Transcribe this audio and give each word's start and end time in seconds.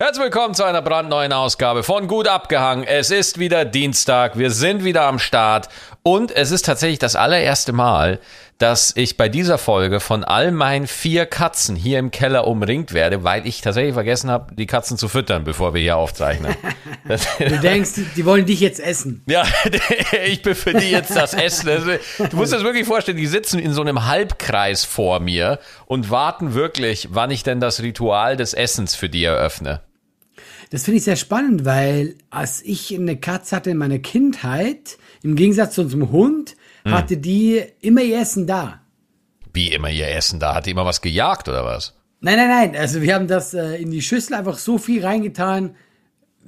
Herzlich 0.00 0.26
willkommen 0.26 0.54
zu 0.54 0.62
einer 0.62 0.80
brandneuen 0.80 1.32
Ausgabe 1.32 1.82
von 1.82 2.06
Gut 2.06 2.28
abgehangen. 2.28 2.84
Es 2.84 3.10
ist 3.10 3.40
wieder 3.40 3.64
Dienstag, 3.64 4.38
wir 4.38 4.52
sind 4.52 4.84
wieder 4.84 5.02
am 5.02 5.18
Start 5.18 5.68
und 6.04 6.30
es 6.30 6.52
ist 6.52 6.66
tatsächlich 6.66 7.00
das 7.00 7.16
allererste 7.16 7.72
Mal, 7.72 8.20
dass 8.58 8.92
ich 8.96 9.16
bei 9.16 9.28
dieser 9.28 9.56
Folge 9.56 10.00
von 10.00 10.24
all 10.24 10.50
meinen 10.50 10.88
vier 10.88 11.26
Katzen 11.26 11.76
hier 11.76 12.00
im 12.00 12.10
Keller 12.10 12.46
umringt 12.48 12.92
werde, 12.92 13.22
weil 13.22 13.46
ich 13.46 13.60
tatsächlich 13.60 13.94
vergessen 13.94 14.30
habe, 14.30 14.52
die 14.56 14.66
Katzen 14.66 14.98
zu 14.98 15.08
füttern, 15.08 15.44
bevor 15.44 15.74
wir 15.74 15.80
hier 15.80 15.96
aufzeichnen. 15.96 16.56
du 17.38 17.58
denkst, 17.60 17.90
die 18.16 18.24
wollen 18.24 18.46
dich 18.46 18.58
jetzt 18.58 18.80
essen. 18.80 19.22
Ja, 19.28 19.44
ich 20.26 20.42
bin 20.42 20.56
für 20.56 20.74
die 20.74 20.90
jetzt 20.90 21.14
das 21.14 21.34
Essen. 21.34 21.68
Du 22.30 22.36
musst 22.36 22.52
dir 22.52 22.56
das 22.56 22.64
wirklich 22.64 22.86
vorstellen, 22.86 23.16
die 23.16 23.28
sitzen 23.28 23.60
in 23.60 23.72
so 23.72 23.80
einem 23.80 24.06
Halbkreis 24.06 24.84
vor 24.84 25.20
mir 25.20 25.60
und 25.86 26.10
warten 26.10 26.54
wirklich, 26.54 27.08
wann 27.12 27.30
ich 27.30 27.44
denn 27.44 27.60
das 27.60 27.80
Ritual 27.80 28.36
des 28.36 28.54
Essens 28.54 28.96
für 28.96 29.08
die 29.08 29.22
eröffne. 29.22 29.82
Das 30.70 30.84
finde 30.84 30.98
ich 30.98 31.04
sehr 31.04 31.16
spannend, 31.16 31.64
weil 31.64 32.16
als 32.28 32.60
ich 32.62 32.94
eine 32.94 33.16
Katze 33.16 33.56
hatte 33.56 33.70
in 33.70 33.78
meiner 33.78 34.00
Kindheit, 34.00 34.98
im 35.22 35.36
Gegensatz 35.36 35.74
zu 35.74 35.82
unserem 35.82 36.10
Hund. 36.10 36.56
Hatte 36.90 37.16
die 37.16 37.62
immer 37.80 38.02
ihr 38.02 38.20
Essen 38.20 38.46
da. 38.46 38.80
Wie 39.52 39.72
immer 39.72 39.90
ihr 39.90 40.08
Essen 40.08 40.40
da? 40.40 40.54
Hat 40.54 40.66
die 40.66 40.70
immer 40.70 40.84
was 40.84 41.00
gejagt 41.00 41.48
oder 41.48 41.64
was? 41.64 41.94
Nein, 42.20 42.36
nein, 42.36 42.48
nein. 42.48 42.76
Also 42.76 43.02
wir 43.02 43.14
haben 43.14 43.28
das 43.28 43.54
äh, 43.54 43.76
in 43.76 43.90
die 43.90 44.02
Schüssel 44.02 44.34
einfach 44.34 44.58
so 44.58 44.78
viel 44.78 45.04
reingetan, 45.04 45.76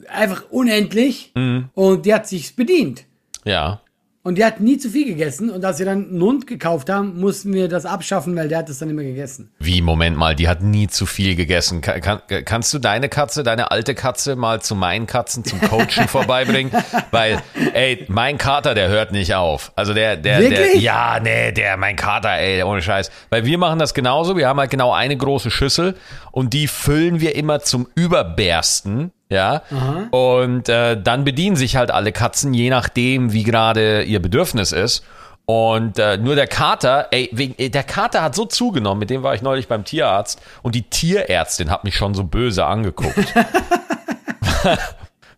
einfach 0.09 0.45
unendlich. 0.51 1.33
Mhm. 1.35 1.71
Und 1.75 2.07
die 2.07 2.15
hat 2.15 2.27
sich 2.27 2.57
bedient. 2.57 3.05
Ja. 3.45 3.81
Und 4.23 4.37
die 4.37 4.45
hat 4.45 4.61
nie 4.61 4.77
zu 4.77 4.91
viel 4.91 5.07
gegessen. 5.07 5.49
Und 5.49 5.65
als 5.65 5.79
wir 5.79 5.87
dann 5.87 6.11
einen 6.11 6.21
Hund 6.21 6.47
gekauft 6.47 6.91
haben, 6.91 7.19
mussten 7.19 7.55
wir 7.55 7.69
das 7.69 7.87
abschaffen, 7.87 8.37
weil 8.37 8.49
der 8.49 8.59
hat 8.59 8.69
das 8.69 8.79
dann 8.79 8.91
immer 8.91 9.03
gegessen. 9.03 9.51
Wie, 9.59 9.81
Moment 9.81 10.19
mal, 10.19 10.35
die 10.35 10.47
hat 10.47 10.61
nie 10.63 10.89
zu 10.89 11.07
viel 11.07 11.37
gegessen. 11.37 11.81
Kann, 11.81 12.03
kann, 12.03 12.21
kannst 12.45 12.75
du 12.75 12.79
deine 12.79 13.09
Katze, 13.09 13.43
deine 13.43 13.71
alte 13.71 13.95
Katze 13.95 14.37
mal 14.37 14.61
zu 14.61 14.75
meinen 14.75 15.07
Katzen 15.07 15.43
zum 15.43 15.59
Coachen 15.63 16.07
vorbeibringen? 16.09 16.71
Weil, 17.11 17.41
ey, 17.73 18.05
mein 18.09 18.37
Kater, 18.37 18.75
der 18.75 18.89
hört 18.89 19.11
nicht 19.11 19.35
auf. 19.35 19.73
Also 19.75 19.95
der, 19.95 20.19
der, 20.19 20.41
Wirklich? 20.41 20.73
der, 20.73 20.81
ja, 20.81 21.19
nee, 21.19 21.53
der, 21.53 21.79
mein 21.79 21.97
Kater, 21.97 22.37
ey, 22.37 22.63
ohne 22.63 22.83
Scheiß. 22.83 23.11
Weil 23.31 23.47
wir 23.47 23.57
machen 23.57 23.79
das 23.79 23.95
genauso. 23.95 24.37
Wir 24.37 24.49
haben 24.49 24.61
halt 24.61 24.71
genau 24.71 24.93
eine 24.93 25.17
große 25.17 25.51
Schüssel 25.51 25.97
und 26.31 26.53
die 26.53 26.69
füllen 26.69 27.21
wir 27.21 27.37
immer 27.37 27.61
zum 27.61 27.89
Überbersten 27.95 29.13
ja. 29.31 29.63
Aha. 29.71 30.09
Und 30.11 30.69
äh, 30.69 31.01
dann 31.01 31.25
bedienen 31.25 31.57
sich 31.57 31.77
halt 31.77 31.91
alle 31.91 32.13
Katzen, 32.13 32.53
je 32.53 32.69
nachdem, 32.69 33.33
wie 33.33 33.45
gerade 33.45 34.03
ihr 34.03 34.21
Bedürfnis 34.21 34.73
ist. 34.73 35.05
Und 35.47 35.99
äh, 35.99 36.17
nur 36.17 36.35
der 36.37 36.47
Kater, 36.47 37.09
ey, 37.11 37.29
wegen, 37.33 37.73
der 37.73 37.83
Kater 37.83 38.23
hat 38.23 38.35
so 38.35 38.45
zugenommen, 38.45 39.01
mit 39.01 39.11
dem 39.11 39.23
war 39.23 39.35
ich 39.35 39.43
neulich 39.43 39.67
beim 39.67 39.85
Tierarzt 39.85 40.41
und 40.63 40.75
die 40.75 40.83
Tierärztin 40.83 41.71
hat 41.71 41.83
mich 41.83 41.97
schon 41.97 42.15
so 42.15 42.23
böse 42.25 42.67
angeguckt. 42.67 43.35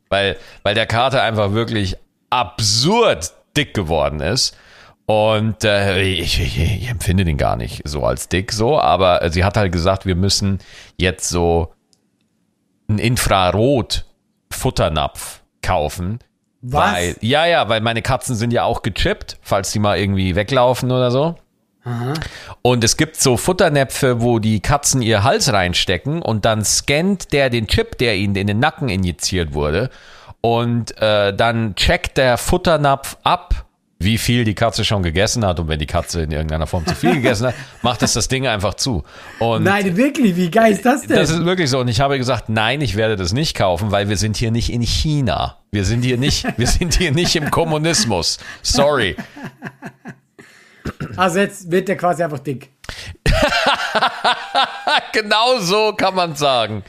weil, 0.09 0.37
weil 0.63 0.75
der 0.75 0.87
Kater 0.87 1.23
einfach 1.23 1.53
wirklich 1.53 1.97
absurd 2.29 3.33
dick 3.57 3.73
geworden 3.73 4.21
ist. 4.21 4.57
Und 5.07 5.65
äh, 5.65 6.03
ich, 6.03 6.41
ich, 6.41 6.59
ich 6.59 6.89
empfinde 6.89 7.25
den 7.25 7.37
gar 7.37 7.57
nicht 7.57 7.83
so 7.85 8.05
als 8.05 8.29
dick 8.29 8.53
so, 8.53 8.79
aber 8.79 9.31
sie 9.31 9.45
hat 9.45 9.57
halt 9.57 9.73
gesagt, 9.73 10.07
wir 10.07 10.15
müssen 10.15 10.59
jetzt 10.97 11.29
so 11.29 11.73
einen 12.93 13.01
Infrarot-Futternapf 13.01 15.43
kaufen. 15.63 16.21
Was? 16.61 16.95
Weil, 16.95 17.17
ja, 17.21 17.47
ja, 17.47 17.69
weil 17.69 17.81
meine 17.81 18.03
Katzen 18.03 18.37
sind 18.37 18.53
ja 18.53 18.63
auch 18.65 18.83
gechippt, 18.83 19.39
falls 19.43 19.73
sie 19.73 19.81
mal 19.81 19.99
irgendwie 19.99 20.37
weglaufen 20.37 20.93
oder 20.93 21.11
so. 21.11 21.35
Aha. 21.85 22.15
Und 22.63 22.85
es 22.85 22.97
gibt 22.97 23.17
so 23.17 23.37
Futternäpfe, 23.37 24.23
wo 24.23 24.39
die 24.39 24.61
Katzen 24.61 25.03
ihr 25.03 25.25
Hals 25.25 25.53
reinstecken 25.53 26.23
und 26.23 26.45
dann 26.45 26.65
scannt 26.65 27.33
der 27.33 27.51
den 27.51 27.67
Chip, 27.67 27.99
der 27.99 28.15
ihnen 28.17 28.37
in 28.37 28.47
den 28.47 28.61
Nacken 28.61 28.89
injiziert 28.89 29.55
wurde. 29.55 29.91
Und 30.41 30.97
äh, 31.01 31.35
dann 31.35 31.75
checkt 31.75 32.19
der 32.19 32.39
Futternapf 32.39 33.17
ab, 33.25 33.65
wie 34.05 34.19
viel 34.19 34.45
die 34.45 34.55
Katze 34.55 34.85
schon 34.85 35.03
gegessen 35.03 35.45
hat. 35.45 35.61
Und 35.61 35.69
wenn 35.69 35.79
die 35.79 35.87
Katze 35.87 36.23
in 36.23 36.31
irgendeiner 36.31 36.67
Form 36.67 36.87
zu 36.87 36.95
viel 36.95 37.15
gegessen 37.15 37.49
hat, 37.49 37.55
macht 37.83 38.03
es 38.03 38.13
das 38.13 38.29
Ding 38.29 38.47
einfach 38.47 38.75
zu. 38.75 39.05
Und 39.39 39.65
nein, 39.65 39.97
wirklich, 39.97 40.37
wie 40.37 40.51
geil 40.51 40.73
ist 40.73 40.85
das 40.85 41.03
denn? 41.03 41.17
Das 41.17 41.31
ist 41.31 41.45
wirklich 41.45 41.71
so. 41.71 41.81
Und 41.81 41.89
ich 41.89 42.01
habe 42.01 42.19
gesagt, 42.19 42.49
nein, 42.49 42.81
ich 42.81 42.97
werde 42.97 43.17
das 43.17 43.33
nicht 43.33 43.57
kaufen, 43.57 43.91
weil 43.91 44.09
wir 44.09 44.17
sind 44.17 44.37
hier 44.37 44.51
nicht 44.51 44.73
in 44.73 44.83
China. 44.83 45.59
Wir 45.71 45.85
sind 45.85 46.05
hier 46.05 46.19
nicht, 46.19 46.47
wir 46.59 46.67
sind 46.67 46.95
hier 46.95 47.13
nicht 47.13 47.35
im 47.37 47.51
Kommunismus. 47.51 48.39
Sorry. 48.63 49.17
Also 51.17 51.39
jetzt 51.39 51.71
wird 51.71 51.87
der 51.87 51.97
quasi 51.97 52.25
einfach 52.25 52.41
dick. 52.41 52.71
genau 55.13 55.59
so 55.61 55.93
kann 55.97 56.15
man 56.15 56.35
sagen. 56.35 56.83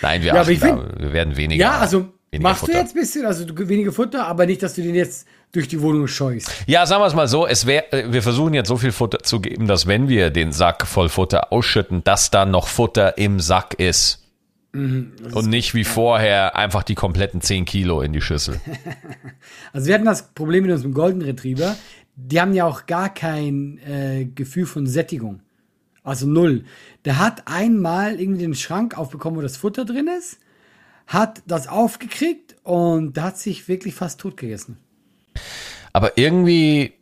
Nein, 0.00 0.22
wir, 0.22 0.34
ja, 0.34 0.40
achten, 0.40 0.94
wir 0.98 1.12
werden 1.12 1.36
weniger. 1.36 1.64
Ja, 1.64 1.78
also 1.78 2.12
machst 2.38 2.60
Futter. 2.60 2.72
du 2.72 2.78
jetzt 2.78 2.94
ein 2.94 3.00
bisschen, 3.00 3.26
also 3.26 3.44
weniger 3.68 3.92
Futter, 3.92 4.26
aber 4.26 4.46
nicht, 4.46 4.62
dass 4.62 4.74
du 4.74 4.82
den 4.82 4.94
jetzt 4.94 5.26
durch 5.52 5.68
die 5.68 5.80
Wohnung 5.80 6.06
scheust. 6.06 6.50
Ja, 6.66 6.84
sagen 6.84 7.02
wir 7.02 7.06
es 7.06 7.14
mal 7.14 7.28
so, 7.28 7.46
es 7.46 7.66
wär, 7.66 7.92
äh, 7.94 8.12
wir 8.12 8.22
versuchen 8.22 8.54
jetzt 8.54 8.68
so 8.68 8.76
viel 8.76 8.92
Futter 8.92 9.20
zu 9.20 9.40
geben, 9.40 9.66
dass 9.66 9.86
wenn 9.86 10.08
wir 10.08 10.30
den 10.30 10.52
Sack 10.52 10.86
voll 10.86 11.08
Futter 11.08 11.52
ausschütten, 11.52 12.04
dass 12.04 12.30
dann 12.30 12.50
noch 12.50 12.68
Futter 12.68 13.16
im 13.18 13.40
Sack 13.40 13.74
ist. 13.74 14.24
Mhm, 14.72 15.12
und 15.32 15.48
nicht 15.48 15.74
wie 15.74 15.84
vorher 15.84 16.54
einfach 16.54 16.82
die 16.82 16.94
kompletten 16.94 17.40
10 17.40 17.64
Kilo 17.64 18.02
in 18.02 18.12
die 18.12 18.20
Schüssel. 18.20 18.60
also 19.72 19.86
wir 19.86 19.94
hatten 19.94 20.04
das 20.04 20.34
Problem 20.34 20.64
mit 20.64 20.72
unserem 20.72 20.92
Golden 20.92 21.22
Retriever. 21.22 21.74
Die 22.16 22.38
haben 22.38 22.52
ja 22.52 22.66
auch 22.66 22.84
gar 22.84 23.12
kein 23.12 23.78
äh, 23.78 24.26
Gefühl 24.26 24.66
von 24.66 24.86
Sättigung. 24.86 25.40
Also 26.02 26.26
null. 26.26 26.64
Der 27.04 27.18
hat 27.18 27.42
einmal 27.46 28.20
irgendwie 28.20 28.42
den 28.42 28.54
Schrank 28.54 28.96
aufbekommen, 28.98 29.38
wo 29.38 29.42
das 29.42 29.56
Futter 29.56 29.84
drin 29.84 30.08
ist, 30.18 30.38
hat 31.08 31.42
das 31.46 31.66
aufgekriegt 31.66 32.54
und 32.62 33.18
hat 33.18 33.38
sich 33.38 33.66
wirklich 33.66 33.94
fast 33.94 34.20
tot 34.20 34.36
gegessen. 34.36 34.78
Aber 35.92 36.16
irgendwie, 36.16 36.92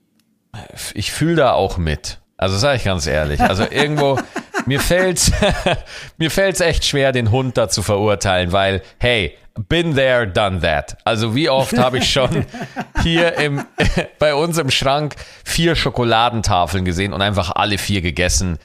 ich 0.95 1.13
fühle 1.13 1.37
da 1.37 1.53
auch 1.53 1.77
mit. 1.77 2.21
Also 2.39 2.57
sage 2.57 2.77
ich 2.77 2.85
ganz 2.85 3.07
ehrlich. 3.07 3.41
Also 3.41 3.65
irgendwo, 3.69 4.19
mir 4.67 4.81
fällt's, 4.81 5.33
mir 6.19 6.31
fällt's 6.31 6.61
echt 6.61 6.85
schwer, 6.85 7.13
den 7.13 7.31
Hund 7.31 7.57
da 7.57 7.69
zu 7.69 7.83
verurteilen, 7.83 8.53
weil, 8.53 8.83
hey, 8.99 9.37
been 9.69 9.95
there, 9.97 10.29
done 10.29 10.61
that. 10.61 10.97
Also 11.05 11.35
wie 11.35 11.49
oft 11.49 11.77
habe 11.77 11.99
ich 11.99 12.11
schon 12.11 12.47
hier 13.03 13.37
im, 13.39 13.65
bei 14.21 14.35
uns 14.35 14.59
im 14.59 14.71
Schrank 14.71 15.17
vier 15.45 15.75
Schokoladentafeln 15.75 16.85
gesehen 16.85 17.13
und 17.13 17.23
einfach 17.23 17.51
alle 17.57 17.79
vier 17.79 18.03
gegessen. 18.03 18.59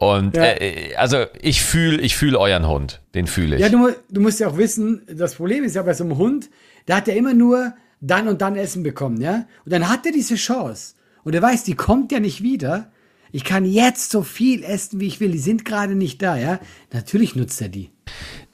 Und 0.00 0.36
ja. 0.36 0.44
äh, 0.44 0.94
also 0.94 1.24
ich 1.40 1.60
fühle, 1.60 2.00
ich 2.00 2.16
fühle 2.16 2.38
euren 2.38 2.68
Hund. 2.68 3.00
Den 3.14 3.26
fühle 3.26 3.56
ich. 3.56 3.62
Ja, 3.62 3.68
du, 3.68 3.90
du 4.08 4.20
musst 4.20 4.38
ja 4.38 4.46
auch 4.46 4.56
wissen, 4.56 5.02
das 5.12 5.34
Problem 5.34 5.64
ist 5.64 5.74
ja 5.74 5.82
bei 5.82 5.92
so 5.92 6.04
einem 6.04 6.16
Hund, 6.16 6.50
der 6.86 6.96
hat 6.96 7.08
ja 7.08 7.14
immer 7.14 7.34
nur 7.34 7.74
dann 8.00 8.28
und 8.28 8.40
dann 8.40 8.54
Essen 8.54 8.84
bekommen, 8.84 9.20
ja? 9.20 9.46
Und 9.64 9.72
dann 9.72 9.88
hat 9.88 10.06
er 10.06 10.12
diese 10.12 10.36
Chance. 10.36 10.94
Und 11.24 11.34
er 11.34 11.42
weiß, 11.42 11.64
die 11.64 11.74
kommt 11.74 12.12
ja 12.12 12.20
nicht 12.20 12.44
wieder. 12.44 12.92
Ich 13.32 13.42
kann 13.42 13.64
jetzt 13.64 14.12
so 14.12 14.22
viel 14.22 14.62
essen, 14.62 15.00
wie 15.00 15.08
ich 15.08 15.18
will. 15.18 15.32
Die 15.32 15.40
sind 15.40 15.64
gerade 15.64 15.96
nicht 15.96 16.22
da, 16.22 16.36
ja? 16.36 16.60
Natürlich 16.92 17.34
nutzt 17.34 17.60
er 17.60 17.68
die. 17.68 17.90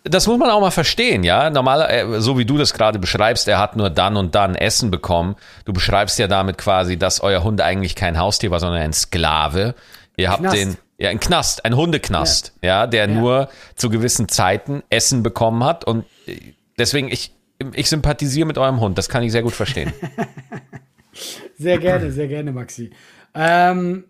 Das 0.02 0.26
muss 0.26 0.38
man 0.38 0.48
auch 0.48 0.62
mal 0.62 0.70
verstehen, 0.70 1.24
ja. 1.24 1.50
Normal, 1.50 1.82
äh, 1.90 2.20
so 2.22 2.38
wie 2.38 2.46
du 2.46 2.56
das 2.56 2.72
gerade 2.72 2.98
beschreibst, 2.98 3.48
er 3.48 3.58
hat 3.58 3.76
nur 3.76 3.90
dann 3.90 4.16
und 4.16 4.34
dann 4.34 4.54
Essen 4.54 4.90
bekommen. 4.90 5.36
Du 5.66 5.74
beschreibst 5.74 6.18
ja 6.18 6.26
damit 6.26 6.56
quasi, 6.56 6.96
dass 6.96 7.20
euer 7.20 7.44
Hund 7.44 7.60
eigentlich 7.60 7.94
kein 7.96 8.18
Haustier 8.18 8.50
war, 8.50 8.60
sondern 8.60 8.80
ein 8.80 8.94
Sklave. 8.94 9.74
Ihr 10.16 10.30
habt 10.30 10.40
Knast. 10.40 10.56
den, 10.56 10.76
ja, 11.04 11.10
ein 11.10 11.20
Knast, 11.20 11.64
ein 11.64 11.76
Hundeknast, 11.76 12.54
ja, 12.62 12.82
ja 12.82 12.86
der 12.86 13.08
ja. 13.08 13.14
nur 13.14 13.48
zu 13.76 13.90
gewissen 13.90 14.28
Zeiten 14.28 14.82
Essen 14.90 15.22
bekommen 15.22 15.62
hat. 15.64 15.84
Und 15.84 16.04
deswegen, 16.78 17.08
ich, 17.08 17.32
ich 17.74 17.88
sympathisiere 17.88 18.46
mit 18.46 18.58
eurem 18.58 18.80
Hund, 18.80 18.98
das 18.98 19.08
kann 19.08 19.22
ich 19.22 19.32
sehr 19.32 19.42
gut 19.42 19.54
verstehen. 19.54 19.92
sehr 21.58 21.78
gerne, 21.78 22.10
sehr 22.10 22.28
gerne, 22.28 22.52
Maxi. 22.52 22.90
Ähm, 23.34 24.04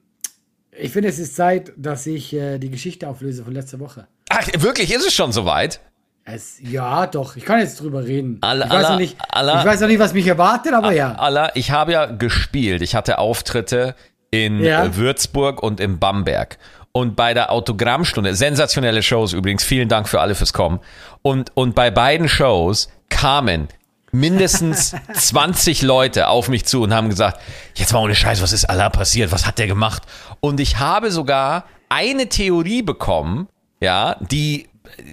ich 0.73 0.93
finde, 0.93 1.09
es 1.09 1.19
ist 1.19 1.37
Zeit, 1.37 1.73
dass 1.77 2.07
ich 2.07 2.33
äh, 2.33 2.59
die 2.59 2.71
Geschichte 2.71 3.09
auflöse 3.09 3.45
von 3.45 3.53
letzter 3.53 3.81
Woche. 3.81 4.07
Ach, 4.31 4.47
wirklich? 4.57 4.93
Ist 4.93 5.07
es 5.07 5.15
schon 5.15 5.33
soweit? 5.33 5.81
Es, 6.25 6.57
ja, 6.61 7.07
doch. 7.07 7.37
Ich 7.37 7.45
kann 7.45 7.61
jetzt 7.61 7.81
drüber 7.81 8.05
reden. 8.05 8.39
Allah, 8.41 8.67
ich, 8.67 8.73
weiß 8.73 8.85
Allah, 8.87 8.97
nicht, 8.97 9.17
Allah, 9.29 9.61
ich 9.61 9.67
weiß 9.67 9.81
noch 9.81 9.89
nicht, 9.89 9.99
was 9.99 10.15
mich 10.15 10.27
erwartet, 10.27 10.73
aber 10.73 10.93
ja. 10.93 11.15
Allah, 11.17 11.53
ich 11.55 11.71
habe 11.71 11.93
ja 11.93 12.07
gespielt. 12.07 12.81
Ich 12.81 12.95
hatte 12.95 13.19
Auftritte 13.19 13.95
in 14.31 14.61
ja. 14.61 14.97
Würzburg 14.97 15.63
und 15.63 15.81
in 15.81 15.99
Bamberg. 15.99 16.59
Und 16.97 17.17
bei 17.17 17.35
der 17.35 17.51
Autogrammstunde, 17.51 18.37
sensationelle 18.37 19.03
Shows 19.03 19.33
übrigens, 19.33 19.65
vielen 19.65 19.89
Dank 19.89 20.09
für 20.09 20.21
alle 20.21 20.37
fürs 20.37 20.53
Kommen. 20.53 20.79
Und, 21.23 21.51
und 21.55 21.75
bei 21.75 21.91
beiden 21.91 22.29
Shows 22.29 22.89
kamen 23.09 23.67
mindestens 24.13 24.95
20 25.13 25.83
Leute 25.83 26.29
auf 26.29 26.49
mich 26.49 26.67
zu 26.67 26.83
und 26.83 26.95
haben 26.95 27.09
gesagt, 27.09 27.41
jetzt 27.75 27.93
mal 27.93 27.99
ohne 27.99 28.15
Scheiß, 28.15 28.41
was 28.41 28.53
ist 28.53 28.67
Allah 28.67 28.91
passiert? 28.91 29.33
Was 29.33 29.45
hat 29.45 29.59
der 29.59 29.67
gemacht? 29.67 30.05
Und 30.39 30.61
ich 30.61 30.79
habe 30.79 31.11
sogar 31.11 31.65
eine 31.89 32.29
Theorie 32.29 32.83
bekommen, 32.83 33.49
ja, 33.81 34.17
die, 34.21 34.69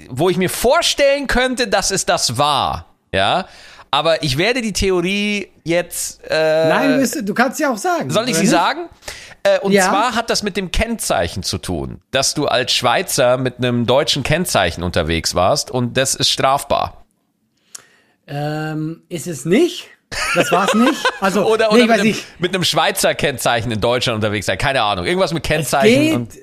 wo 0.07 0.29
ich 0.29 0.37
mir 0.37 0.51
vorstellen 0.51 1.25
könnte, 1.25 1.67
dass 1.67 1.89
es 1.89 2.05
das 2.05 2.37
war, 2.37 2.85
ja. 3.11 3.47
Aber 3.93 4.23
ich 4.23 4.37
werde 4.37 4.61
die 4.61 4.71
Theorie 4.71 5.49
jetzt. 5.65 6.21
Äh, 6.29 6.69
Nein, 6.69 6.91
du, 6.93 6.97
bist- 6.99 7.27
du 7.27 7.33
kannst 7.33 7.59
ja 7.59 7.71
auch 7.73 7.77
sagen. 7.77 8.09
soll 8.09 8.29
ich 8.29 8.35
sie 8.35 8.41
nicht? 8.43 8.51
sagen? 8.51 8.87
Äh, 9.43 9.59
und 9.59 9.73
Ja. 9.73 9.89
zwar 9.89 10.15
hat 10.15 10.29
das 10.29 10.43
mit 10.43 10.55
dem 10.55 10.71
Kennzeichen 10.71 11.43
zu 11.43 11.57
tun, 11.57 11.99
dass 12.11 12.33
du 12.33 12.45
als 12.47 12.71
Schweizer 12.71 13.37
mit 13.37 13.57
einem 13.57 13.85
deutschen 13.85 14.23
Kennzeichen 14.23 14.81
unterwegs 14.83 15.35
warst 15.35 15.71
und 15.71 15.97
das 15.97 16.15
ist 16.15 16.29
strafbar. 16.29 17.03
Ähm, 18.27 19.01
ist 19.09 19.27
es 19.27 19.45
nicht? 19.45 19.87
Das 20.35 20.51
war's 20.51 20.73
nicht? 20.73 21.03
Also, 21.21 21.45
Oder, 21.45 21.69
nee, 21.73 21.83
oder 21.83 21.83
ich 21.83 21.87
mit, 21.87 21.99
einem, 21.99 22.15
mit 22.39 22.55
einem 22.55 22.63
Schweizer 22.63 23.13
Kennzeichen 23.13 23.71
in 23.71 23.79
Deutschland 23.81 24.15
unterwegs 24.15 24.45
sein. 24.45 24.57
Keine 24.57 24.81
Ahnung. 24.83 25.05
Irgendwas 25.05 25.33
mit 25.33 25.43
Kennzeichen. 25.43 26.01
Geht, 26.01 26.13
und, 26.15 26.33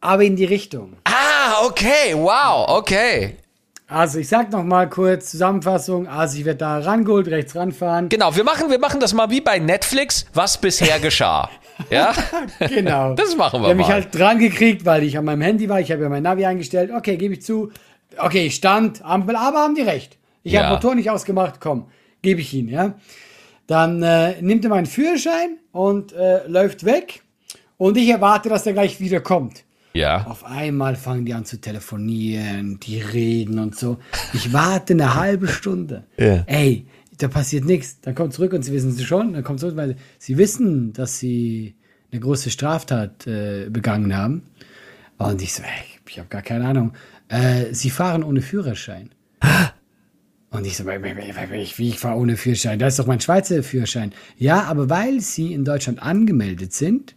aber 0.00 0.22
in 0.24 0.36
die 0.36 0.44
Richtung. 0.44 0.94
ah, 1.04 1.64
okay. 1.64 2.14
Wow. 2.14 2.66
Okay. 2.78 3.36
Also, 3.88 4.18
ich 4.18 4.28
sag 4.28 4.50
noch 4.50 4.64
mal 4.64 4.88
kurz 4.88 5.30
Zusammenfassung. 5.30 6.08
Also, 6.08 6.38
ich 6.38 6.44
werde 6.44 6.58
da 6.58 6.78
rangeholt, 6.78 7.28
rechts 7.28 7.54
ranfahren. 7.54 8.08
Genau. 8.08 8.34
Wir 8.34 8.42
machen, 8.42 8.68
wir 8.68 8.80
machen 8.80 8.98
das 8.98 9.14
mal 9.14 9.30
wie 9.30 9.40
bei 9.40 9.58
Netflix, 9.60 10.26
was 10.34 10.60
bisher 10.60 10.98
geschah. 11.00 11.48
Ja? 11.90 12.14
Genau. 12.58 13.12
Das 13.14 13.36
machen 13.36 13.60
wir 13.60 13.66
Die 13.66 13.70
haben 13.72 13.76
mich 13.76 13.88
halt 13.88 14.08
dran 14.18 14.38
gekriegt, 14.38 14.86
weil 14.86 15.02
ich 15.02 15.18
an 15.18 15.26
meinem 15.26 15.42
Handy 15.42 15.68
war. 15.68 15.78
Ich 15.78 15.92
habe 15.92 16.04
ja 16.04 16.08
mein 16.08 16.22
Navi 16.22 16.46
eingestellt. 16.46 16.90
Okay, 16.90 17.18
gebe 17.18 17.34
ich 17.34 17.42
zu. 17.42 17.70
Okay, 18.16 18.46
ich 18.46 18.54
stand, 18.54 19.04
Ampel, 19.04 19.36
aber 19.36 19.58
haben 19.58 19.74
die 19.74 19.82
recht. 19.82 20.16
Ich 20.42 20.54
Ja. 20.54 20.62
habe 20.62 20.76
Motor 20.76 20.94
nicht 20.94 21.10
ausgemacht. 21.10 21.60
Komm, 21.60 21.88
gebe 22.22 22.40
ich 22.40 22.54
ihn, 22.54 22.68
ja. 22.70 22.94
Dann 23.66 24.02
äh, 24.02 24.40
nimmt 24.40 24.64
er 24.64 24.70
meinen 24.70 24.86
Führerschein 24.86 25.58
und 25.72 26.14
äh, 26.14 26.46
läuft 26.46 26.86
weg. 26.86 27.20
Und 27.76 27.98
ich 27.98 28.08
erwarte, 28.08 28.48
dass 28.48 28.64
er 28.66 28.72
gleich 28.72 28.98
wieder 28.98 29.20
kommt. 29.20 29.64
Ja. 29.96 30.26
Auf 30.26 30.44
einmal 30.44 30.94
fangen 30.94 31.24
die 31.24 31.34
an 31.34 31.44
zu 31.44 31.60
telefonieren, 31.60 32.78
die 32.80 33.00
reden 33.00 33.58
und 33.58 33.76
so. 33.76 33.98
Ich 34.34 34.52
warte 34.52 34.92
eine 34.92 35.14
halbe 35.14 35.48
Stunde. 35.48 36.04
Ja. 36.18 36.44
Ey, 36.46 36.86
da 37.18 37.28
passiert 37.28 37.64
nichts. 37.64 38.00
Dann 38.00 38.14
kommt 38.14 38.32
zurück 38.32 38.52
und 38.52 38.62
sie 38.62 38.72
wissen 38.72 38.90
es 38.90 39.02
schon. 39.02 39.32
Dann 39.32 39.44
kommt 39.44 39.60
zurück, 39.60 39.76
weil 39.76 39.96
sie 40.18 40.38
wissen, 40.38 40.92
dass 40.92 41.18
sie 41.18 41.74
eine 42.10 42.20
große 42.20 42.50
Straftat 42.50 43.26
äh, 43.26 43.68
begangen 43.70 44.16
haben. 44.16 44.42
Und 45.18 45.42
ich 45.42 45.54
so, 45.54 45.62
ey, 45.62 46.00
ich 46.08 46.18
habe 46.18 46.28
gar 46.28 46.42
keine 46.42 46.66
Ahnung. 46.66 46.92
Äh, 47.28 47.72
sie 47.72 47.90
fahren 47.90 48.22
ohne 48.22 48.42
Führerschein. 48.42 49.10
Und 50.50 50.66
ich 50.66 50.76
so, 50.76 50.84
ich, 50.88 51.78
wie 51.78 51.88
ich 51.88 51.98
fahre 51.98 52.18
ohne 52.18 52.36
Führerschein? 52.36 52.78
Das 52.78 52.94
ist 52.94 52.98
doch 52.98 53.06
mein 53.06 53.20
Schweizer 53.20 53.62
Führerschein. 53.62 54.12
Ja, 54.38 54.62
aber 54.64 54.88
weil 54.88 55.20
sie 55.20 55.52
in 55.52 55.64
Deutschland 55.64 56.02
angemeldet 56.02 56.72
sind, 56.72 57.14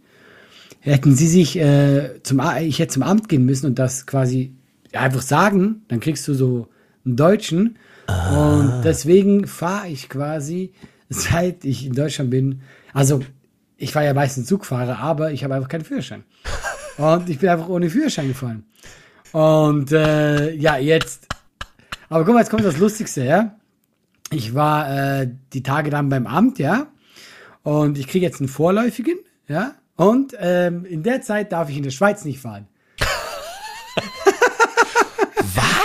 hätten 0.80 1.16
sie 1.16 1.28
sich 1.28 1.58
äh, 1.58 2.22
zum 2.24 2.42
ich 2.62 2.80
hätte 2.80 2.94
zum 2.94 3.04
Amt 3.04 3.30
gehen 3.30 3.46
müssen 3.46 3.68
und 3.68 3.80
das 3.80 4.06
quasi 4.06 4.54
einfach 4.94 5.22
sagen, 5.22 5.84
dann 5.88 6.00
kriegst 6.00 6.28
du 6.28 6.34
so 6.34 6.68
einen 7.06 7.16
Deutschen. 7.16 7.78
Und 8.08 8.81
deswegen 8.84 9.46
fahre 9.46 9.88
ich 9.90 10.10
quasi, 10.10 10.74
seit 11.10 11.64
ich 11.66 11.86
in 11.86 11.94
Deutschland 11.94 12.30
bin, 12.31 12.62
also 12.94 13.22
ich 13.78 13.94
war 13.96 14.04
ja 14.04 14.14
meistens 14.14 14.48
Zugfahrer, 14.48 15.00
aber 15.00 15.31
ich 15.31 15.44
habe 15.44 15.56
einfach 15.56 15.70
keinen 15.70 15.86
Führerschein. 15.86 16.24
Und 16.98 17.30
ich 17.30 17.40
bin 17.40 17.50
einfach 17.50 17.70
ohne 17.70 17.90
Führerschein 17.90 18.28
gefahren. 18.28 18.66
Und 19.32 19.92
äh, 19.92 20.54
ja, 20.56 20.78
jetzt. 20.78 21.28
Aber 22.10 22.25
guck 22.25 22.34
mal, 22.34 22.42
jetzt 22.42 22.50
kommt 22.50 22.66
das 22.66 22.78
Lustigste, 22.78 23.24
ja. 23.24 23.56
Ich 24.32 24.54
war 24.54 25.22
äh, 25.22 25.30
die 25.54 25.64
Tage 25.64 25.92
dann 25.92 26.10
beim 26.10 26.28
Amt, 26.28 26.60
ja. 26.60 26.88
Und 27.64 27.98
ich 27.98 28.08
kriege 28.08 28.25
jetzt 28.25 28.42
einen 28.42 28.50
vorläufigen, 28.50 29.18
ja. 29.48 29.75
Und 30.00 30.34
ähm, 30.40 30.86
in 30.86 31.04
der 31.04 31.22
Zeit 31.22 31.51
darf 31.51 31.69
ich 31.69 31.75
in 31.75 31.84
der 31.84 31.90
Schweiz 31.90 32.24
nicht 32.24 32.40
fahren. 32.40 32.68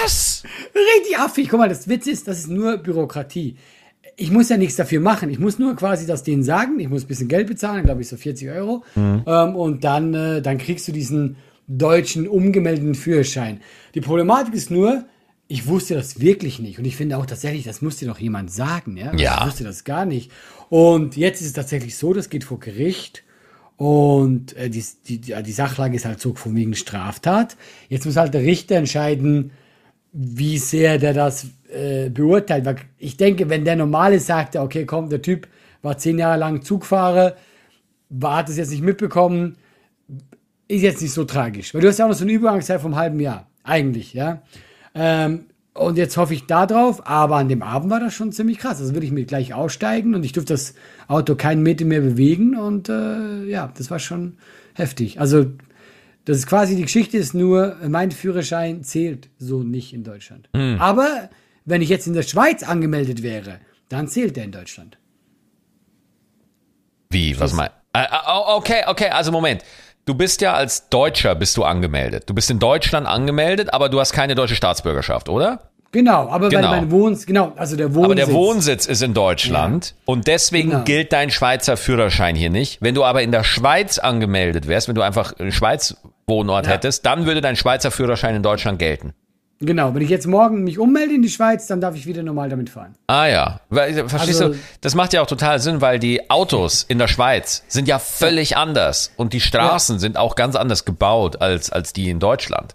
Was? 0.03 0.45
Richtig 0.73 1.19
affig. 1.19 1.49
Guck 1.49 1.59
mal, 1.59 1.69
das 1.69 1.89
Witz 1.89 2.07
ist, 2.07 2.29
das 2.29 2.39
ist 2.39 2.49
nur 2.49 2.77
Bürokratie. 2.77 3.57
Ich 4.15 4.31
muss 4.31 4.51
ja 4.51 4.57
nichts 4.57 4.77
dafür 4.77 5.01
machen. 5.01 5.31
Ich 5.31 5.41
muss 5.41 5.59
nur 5.59 5.75
quasi 5.75 6.07
das 6.07 6.23
denen 6.23 6.45
sagen. 6.45 6.79
Ich 6.79 6.89
muss 6.89 7.03
ein 7.03 7.09
bisschen 7.09 7.27
Geld 7.27 7.49
bezahlen, 7.49 7.83
glaube 7.83 8.03
ich, 8.03 8.09
so 8.09 8.17
40 8.17 8.51
Euro. 8.51 8.85
Ähm, 9.27 9.57
und 9.57 9.83
dann, 9.83 10.15
äh, 10.15 10.41
dann 10.41 10.59
kriegst 10.59 10.87
du 10.87 10.93
diesen 10.93 11.35
deutschen 11.67 12.29
umgemeldeten 12.29 12.95
Führerschein. 12.95 13.63
Die 13.97 14.01
Problematik 14.01 14.55
ist 14.55 14.71
nur, 14.71 15.07
ich 15.49 15.67
wusste 15.67 15.95
das 15.95 16.21
wirklich 16.21 16.61
nicht. 16.61 16.79
Und 16.79 16.85
ich 16.85 16.95
finde 16.95 17.19
auch 17.19 17.27
tatsächlich, 17.27 17.65
das 17.65 17.83
muss 17.83 17.97
dir 17.97 18.07
doch 18.07 18.21
jemand 18.21 18.53
sagen. 18.53 18.97
Ja? 18.97 19.13
Ja. 19.17 19.39
Ich 19.41 19.47
wusste 19.47 19.65
das 19.65 19.83
gar 19.83 20.07
nicht. 20.07 20.31
Und 20.69 21.17
jetzt 21.17 21.41
ist 21.41 21.49
es 21.49 21.53
tatsächlich 21.53 21.97
so, 21.97 22.15
das 22.15 22.31
geht 22.31 22.45
vor 22.45 22.61
Gericht. 22.61 23.24
Und 23.77 24.57
äh, 24.57 24.71
die, 24.71 24.85
die, 25.09 25.19
die 25.19 25.53
Sachlage 25.53 25.97
ist 25.97 26.05
halt 26.05 26.21
so 26.21 26.35
von 26.35 26.55
wegen 26.55 26.75
Straftat. 26.75 27.57
Jetzt 27.89 28.07
muss 28.07 28.17
halt 28.17 28.35
der 28.35 28.43
Richter 28.43 28.77
entscheiden, 28.77 29.51
wie 30.13 30.59
sehr 30.59 30.99
der 30.99 31.13
das 31.13 31.47
äh, 31.73 32.09
beurteilt. 32.09 32.65
Weil 32.65 32.77
ich 32.99 33.17
denke, 33.17 33.51
wenn 33.51 33.65
der 33.65 33.77
Normale 33.77 34.21
sagt, 34.21 34.57
okay, 34.57 34.87
komm, 34.87 35.09
der 35.09 35.23
Typ 35.23 35.49
war 35.83 35.99
zehn 35.99 36.19
Jahre 36.19 36.39
lang 36.39 36.63
Zugfahrer, 36.63 37.37
war, 38.09 38.37
hat 38.39 38.49
es 38.49 38.57
jetzt 38.57 38.71
nicht 38.71 38.83
mitbekommen, 38.83 39.57
ist 40.69 40.83
jetzt 40.83 41.03
nicht 41.03 41.13
so 41.13 41.25
tragisch. 41.25 41.75
Weil 41.75 41.81
du 41.81 41.89
hast 41.89 41.99
ja 41.99 42.05
auch 42.05 42.11
noch 42.11 42.17
so 42.17 42.25
eine 42.25 42.33
Übergangszeit 42.33 42.81
vom 42.81 42.97
halben 42.97 43.21
Jahr. 43.21 43.49
Eigentlich, 43.65 44.15
ja. 44.15 44.43
Ähm, 44.95 45.47
und 45.75 45.99
jetzt 45.99 46.17
hoffe 46.17 46.35
ich 46.35 46.47
da 46.47 46.67
drauf, 46.67 47.07
aber 47.07 47.37
an 47.37 47.49
dem 47.49 47.63
Abend 47.63 47.91
war 47.91 48.01
das 48.01 48.15
schon 48.15 48.33
ziemlich 48.33 48.59
krass. 48.59 48.81
Also 48.81 48.95
würde 48.95 49.07
ich 49.07 49.13
mir 49.13 49.25
gleich 49.25 49.55
aussteigen 49.55 50.15
und 50.15 50.25
ich 50.25 50.33
durfte 50.33 50.55
das 50.55 50.75
Auto 51.09 51.35
keinen 51.35 51.63
Meter 51.63 51.85
mehr 51.85 52.01
bewegen 52.01 52.57
und 52.57 52.89
äh, 52.89 53.45
ja, 53.45 53.73
das 53.77 53.91
war 53.91 53.99
schon 53.99 54.39
heftig. 54.75 55.21
Also 55.21 55.47
das 56.25 56.39
ist 56.39 56.47
quasi, 56.47 56.77
die 56.77 56.83
Geschichte 56.83 57.19
ist 57.19 57.35
nur, 57.35 57.77
mein 57.89 58.13
Führerschein 58.13 58.83
zählt 58.85 59.29
so 59.39 59.63
nicht 59.63 59.93
in 59.93 60.05
Deutschland. 60.05 60.49
Aber 60.79 61.29
wenn 61.65 61.83
ich 61.83 61.89
jetzt 61.89 62.07
in 62.07 62.15
der 62.15 62.23
Schweiz 62.23 62.63
angemeldet 62.63 63.23
wäre, 63.23 63.59
dann 63.89 64.09
zählt 64.09 64.37
der 64.37 64.45
in 64.45 64.53
Deutschland. 64.53 64.97
Wie? 67.11 67.39
Was 67.39 67.53
mein? 67.53 67.71
Äh, 67.93 68.05
äh, 68.05 68.07
Okay, 68.57 68.83
okay, 68.87 69.09
also 69.09 69.31
Moment. 69.33 69.63
Du 70.07 70.15
bist 70.15 70.41
ja 70.43 70.53
als 70.53 70.89
Deutscher 70.91 71.35
bist 71.35 71.57
du 71.57 71.65
angemeldet. 71.65 72.25
Du 72.27 72.35
bist 72.35 72.51
in 72.51 72.59
Deutschland 72.59 73.07
angemeldet, 73.07 73.73
aber 73.73 73.89
du 73.89 74.01
hast 74.01 74.13
keine 74.13 74.35
deutsche 74.35 74.55
Staatsbürgerschaft, 74.55 75.29
oder? 75.29 75.71
Genau, 75.93 76.29
aber 76.29 76.49
Genau. 76.49 76.71
weil 76.71 76.81
mein 76.81 76.91
Wohns, 76.91 77.25
genau, 77.25 77.53
also 77.57 77.77
der 77.77 77.95
Wohnsitz. 77.95 78.05
Aber 78.05 78.15
der 78.17 78.33
Wohnsitz 78.33 78.87
ist 78.87 79.01
in 79.03 79.15
Deutschland 79.15 79.95
und 80.05 80.27
deswegen 80.27 80.71
Genau. 80.71 80.83
gilt 80.85 81.13
dein 81.13 81.31
Schweizer 81.31 81.77
Führerschein 81.77 82.35
hier 82.35 82.51
nicht. 82.51 82.83
Wenn 82.83 82.95
du 82.97 83.05
aber 83.05 83.23
in 83.23 83.31
der 83.31 83.45
Schweiz 83.45 83.99
angemeldet 83.99 84.67
wärst, 84.67 84.89
wenn 84.89 84.97
du 84.97 85.03
einfach 85.03 85.39
einen 85.39 85.53
Schweiz 85.53 85.97
Wohnort 86.27 86.67
Ja. 86.67 86.73
hättest, 86.73 87.07
dann 87.07 87.27
würde 87.27 87.41
dein 87.41 87.55
Schweizer 87.55 87.91
Führerschein 87.91 88.35
in 88.35 88.43
Deutschland 88.43 88.79
gelten. 88.79 89.15
Genau, 89.67 89.95
wenn 89.95 90.03
ich 90.03 90.11
jetzt 90.11 90.27
morgen 90.27 90.65
mich 90.65 90.79
ummelde 90.79 91.15
in 91.15 91.23
die 91.23 91.29
Schweiz, 91.29 91.67
dann 91.67 91.81
darf 91.81 91.95
ich 91.97 92.07
wieder 92.07 92.23
normal 92.23 92.49
damit 92.49 92.71
fahren. 92.71 92.95
Ah 93.07 93.27
ja, 93.27 93.61
verstehst 93.71 94.43
Also- 94.43 94.55
du, 94.55 94.59
das 94.81 94.95
macht 94.95 95.13
ja 95.13 95.23
auch 95.23 95.27
total 95.27 95.61
Sinn, 95.61 95.81
weil 95.81 95.99
die 95.99 96.31
Autos 96.31 96.83
in 96.83 96.99
der 96.99 97.09
Schweiz 97.09 97.65
sind 97.69 97.89
ja 97.89 97.99
völlig 97.99 98.57
anders 98.57 99.13
und 99.17 99.33
die 99.33 99.41
Straßen 99.41 99.99
sind 99.99 100.17
auch 100.17 100.35
ganz 100.37 100.57
anders 100.57 100.85
gebaut 100.85 101.41
als, 101.41 101.71
als 101.71 101.93
die 101.93 102.11
in 102.11 102.19
Deutschland. 102.21 102.75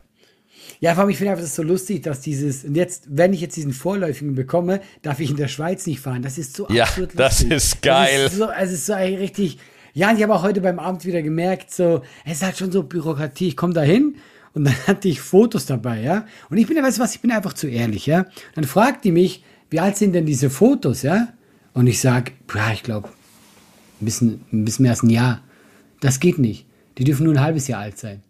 Ja, 0.81 0.93
vor 0.93 1.01
allem, 1.01 1.09
ich 1.09 1.17
finde 1.17 1.31
einfach 1.31 1.41
das 1.41 1.49
ist 1.49 1.55
so 1.57 1.63
lustig, 1.63 2.03
dass 2.03 2.21
dieses, 2.21 2.63
und 2.63 2.75
jetzt, 2.75 3.03
wenn 3.09 3.33
ich 3.33 3.41
jetzt 3.41 3.57
diesen 3.57 3.73
Vorläufigen 3.73 4.33
bekomme, 4.35 4.79
darf 5.01 5.19
ich 5.19 5.29
in 5.29 5.35
der 5.35 5.49
Schweiz 5.49 5.85
nicht 5.85 5.99
fahren. 5.99 6.21
Das 6.21 6.37
ist 6.37 6.55
so 6.55 6.67
Ja, 6.69 6.85
absurd 6.85 7.11
das 7.17 7.41
lustig. 7.41 7.51
ist 7.51 7.81
geil. 7.81 8.23
Das 8.23 8.31
ist 8.31 8.37
so, 8.39 8.49
es 8.49 8.71
ist 8.71 8.85
so 8.85 8.93
richtig, 8.93 9.57
ja, 9.93 10.09
und 10.09 10.15
ich 10.17 10.23
habe 10.23 10.33
auch 10.33 10.41
heute 10.43 10.61
beim 10.61 10.79
Amt 10.79 11.03
wieder 11.03 11.21
gemerkt, 11.21 11.71
so, 11.73 12.01
es 12.23 12.33
ist 12.37 12.43
halt 12.43 12.57
schon 12.57 12.71
so 12.71 12.83
Bürokratie. 12.83 13.49
Ich 13.49 13.57
komme 13.57 13.73
da 13.73 13.81
hin 13.81 14.15
und 14.53 14.65
dann 14.65 14.75
hatte 14.87 15.07
ich 15.07 15.21
Fotos 15.21 15.65
dabei, 15.65 16.01
ja. 16.01 16.25
Und 16.49 16.57
ich 16.57 16.67
bin 16.67 16.75
ja, 16.77 16.83
weißt 16.83 16.97
du 16.97 17.01
was, 17.01 17.15
ich 17.15 17.21
bin 17.21 17.31
einfach 17.31 17.53
zu 17.53 17.67
ehrlich, 17.67 18.05
ja. 18.05 18.25
Dann 18.55 18.63
fragt 18.63 19.05
die 19.05 19.11
mich, 19.11 19.43
wie 19.69 19.79
alt 19.79 19.97
sind 19.97 20.13
denn 20.13 20.25
diese 20.25 20.49
Fotos, 20.49 21.01
ja? 21.03 21.29
Und 21.73 21.87
ich 21.87 22.01
sag, 22.01 22.31
ja, 22.55 22.71
ich 22.71 22.83
glaube, 22.83 23.09
ein 24.01 24.05
bisschen, 24.05 24.45
ein 24.51 24.65
bisschen 24.65 24.83
mehr 24.83 24.91
als 24.93 25.03
ein 25.03 25.09
Jahr. 25.09 25.41
Das 26.01 26.19
geht 26.19 26.39
nicht. 26.39 26.65
Die 26.97 27.03
dürfen 27.03 27.25
nur 27.25 27.33
ein 27.35 27.41
halbes 27.41 27.67
Jahr 27.67 27.81
alt 27.81 27.97
sein. 27.99 28.21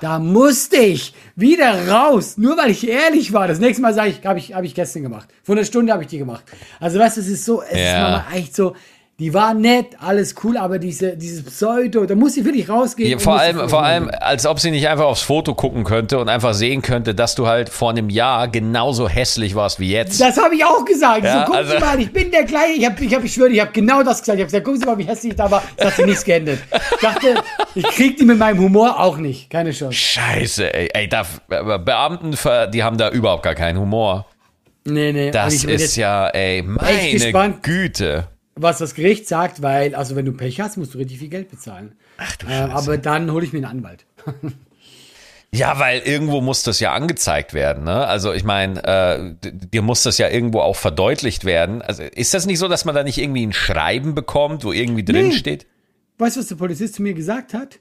Da 0.00 0.18
musste 0.20 0.76
ich 0.76 1.12
wieder 1.34 1.88
raus, 1.88 2.38
nur 2.38 2.56
weil 2.56 2.70
ich 2.70 2.86
ehrlich 2.88 3.32
war. 3.32 3.48
Das 3.48 3.58
nächste 3.58 3.82
Mal 3.82 3.92
sage 3.92 4.10
ich, 4.10 4.24
habe 4.24 4.38
ich, 4.38 4.54
hab 4.54 4.62
ich 4.62 4.74
gestern 4.74 5.02
gemacht. 5.02 5.28
Vor 5.42 5.56
einer 5.56 5.64
Stunde 5.64 5.92
habe 5.92 6.04
ich 6.04 6.08
die 6.08 6.18
gemacht. 6.18 6.44
Also 6.78 6.98
weißt 7.00 7.16
du, 7.16 7.20
es 7.22 7.28
ist 7.28 7.44
so, 7.44 7.62
es 7.62 7.72
ist 7.72 7.78
Ja. 7.78 8.10
manchmal 8.10 8.38
echt 8.38 8.54
so, 8.54 8.76
die 9.20 9.34
war 9.34 9.52
nett, 9.52 9.96
alles 9.98 10.36
cool, 10.44 10.56
aber 10.56 10.78
diese, 10.78 11.16
dieses 11.16 11.42
Pseudo, 11.42 12.06
da 12.06 12.14
muss 12.14 12.36
ich 12.36 12.44
wirklich 12.44 12.68
rausgehen. 12.68 13.10
Ja, 13.10 13.18
vor 13.18 13.40
allem, 13.40 13.68
vor 13.68 13.82
allem, 13.82 14.08
als 14.20 14.46
ob 14.46 14.60
sie 14.60 14.70
nicht 14.70 14.86
einfach 14.86 15.06
aufs 15.06 15.22
Foto 15.22 15.56
gucken 15.56 15.82
könnte 15.82 16.20
und 16.20 16.28
einfach 16.28 16.54
sehen 16.54 16.82
könnte, 16.82 17.16
dass 17.16 17.34
du 17.34 17.48
halt 17.48 17.68
vor 17.68 17.90
einem 17.90 18.10
Jahr 18.10 18.46
genauso 18.46 19.08
hässlich 19.08 19.56
warst 19.56 19.80
wie 19.80 19.90
jetzt. 19.90 20.20
Das 20.20 20.36
habe 20.40 20.54
ich 20.54 20.64
auch 20.64 20.84
gesagt. 20.84 21.24
Ja, 21.24 21.40
so, 21.40 21.44
gucken 21.46 21.56
also- 21.58 21.72
Sie 21.72 21.78
mal, 21.80 21.98
ich 21.98 22.12
bin 22.12 22.30
der 22.30 22.44
Gleiche. 22.44 22.74
Ich, 22.78 22.86
hab, 22.86 23.00
ich, 23.00 23.12
hab, 23.12 23.24
ich 23.24 23.34
schwöre, 23.34 23.48
ich 23.50 23.60
habe 23.60 23.72
genau 23.72 24.04
das 24.04 24.20
gesagt. 24.20 24.38
Ich 24.38 24.42
habe 24.42 24.50
gesagt, 24.52 24.64
gucken 24.64 24.80
Sie 24.80 24.86
mal, 24.86 24.98
wie 24.98 25.04
hässlich 25.04 25.32
ich 25.32 25.36
da 25.36 25.50
war. 25.50 25.64
Das 25.76 25.88
hat 25.88 25.96
sich 25.96 26.06
nichts 26.06 26.24
geändert. 26.24 26.60
Ich 26.94 27.00
dachte, 27.00 27.42
ich 27.74 27.84
krieg 27.88 28.18
die 28.18 28.24
mit 28.24 28.38
meinem 28.38 28.60
Humor 28.60 29.00
auch 29.00 29.16
nicht. 29.16 29.50
Keine 29.50 29.72
Chance. 29.72 29.94
Scheiße, 29.94 30.72
ey, 30.72 30.90
ey 30.94 31.08
da, 31.08 31.26
Beamten, 31.48 32.34
ver- 32.34 32.68
die 32.68 32.84
haben 32.84 32.96
da 32.96 33.10
überhaupt 33.10 33.42
gar 33.42 33.56
keinen 33.56 33.80
Humor. 33.80 34.26
Nee, 34.84 35.12
nee. 35.12 35.32
Das 35.32 35.64
ist 35.64 35.96
ja, 35.96 36.28
ey, 36.28 36.62
meine. 36.62 37.58
Güte. 37.62 38.28
Was 38.60 38.78
das 38.78 38.94
Gericht 38.94 39.26
sagt, 39.28 39.62
weil, 39.62 39.94
also 39.94 40.16
wenn 40.16 40.24
du 40.24 40.32
Pech 40.32 40.60
hast, 40.60 40.76
musst 40.76 40.94
du 40.94 40.98
richtig 40.98 41.18
viel 41.18 41.28
Geld 41.28 41.50
bezahlen. 41.50 41.92
Ach 42.18 42.36
du 42.36 42.46
äh, 42.46 42.52
Aber 42.52 42.98
dann 42.98 43.30
hole 43.32 43.44
ich 43.44 43.52
mir 43.52 43.58
einen 43.58 43.78
Anwalt. 43.78 44.04
Ja, 45.50 45.78
weil 45.78 46.00
irgendwo 46.00 46.42
muss 46.42 46.62
das 46.62 46.78
ja 46.78 46.92
angezeigt 46.92 47.54
werden. 47.54 47.84
Ne? 47.84 48.06
Also 48.06 48.34
ich 48.34 48.44
meine, 48.44 48.84
äh, 48.84 49.34
dir 49.42 49.80
muss 49.80 50.02
das 50.02 50.18
ja 50.18 50.28
irgendwo 50.28 50.60
auch 50.60 50.76
verdeutlicht 50.76 51.46
werden. 51.46 51.80
Also 51.80 52.02
ist 52.02 52.34
das 52.34 52.44
nicht 52.44 52.58
so, 52.58 52.68
dass 52.68 52.84
man 52.84 52.94
da 52.94 53.02
nicht 53.02 53.16
irgendwie 53.16 53.46
ein 53.46 53.54
Schreiben 53.54 54.14
bekommt, 54.14 54.64
wo 54.64 54.72
irgendwie 54.72 55.04
drin 55.04 55.28
Nee. 55.28 55.32
steht? 55.32 55.66
Weißt 56.18 56.36
du, 56.36 56.40
was 56.40 56.48
der 56.48 56.56
Polizist 56.56 56.96
zu 56.96 57.02
mir 57.02 57.14
gesagt 57.14 57.54
hat? 57.54 57.78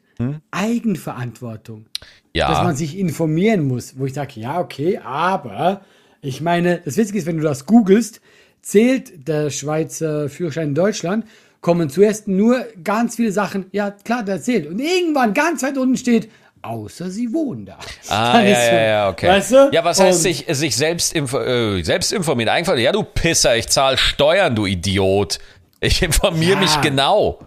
Eigenverantwortung. 0.51 1.85
Dass 2.33 2.57
Ja. 2.57 2.63
man 2.63 2.75
sich 2.75 2.97
informieren 2.97 3.67
muss. 3.67 3.97
Wo 3.99 4.05
ich 4.05 4.13
sage, 4.13 4.39
ja, 4.39 4.59
okay, 4.59 4.99
aber 5.03 5.81
ich 6.21 6.39
meine, 6.41 6.79
das 6.85 6.97
Witzige 6.97 7.19
ist, 7.19 7.25
wenn 7.25 7.37
du 7.37 7.43
das 7.43 7.65
googelst, 7.65 8.21
zählt 8.61 9.27
der 9.27 9.49
Schweizer 9.49 10.29
Führerschein 10.29 10.69
in 10.69 10.75
Deutschland, 10.75 11.25
kommen 11.61 11.89
zuerst 11.89 12.27
nur 12.27 12.65
ganz 12.83 13.15
viele 13.15 13.31
Sachen, 13.31 13.65
ja 13.71 13.91
klar, 13.91 14.23
der 14.23 14.41
zählt. 14.41 14.67
Und 14.67 14.79
irgendwann 14.79 15.33
ganz 15.33 15.63
weit 15.63 15.77
unten 15.77 15.97
steht, 15.97 16.29
außer 16.61 17.09
sie 17.09 17.33
wohnen 17.33 17.65
da. 17.65 17.77
Ah, 18.09 18.39
ja, 18.41 18.47
ja, 18.49 18.81
ja, 18.81 19.09
okay. 19.09 19.27
Weißt 19.27 19.51
du? 19.51 19.69
Ja, 19.71 19.83
was 19.83 19.99
heißt 19.99 20.17
Und- 20.17 20.21
sich, 20.23 20.45
sich 20.49 20.75
selbst, 20.75 21.15
äh, 21.15 21.81
selbst 21.83 22.11
informieren? 22.13 22.49
Einfach, 22.49 22.77
ja, 22.77 22.91
du 22.91 23.03
Pisser, 23.03 23.55
ich 23.57 23.67
zahle 23.67 23.97
Steuern, 23.97 24.55
du 24.55 24.65
Idiot. 24.65 25.39
Ich 25.79 26.01
informiere 26.01 26.53
Ja. 26.53 26.59
mich 26.59 26.81
genau. 26.81 27.39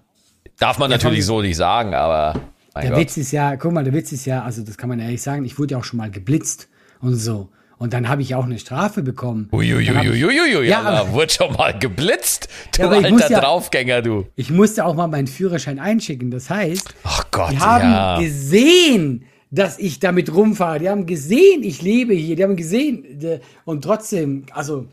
Darf 0.58 0.78
man 0.78 0.90
natürlich 0.90 1.20
von- 1.20 1.36
so 1.36 1.42
nicht 1.42 1.56
sagen, 1.56 1.94
aber 1.94 2.40
Der 2.76 2.90
Gott. 2.90 2.98
Witz 3.00 3.16
ist 3.16 3.32
ja, 3.32 3.56
guck 3.56 3.72
mal, 3.72 3.82
der 3.84 3.92
Witz 3.92 4.12
ist 4.12 4.26
ja, 4.26 4.42
also 4.42 4.62
das 4.62 4.76
kann 4.78 4.88
man 4.88 5.00
ehrlich 5.00 5.20
sagen, 5.22 5.44
ich 5.44 5.58
wurde 5.58 5.72
ja 5.72 5.78
auch 5.78 5.84
schon 5.84 5.96
mal 5.98 6.10
geblitzt 6.10 6.68
und 7.00 7.14
so. 7.16 7.48
Und 7.80 7.94
dann 7.94 8.10
habe 8.10 8.20
ich 8.20 8.34
auch 8.34 8.44
eine 8.44 8.58
Strafe 8.58 9.02
bekommen. 9.02 9.48
Uiuiuiuiui, 9.52 10.68
Ja, 10.68 10.82
aber- 10.82 11.12
wurde 11.14 11.32
schon 11.32 11.54
mal 11.54 11.72
geblitzt. 11.78 12.46
Du 12.76 12.82
Ja, 12.82 12.90
alter 12.90 13.30
ja- 13.30 13.40
Draufgänger, 13.40 14.02
du. 14.02 14.26
Ich 14.36 14.50
musste 14.50 14.84
auch 14.84 14.94
mal 14.94 15.06
meinen 15.06 15.26
Führerschein 15.26 15.78
einschicken. 15.78 16.30
Das 16.30 16.50
heißt, 16.50 16.94
Ach 17.04 17.24
Gott, 17.30 17.52
die 17.52 17.58
haben 17.58 17.90
ja. 17.90 18.20
gesehen, 18.20 19.24
dass 19.50 19.78
ich 19.78 19.98
damit 19.98 20.32
rumfahre. 20.34 20.78
Die 20.78 20.90
haben 20.90 21.06
gesehen, 21.06 21.62
ich 21.62 21.80
lebe 21.80 22.12
hier. 22.12 22.36
Die 22.36 22.44
haben 22.44 22.54
gesehen. 22.54 23.40
Und 23.64 23.82
trotzdem, 23.82 24.44
also, 24.52 24.84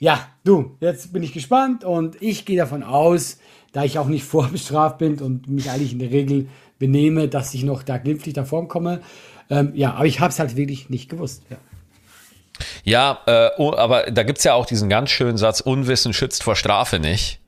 ja, 0.00 0.26
du, 0.42 0.76
jetzt 0.80 1.12
bin 1.12 1.22
ich 1.22 1.32
gespannt 1.32 1.84
und 1.84 2.20
ich 2.20 2.44
gehe 2.44 2.56
davon 2.58 2.82
aus, 2.82 3.38
da 3.72 3.84
ich 3.84 3.96
auch 4.00 4.08
nicht 4.08 4.24
vorbestraft 4.34 4.98
bin 4.98 5.20
und 5.20 5.48
mich 5.48 5.70
eigentlich 5.70 5.92
in 5.92 6.00
der 6.00 6.10
Regel 6.10 6.48
benehme, 6.80 7.28
dass 7.28 7.54
ich 7.54 7.62
noch 7.62 7.84
da 7.84 7.98
glimpflich 7.98 8.34
davon 8.34 8.66
komme. 8.66 9.02
Ähm, 9.50 9.70
ja, 9.76 9.94
aber 9.94 10.06
ich 10.06 10.18
habe 10.18 10.30
es 10.32 10.40
halt 10.40 10.56
wirklich 10.56 10.90
nicht 10.90 11.08
gewusst. 11.08 11.44
Ja. 11.48 11.58
Ja, 12.84 13.20
äh, 13.26 13.50
aber 13.58 14.10
da 14.10 14.22
gibt's 14.22 14.44
ja 14.44 14.54
auch 14.54 14.66
diesen 14.66 14.88
ganz 14.88 15.10
schönen 15.10 15.36
Satz, 15.38 15.60
Unwissen 15.60 16.12
schützt 16.12 16.42
vor 16.42 16.56
Strafe 16.56 16.98
nicht. 16.98 17.40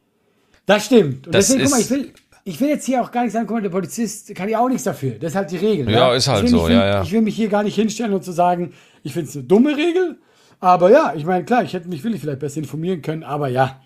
Das 0.66 0.86
stimmt. 0.86 1.26
Und 1.26 1.34
Das 1.34 1.48
deswegen, 1.48 1.64
guck 1.64 1.70
mal, 1.72 1.80
ist- 1.80 1.90
ich 1.90 1.96
will, 1.96 2.12
ich 2.44 2.60
will 2.60 2.68
jetzt 2.68 2.86
hier 2.86 3.02
auch 3.02 3.10
gar 3.12 3.22
nicht 3.22 3.32
sagen, 3.32 3.46
guck 3.46 3.56
mal, 3.56 3.62
der 3.62 3.70
Polizist 3.70 4.34
kann 4.34 4.48
ja 4.48 4.58
auch 4.60 4.68
nichts 4.68 4.84
dafür. 4.84 5.12
Das 5.12 5.30
ist 5.32 5.36
halt 5.36 5.50
die 5.50 5.56
Regel. 5.58 5.88
Ja, 5.90 6.12
ist 6.14 6.26
halt 6.28 6.44
ich 6.44 6.52
will, 6.52 6.58
so, 6.58 6.64
ich 6.64 6.70
will, 6.70 6.76
ja, 6.76 6.86
ja. 6.86 7.02
Ich 7.02 7.12
will 7.12 7.20
mich 7.22 7.36
hier 7.36 7.48
gar 7.48 7.62
nicht 7.62 7.74
hinstellen 7.76 8.12
und 8.12 8.24
zu 8.24 8.32
sagen, 8.32 8.72
ich 9.02 9.12
finde 9.12 9.28
es 9.28 9.36
eine 9.36 9.44
dumme 9.44 9.76
Regel. 9.76 10.16
Aber 10.58 10.90
ja, 10.90 11.12
ich 11.16 11.24
meine, 11.24 11.44
klar, 11.44 11.62
ich 11.62 11.72
hätte 11.72 11.88
mich 11.88 12.02
will 12.02 12.18
vielleicht 12.18 12.38
besser 12.40 12.58
informieren 12.58 13.02
können, 13.02 13.22
aber 13.22 13.48
ja. 13.48 13.80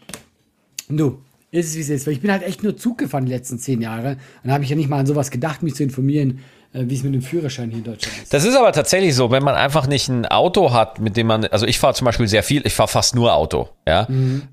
Du, 0.89 1.21
ist 1.51 1.69
es 1.71 1.77
wie 1.77 1.81
es 1.81 1.89
ist. 1.91 2.07
Weil 2.07 2.15
ich 2.15 2.21
bin 2.21 2.31
halt 2.33 2.43
echt 2.43 2.63
nur 2.63 2.77
Zug 2.77 2.99
gefahren 2.99 3.27
die 3.27 3.33
letzten 3.33 3.59
zehn 3.59 3.81
Jahre. 3.81 4.13
Und 4.43 4.49
da 4.49 4.53
habe 4.53 4.65
ich 4.65 4.71
ja 4.71 4.77
nicht 4.77 4.89
mal 4.89 4.99
an 5.01 5.07
sowas 5.07 5.31
gedacht, 5.31 5.63
mich 5.63 5.75
zu 5.75 5.83
informieren, 5.83 6.41
wie 6.73 6.95
es 6.95 7.03
mit 7.03 7.15
dem 7.15 7.23
Führerschein 7.23 7.69
hier 7.71 7.79
in 7.79 7.85
Deutschland 7.85 8.17
ist. 8.23 8.33
Das 8.33 8.45
ist 8.45 8.57
aber 8.57 8.71
tatsächlich 8.73 9.15
so, 9.17 9.31
wenn 9.33 9.43
man 9.43 9.57
einfach 9.57 9.87
nicht 9.89 10.09
ein 10.09 10.25
Auto 10.27 10.73
hat, 10.73 11.01
mit 11.01 11.17
dem 11.17 11.27
man, 11.27 11.45
also 11.47 11.67
ich 11.67 11.79
fahre 11.81 11.95
zum 11.95 12.05
Beispiel 12.05 12.29
sehr 12.29 12.43
viel, 12.45 12.65
ich 12.67 12.75
fahre 12.75 12.89
fast 12.89 13.15
nur 13.17 13.35
Auto, 13.35 13.69
ja. 13.89 14.07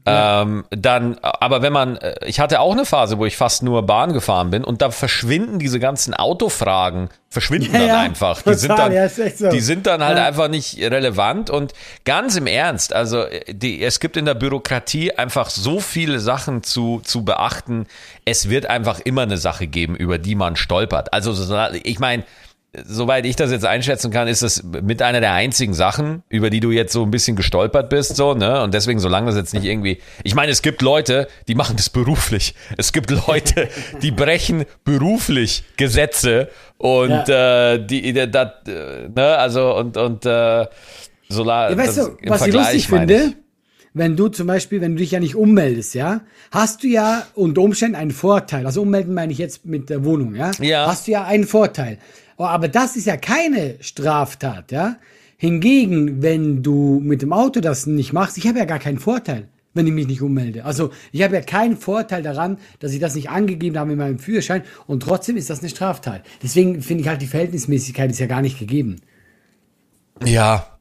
ähm, 0.05 0.65
dann, 0.71 1.17
aber 1.21 1.61
wenn 1.61 1.73
man, 1.73 1.97
äh, 1.97 2.15
ich 2.25 2.39
hatte 2.39 2.59
auch 2.59 2.71
eine 2.73 2.85
Phase, 2.85 3.17
wo 3.19 3.25
ich 3.25 3.37
fast 3.37 3.61
nur 3.63 3.85
Bahn 3.85 4.13
gefahren 4.13 4.49
bin 4.49 4.63
und 4.63 4.81
da 4.81 4.89
verschwinden 4.91 5.59
diese 5.59 5.79
ganzen 5.79 6.13
Autofragen, 6.13 7.09
verschwinden 7.29 7.73
Ja, 7.73 7.79
dann 7.79 7.87
ja, 7.87 7.99
einfach. 7.99 8.41
Die 8.41 8.53
sind 8.53 8.79
dann, 8.79 8.91
ja, 8.93 9.05
ist 9.05 9.19
echt 9.19 9.37
so. 9.37 9.49
die 9.49 9.59
sind 9.59 9.85
dann 9.85 10.01
halt 10.03 10.17
Ja. 10.17 10.25
einfach 10.25 10.47
nicht 10.47 10.79
relevant 10.79 11.49
und 11.49 11.73
ganz 12.05 12.35
im 12.37 12.47
Ernst, 12.47 12.93
also 12.93 13.23
äh, 13.23 13.53
die, 13.53 13.83
es 13.83 13.99
gibt 13.99 14.17
in 14.17 14.25
der 14.25 14.33
Bürokratie 14.33 15.11
einfach 15.11 15.49
so 15.49 15.79
viele 15.79 16.19
Sachen 16.19 16.63
zu, 16.63 17.01
zu 17.03 17.23
beachten. 17.25 17.85
Es 18.25 18.49
wird 18.49 18.65
einfach 18.67 18.99
immer 19.01 19.23
eine 19.23 19.37
Sache 19.37 19.67
geben, 19.67 19.95
über 19.95 20.17
die 20.17 20.35
man 20.35 20.55
stolpert. 20.55 21.13
Also 21.13 21.33
so- 21.33 21.55
ich 21.83 21.99
meine, 22.07 22.23
soweit 22.85 23.25
ich 23.25 23.35
das 23.35 23.51
jetzt 23.51 23.65
einschätzen 23.65 24.11
kann, 24.11 24.27
ist 24.27 24.43
das 24.43 24.63
mit 24.63 25.01
einer 25.01 25.19
der 25.19 25.33
einzigen 25.33 25.73
Sachen, 25.73 26.23
über 26.29 26.49
die 26.49 26.59
du 26.59 26.71
jetzt 26.71 26.93
so 26.93 27.03
ein 27.03 27.11
bisschen 27.11 27.35
gestolpert 27.35 27.89
bist, 27.89 28.15
so, 28.15 28.33
ne? 28.33 28.61
Und 28.61 28.73
deswegen, 28.73 28.99
solange 28.99 29.27
das 29.27 29.35
jetzt 29.35 29.53
nicht 29.53 29.63
irgendwie, 29.65 29.99
ich 30.23 30.35
meine, 30.35 30.51
es 30.51 30.61
gibt 30.61 30.81
Leute, 30.81 31.27
die 31.47 31.55
machen 31.55 31.75
das 31.75 31.89
beruflich. 31.89 32.53
Es 32.77 32.93
gibt 32.93 33.09
Leute, 33.09 33.67
die 34.01 34.11
brechen 34.11 34.65
beruflich 34.83 35.63
Gesetze 35.77 36.49
und 36.77 37.29
äh, 37.29 37.79
die, 37.83 38.13
das, 38.13 38.51
äh, 38.67 39.09
ne, 39.15 39.37
also 39.37 39.75
und 39.75 39.97
und 39.97 40.25
äh, 40.25 40.65
solar, 41.29 41.71
Ja, 41.71 41.77
weißt 41.77 41.97
du, 41.97 42.01
was 42.27 42.41
ich 42.41 42.53
Vergleich 42.53 42.73
lustig 42.73 42.89
meine 42.89 43.07
finde? 43.07 43.25
ich. 43.29 43.46
Wenn 43.97 44.15
du 44.15 44.27
zum 44.27 44.47
Beispiel, 44.47 44.79
wenn 44.79 44.91
du 44.91 44.99
dich 44.99 45.11
ja 45.11 45.19
nicht 45.19 45.35
ummeldest, 45.35 45.95
ja, 45.95 46.21
hast 46.51 46.83
du 46.83 46.87
ja 46.87 47.23
unter 47.33 47.61
Umständen 47.61 47.95
einen 47.95 48.11
Vorteil. 48.11 48.65
Also 48.65 48.83
ummelden 48.83 49.13
meine 49.13 49.31
ich 49.31 49.39
jetzt 49.39 49.65
mit 49.65 49.89
der 49.89 50.05
Wohnung, 50.05 50.35
ja. 50.35 50.51
Ja. 50.59 50.85
Hast 50.87 51.07
du 51.07 51.11
ja 51.11 51.23
einen 51.23 51.45
Vorteil. 51.45 51.97
Oh, 52.37 52.43
aber 52.43 52.67
das 52.67 52.95
ist 52.95 53.07
ja 53.07 53.17
keine 53.17 53.75
Straftat, 53.79 54.71
ja. 54.71 54.97
Hingegen, 55.37 56.21
wenn 56.21 56.61
du 56.61 56.99
mit 57.03 57.21
dem 57.21 57.33
Auto 57.33 57.59
das 57.59 57.87
nicht 57.87 58.13
machst, 58.13 58.37
ich 58.37 58.47
habe 58.47 58.59
ja 58.59 58.65
gar 58.65 58.79
keinen 58.79 58.99
Vorteil, 58.99 59.47
wenn 59.73 59.87
ich 59.87 59.93
mich 59.93 60.07
nicht 60.07 60.21
ummelde. 60.21 60.63
Also 60.65 60.91
ich 61.11 61.23
habe 61.23 61.35
ja 61.35 61.41
keinen 61.41 61.77
Vorteil 61.77 62.21
daran, 62.21 62.57
dass 62.79 62.93
ich 62.93 62.99
das 62.99 63.15
nicht 63.15 63.29
angegeben 63.29 63.77
habe 63.77 63.93
in 63.93 63.97
meinem 63.97 64.19
Führerschein 64.19 64.63
und 64.85 65.01
trotzdem 65.01 65.37
ist 65.37 65.49
das 65.49 65.59
eine 65.59 65.69
Straftat. 65.69 66.23
Deswegen 66.43 66.81
finde 66.81 67.01
ich 67.01 67.09
halt, 67.09 67.21
die 67.21 67.27
Verhältnismäßigkeit 67.27 68.11
ist 68.11 68.19
ja 68.19 68.27
gar 68.27 68.41
nicht 68.41 68.59
gegeben. 68.59 68.97
Ja. 70.23 70.77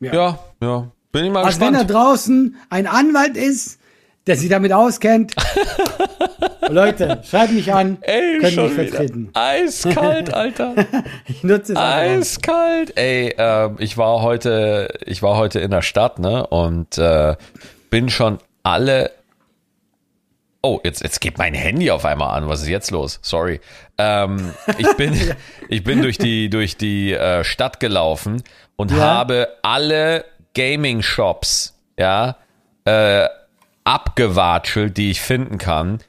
Ja. 0.00 0.14
Ja, 0.14 0.38
ja. 0.60 0.92
Bin 1.14 1.24
ich 1.26 1.30
mal 1.32 1.44
Also 1.44 1.60
wenn 1.60 1.72
da 1.74 1.84
gespannt. 1.84 1.90
draußen 2.06 2.56
ein 2.70 2.86
Anwalt 2.88 3.36
ist, 3.36 3.78
der 4.26 4.36
sich 4.36 4.48
damit 4.50 4.72
auskennt, 4.72 5.32
Leute, 6.68 7.22
schreibt 7.28 7.52
mich 7.52 7.72
an, 7.72 7.98
Ey, 8.00 8.32
könnt 8.40 8.42
mich 8.42 8.54
schon 8.54 8.72
wieder. 8.72 8.84
vertreten. 8.88 9.30
Eiskalt, 9.34 10.32
Alter. 10.34 10.74
Ich 11.26 11.44
nutze 11.44 11.72
es 11.74 11.78
einfach. 11.78 12.18
Eiskalt. 12.18 12.96
Ey, 12.96 13.34
ähm, 13.38 13.76
ich 13.78 13.96
war 13.98 14.22
heute, 14.22 14.88
ich 15.04 15.22
war 15.22 15.36
heute 15.36 15.60
in 15.60 15.70
der 15.70 15.82
Stadt, 15.82 16.18
ne? 16.18 16.46
Und 16.46 16.98
äh, 16.98 17.36
bin 17.90 18.08
schon 18.10 18.38
alle. 18.62 19.10
Oh, 20.62 20.80
jetzt, 20.82 21.02
jetzt 21.02 21.20
geht 21.20 21.36
mein 21.36 21.52
Handy 21.52 21.90
auf 21.90 22.06
einmal 22.06 22.36
an. 22.36 22.48
Was 22.48 22.62
ist 22.62 22.68
jetzt 22.68 22.90
los? 22.90 23.18
Sorry. 23.22 23.60
Ähm, 23.98 24.52
ich 24.78 24.90
bin, 24.96 25.12
ich 25.68 25.84
bin 25.84 26.00
durch 26.00 26.16
die, 26.16 26.48
durch 26.48 26.78
die 26.78 27.12
äh, 27.12 27.44
Stadt 27.44 27.78
gelaufen 27.80 28.42
und 28.76 28.90
Ja. 28.90 28.96
habe 28.98 29.48
alle 29.62 30.24
Gaming-Shops, 30.54 31.78
ja, 31.98 32.36
äh, 32.84 33.28
abgewatschelt, 33.84 34.96
die 34.96 35.10
ich 35.10 35.20
finden 35.20 35.58
kann. 35.58 36.00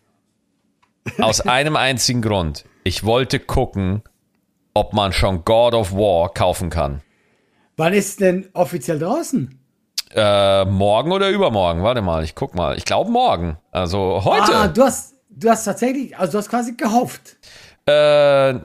Aus 1.19 1.41
einem 1.47 1.75
einzigen 1.75 2.21
Grund. 2.21 2.65
Ich 2.83 3.03
wollte 3.03 3.39
gucken, 3.39 4.03
ob 4.73 4.93
man 4.93 5.13
schon 5.13 5.43
God 5.45 5.73
of 5.73 5.93
War 5.93 6.33
kaufen 6.33 6.69
kann. 6.69 7.01
Wann 7.77 7.93
ist 7.93 8.21
denn 8.21 8.47
offiziell 8.53 8.99
draußen? 8.99 9.59
Äh, 10.13 10.65
morgen 10.65 11.11
oder 11.11 11.29
übermorgen? 11.29 11.83
Warte 11.83 12.01
mal, 12.01 12.23
ich 12.23 12.35
guck 12.35 12.55
mal. 12.55 12.77
Ich 12.77 12.85
glaube 12.85 13.11
morgen. 13.11 13.57
Also 13.71 14.21
heute. 14.23 14.55
Ah, 14.55 14.67
du 14.67 14.83
hast, 14.83 15.15
du 15.29 15.49
hast 15.49 15.65
tatsächlich, 15.65 16.17
also 16.17 16.33
du 16.33 16.37
hast 16.37 16.49
quasi 16.49 16.73
gehofft. 16.73 17.37
Äh, 17.88 18.56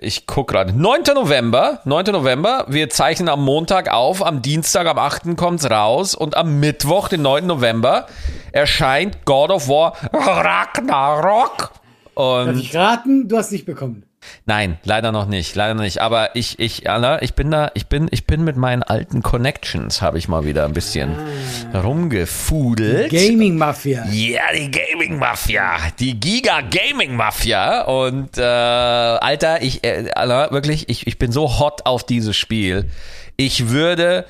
ich 0.00 0.26
guck 0.26 0.48
gerade. 0.48 0.72
9. 0.72 1.02
November. 1.14 1.80
9. 1.84 2.04
November. 2.12 2.66
Wir 2.68 2.88
zeichnen 2.88 3.28
am 3.28 3.44
Montag 3.44 3.92
auf. 3.92 4.24
Am 4.24 4.42
Dienstag, 4.42 4.86
am 4.86 4.98
8. 4.98 5.36
kommt's 5.36 5.68
raus. 5.68 6.14
Und 6.14 6.36
am 6.36 6.60
Mittwoch, 6.60 7.08
den 7.08 7.22
9. 7.22 7.46
November, 7.46 8.06
erscheint 8.52 9.24
God 9.24 9.50
of 9.50 9.68
War 9.68 9.96
Ragnarok. 10.12 11.72
Darf 12.14 12.46
Und 12.46 12.58
ich 12.58 12.76
raten, 12.76 13.26
du 13.26 13.36
hast 13.36 13.50
nicht 13.50 13.66
bekommen. 13.66 14.04
Nein, 14.46 14.78
leider 14.84 15.12
noch 15.12 15.26
nicht, 15.26 15.54
leider 15.54 15.74
noch 15.74 15.82
nicht. 15.82 16.00
Aber 16.00 16.34
ich, 16.34 16.58
ich, 16.58 16.88
Anna, 16.88 17.22
ich 17.22 17.34
bin 17.34 17.50
da, 17.50 17.70
ich 17.74 17.86
bin, 17.86 18.08
ich 18.10 18.26
bin 18.26 18.44
mit 18.44 18.56
meinen 18.56 18.82
alten 18.82 19.22
Connections, 19.22 20.02
habe 20.02 20.18
ich 20.18 20.28
mal 20.28 20.44
wieder 20.44 20.64
ein 20.64 20.72
bisschen 20.72 21.16
rumgefudelt. 21.74 23.10
Gaming 23.10 23.56
Mafia. 23.56 24.04
Ja, 24.10 24.42
die 24.56 24.70
Gaming 24.70 25.18
Mafia, 25.18 25.76
die 25.98 26.18
Giga 26.18 26.60
Gaming 26.62 27.16
Mafia 27.16 27.82
und 27.82 28.38
äh, 28.38 28.42
Alter, 28.42 29.62
ich, 29.62 29.84
äh, 29.84 30.10
Alter, 30.14 30.52
wirklich, 30.52 30.88
ich, 30.88 31.06
ich 31.06 31.18
bin 31.18 31.32
so 31.32 31.58
hot 31.58 31.86
auf 31.86 32.04
dieses 32.04 32.36
Spiel. 32.36 32.88
Ich 33.36 33.68
würde, 33.68 34.26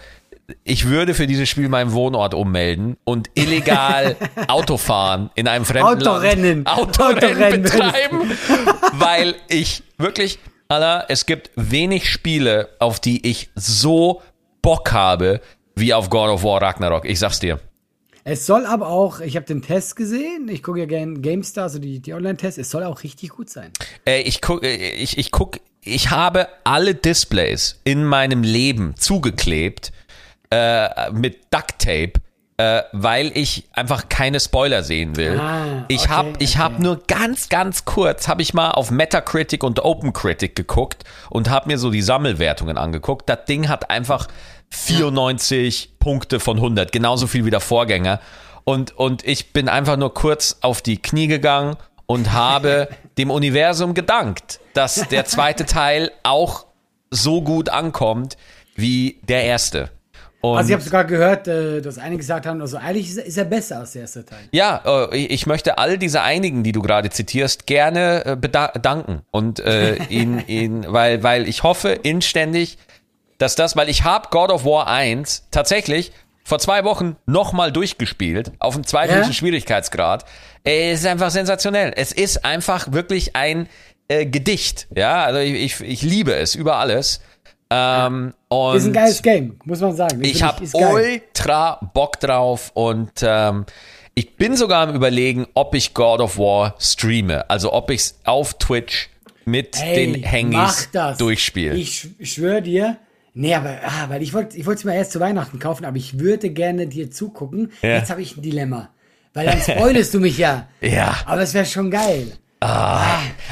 ich 0.65 0.87
würde 0.89 1.15
für 1.15 1.27
dieses 1.27 1.49
Spiel 1.49 1.69
meinen 1.69 1.93
Wohnort 1.93 2.35
ummelden 2.35 2.97
und 3.05 3.31
illegal 3.35 4.17
Auto 4.49 4.77
fahren 4.77 5.31
in 5.35 5.49
einem 5.49 5.65
fremden 5.65 6.07
Autorennen. 6.07 6.65
Land. 6.65 6.79
Autorennen, 6.79 7.27
Autorennen 7.27 7.63
betreiben, 7.63 8.31
weil 8.93 9.35
ich 9.49 9.83
wirklich, 9.99 10.39
Alter, 10.69 11.07
es 11.09 11.27
gibt 11.27 11.51
wenig 11.57 12.11
Spiele, 12.11 12.71
auf 12.79 13.01
die 13.01 13.27
ich 13.29 13.51
so 13.55 14.23
Bock 14.63 14.93
habe 14.93 15.41
wie 15.75 15.95
auf 15.95 16.11
God 16.11 16.31
of 16.31 16.45
War 16.45 16.63
Ragnarok. 16.63 17.05
Ich 17.05 17.19
sag's 17.19 17.41
dir. 17.41 17.59
Es 18.25 18.47
soll 18.47 18.67
aber 18.67 18.89
auch, 18.89 19.21
ich 19.21 19.35
habe 19.35 19.47
den 19.47 19.63
Test 19.63 19.97
gesehen, 19.97 20.49
ich 20.49 20.63
gucke 20.63 20.79
ja 20.79 20.87
gerne 20.87 21.21
GameStar, 21.21 21.65
also 21.65 21.81
die, 21.81 21.99
die 21.99 22.15
Online-Tests, 22.15 22.59
es 22.59 22.71
soll 22.71 22.85
auch 22.85 23.03
richtig 23.03 23.31
gut 23.31 23.51
sein. 23.51 23.73
Äh, 24.07 24.21
ich 24.21 24.41
guck, 24.41 24.63
äh, 24.63 24.93
ich, 24.93 25.19
ich 25.19 25.33
guck 25.33 25.59
ich 25.85 26.11
habe 26.11 26.49
alle 26.65 26.95
Displays 26.95 27.81
in 27.85 28.05
meinem 28.05 28.45
Leben 28.45 28.95
zugeklebt 28.97 29.93
äh, 30.51 31.11
mit 31.11 31.53
Duct 31.53 31.79
Tape, 31.81 32.13
äh, 32.59 32.83
weil 32.93 33.37
ich 33.37 33.69
einfach 33.73 34.09
keine 34.09 34.39
Spoiler 34.39 34.83
sehen 34.83 35.17
will. 35.17 35.39
Ah, 35.41 35.85
ich 35.89 36.03
okay, 36.03 36.11
habe 36.11 36.33
ich 36.39 36.55
okay. 36.55 36.63
hab 36.63 36.79
nur 36.79 37.03
ganz, 37.07 37.49
ganz 37.49 37.85
kurz, 37.85 38.29
habe 38.29 38.43
ich 38.43 38.55
mal 38.55 38.71
auf 38.73 38.91
Metacritic 38.91 39.65
und 39.65 39.85
OpenCritic 39.85 40.55
geguckt 40.55 41.05
und 41.31 41.51
habe 41.51 41.69
mir 41.69 41.79
so 41.79 41.91
die 41.91 42.03
Sammelwertungen 42.03 42.77
angeguckt. 42.77 43.29
Das 43.29 43.45
Ding 43.47 43.69
hat 43.69 43.91
einfach 43.91 44.29
94 44.71 45.99
Punkte 45.99 46.41
von 46.41 46.57
100, 46.57 46.93
genauso 46.93 47.27
viel 47.27 47.45
wie 47.45 47.51
der 47.51 47.61
Vorgänger. 47.61 48.21
Und, 48.65 48.97
und 48.97 49.27
ich 49.27 49.53
bin 49.53 49.69
einfach 49.69 49.97
nur 49.97 50.15
kurz 50.15 50.59
auf 50.61 50.83
die 50.83 51.01
Knie 51.01 51.27
gegangen 51.27 51.77
und 52.07 52.33
habe 52.33 52.89
dem 53.19 53.31
Universum 53.31 53.95
gedankt, 53.95 54.61
dass 54.75 55.09
der 55.09 55.25
zweite 55.25 55.67
Teil 55.67 56.13
auch 56.23 56.67
so 57.11 57.43
gut 57.43 57.69
ankommt 57.69 58.37
wie 58.75 59.21
der 59.23 59.45
erste. 59.45 59.91
Und 60.43 60.59
Also 60.59 60.69
ich 60.69 60.75
habe 60.75 60.83
sogar 60.83 61.05
gehört, 61.05 61.49
äh, 61.49 61.81
dass 61.81 61.99
einige 61.99 62.19
gesagt 62.19 62.47
haben, 62.47 62.61
also 62.61 62.77
eigentlich 62.77 63.09
ist 63.17 63.39
er, 63.39 63.45
er 63.45 63.49
besser 63.49 63.79
als 63.79 63.93
der 63.93 64.03
erste 64.03 64.25
Teil. 64.27 64.41
ja, 64.51 64.83
äh, 64.85 65.17
ich 65.17 65.47
möchte 65.47 65.79
all 65.79 65.97
diese 65.99 66.23
einigen, 66.23 66.63
die 66.65 66.73
du 66.73 66.83
gerade 66.83 67.11
zitierst, 67.11 67.67
gerne 67.67 68.25
äh, 68.27 68.31
beda- 68.37 68.79
danken 68.79 69.23
und 69.31 69.61
äh, 69.61 69.95
ihn, 70.09 70.43
ihn, 70.49 70.85
weil, 70.89 71.23
weil 71.23 71.49
ich 71.49 71.63
hoffe 71.63 71.91
inständig, 71.91 72.77
dass 73.39 73.55
das, 73.55 73.77
weil 73.77 73.89
ich 73.89 74.05
habe 74.05 74.29
God 74.31 74.51
of 74.51 74.65
War 74.65 74.87
1 74.89 75.47
tatsächlich 75.51 76.13
vor 76.45 76.59
zwei 76.59 76.83
Wochen 76.85 77.15
nochmal 77.25 77.71
durchgespielt, 77.71 78.51
auf 78.59 78.75
dem 78.75 78.85
zweiten 78.85 79.15
Ja? 79.15 79.33
Schwierigkeitsgrad. 79.33 80.25
Es 80.65 81.01
ist 81.01 81.07
einfach 81.07 81.31
sensationell. 81.31 81.93
Es 81.97 82.11
ist 82.13 82.45
einfach 82.45 82.91
wirklich 82.93 83.37
ein 83.37 83.69
äh, 84.09 84.27
Gedicht. 84.27 84.89
Ja, 84.95 85.25
also 85.25 85.39
ich, 85.39 85.81
ich, 85.81 85.81
ich 85.89 86.03
liebe 86.03 86.35
es 86.35 86.57
über 86.57 86.77
alles. 86.79 87.21
Ähm, 87.75 88.35
und 88.49 88.77
Ist 88.77 88.87
ein 88.87 88.93
geiles 88.93 89.23
Game, 89.23 89.59
muss 89.65 89.81
man 89.81 89.97
sagen. 89.97 90.21
Das 90.21 90.31
ich 90.31 90.43
habe 90.43 90.65
ultra 90.75 91.81
Bock 91.95 92.21
drauf 92.21 92.71
und 92.75 93.11
ähm, 93.23 93.65
ich 94.15 94.37
bin 94.37 94.57
sogar 94.57 94.89
am 94.89 94.95
überlegen, 94.95 95.47
ob 95.55 95.75
ich 95.75 95.95
God 95.95 96.21
of 96.21 96.37
War 96.39 96.75
streame. 96.79 97.49
Also 97.49 97.73
ob 97.73 97.91
ich 97.91 98.01
es 98.01 98.19
auf 98.25 98.55
Twitch 98.55 99.09
mit 99.47 99.81
Ey, 99.83 100.13
den 100.13 100.23
das. 100.93 101.17
durchspiele. 101.19 101.75
Ich 101.75 101.91
sch- 102.21 102.25
schwöre 102.27 102.61
dir. 102.63 102.99
Nee, 103.35 103.55
aber 103.55 103.79
ah, 103.85 104.09
weil 104.11 104.23
ich 104.23 104.35
wollte 104.35 104.57
ich 104.59 104.67
wollte 104.67 104.81
es 104.81 104.85
mir 104.85 104.95
erst 104.95 105.13
zu 105.13 105.21
Weihnachten 105.21 105.59
kaufen, 105.59 105.87
aber 105.87 105.97
ich 105.97 106.19
würde 106.19 106.51
gerne 106.51 106.87
dir 106.87 107.11
zugucken. 107.11 107.73
Ja. 107.81 107.97
Jetzt 107.97 108.11
habe 108.11 108.21
ich 108.21 108.37
ein 108.37 108.43
Dilemma. 108.43 108.91
Weil 109.33 109.47
dann 109.47 109.61
spoilest 109.63 110.13
du 110.13 110.21
mich 110.21 110.37
ja. 110.37 110.69
Ja. 110.83 111.17
Aber 111.25 111.41
es 111.41 111.55
wäre 111.55 111.65
schon 111.65 111.91
geil. 111.91 112.33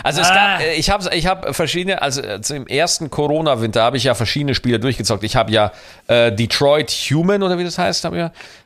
Also 0.02 0.21
es 0.21 0.31
Ah. 0.31 0.35
gab, 0.35 0.61
äh, 0.61 0.75
ich 0.75 0.90
habe 0.90 1.14
ich 1.14 1.26
hab 1.26 1.55
verschiedene, 1.55 2.00
also 2.02 2.21
äh, 2.23 2.40
im 2.50 2.67
ersten 2.67 3.11
Corona-Winter 3.11 3.83
habe 3.83 3.97
ich 3.97 4.05
ja 4.05 4.14
verschiedene 4.14 4.55
Spiele 4.55 4.79
durchgezockt. 4.79 5.25
Ich 5.25 5.37
habe 5.37 5.50
ja 5.52 5.73
äh, 6.07 6.33
Detroit 6.33 6.90
Human 6.90 7.43
oder 7.43 7.59
wie 7.59 7.64
das 7.64 7.79
heißt, 7.79 8.05
habe 8.05 8.19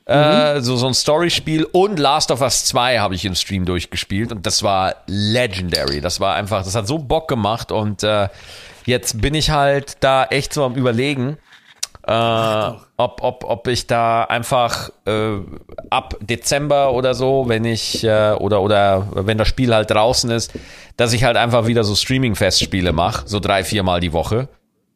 ja 0.07 0.55
äh, 0.57 0.61
so 0.61 0.77
so 0.77 0.87
ein 0.87 0.95
Storyspiel 0.95 1.65
und 1.65 1.99
Last 1.99 2.31
of 2.31 2.41
Us 2.41 2.65
2 2.67 2.99
habe 2.99 3.15
ich 3.15 3.25
im 3.25 3.35
Stream 3.35 3.65
durchgespielt 3.65 4.33
und 4.33 4.47
das 4.47 4.63
war 4.63 4.97
legendary. 5.07 6.01
Das 6.01 6.21
war 6.21 6.35
einfach, 6.35 6.63
das 6.65 6.75
hat 6.75 6.87
so 6.87 6.99
Bock 6.99 7.27
gemacht 7.29 7.73
und 7.73 8.03
äh, 8.03 8.29
jetzt 8.85 9.21
bin 9.21 9.35
ich 9.35 9.51
halt 9.51 9.97
da 10.01 10.25
echt 10.25 10.53
so 10.53 10.65
am 10.65 10.75
überlegen, 10.75 11.39
äh, 12.07 12.73
ob, 12.97 13.23
ob, 13.23 13.45
ob 13.45 13.69
ich 13.69 13.87
da 13.87 14.25
einfach 14.25 14.91
äh, 15.07 15.39
ab 15.91 16.17
Dezember 16.21 16.93
oder 16.93 17.15
so, 17.15 17.45
wenn 17.49 17.65
ich 17.65 18.05
äh, 18.05 18.33
oder 18.33 18.63
oder 18.63 19.09
wenn 19.15 19.39
das 19.39 19.49
Spiel 19.49 19.75
halt 19.75 19.91
draußen 19.91 20.31
ist, 20.31 20.53
dass 20.97 21.13
ich 21.13 21.25
halt 21.25 21.37
einfach 21.37 21.67
wieder 21.67 21.85
so 21.85 21.95
Streaming-Festspiele 21.95 22.93
mache, 22.93 23.27
so 23.27 23.41
drei, 23.41 23.65
viermal 23.65 24.01
die 24.01 24.13
Woche. 24.13 24.49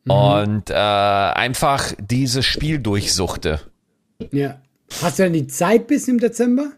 Und 0.06 0.70
äh, 0.70 0.74
einfach 0.74 1.92
dieses 1.98 2.46
Spiel 2.46 2.78
durchsuchte. 2.78 3.60
Ja. 4.30 4.56
Hast 5.02 5.18
du 5.18 5.24
denn 5.24 5.34
die 5.34 5.46
Zeit 5.46 5.86
bis 5.86 6.08
im 6.08 6.18
Dezember? 6.18 6.70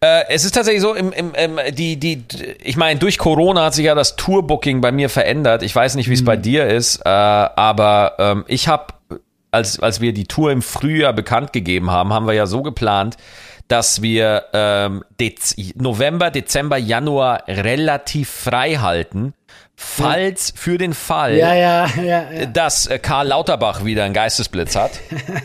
Äh, 0.00 0.24
es 0.30 0.44
ist 0.44 0.54
tatsächlich 0.54 0.80
so, 0.80 0.94
im, 0.94 1.12
im, 1.12 1.34
im, 1.34 1.58
die, 1.74 1.98
die, 1.98 2.24
ich 2.62 2.76
meine, 2.76 2.98
durch 2.98 3.18
Corona 3.18 3.66
hat 3.66 3.74
sich 3.74 3.84
ja 3.84 3.94
das 3.94 4.16
Tourbooking 4.16 4.80
bei 4.80 4.92
mir 4.92 5.10
verändert. 5.10 5.62
Ich 5.62 5.76
weiß 5.76 5.94
nicht, 5.96 6.08
wie 6.08 6.14
es 6.14 6.24
bei 6.24 6.36
dir 6.36 6.66
ist, 6.66 7.00
äh, 7.04 7.08
aber 7.08 8.14
ähm, 8.18 8.44
ich 8.48 8.66
habe, 8.66 8.93
als, 9.54 9.80
als 9.80 10.00
wir 10.00 10.12
die 10.12 10.24
Tour 10.24 10.50
im 10.50 10.60
Frühjahr 10.60 11.12
bekannt 11.12 11.52
gegeben 11.52 11.90
haben, 11.90 12.12
haben 12.12 12.26
wir 12.26 12.34
ja 12.34 12.46
so 12.46 12.62
geplant, 12.62 13.16
dass 13.68 14.02
wir 14.02 14.44
ähm, 14.52 15.04
Dez 15.18 15.54
November, 15.76 16.30
Dezember, 16.30 16.76
Januar 16.76 17.44
relativ 17.48 18.28
frei 18.28 18.74
halten, 18.74 19.32
falls 19.74 20.52
für 20.54 20.76
den 20.76 20.92
Fall, 20.92 21.36
Ja, 21.36 21.86
ja, 22.02 22.46
dass 22.46 22.86
äh, 22.86 22.98
Karl 22.98 23.28
Lauterbach 23.28 23.84
wieder 23.84 24.04
einen 24.04 24.14
Geistesblitz 24.14 24.76
hat. 24.76 24.92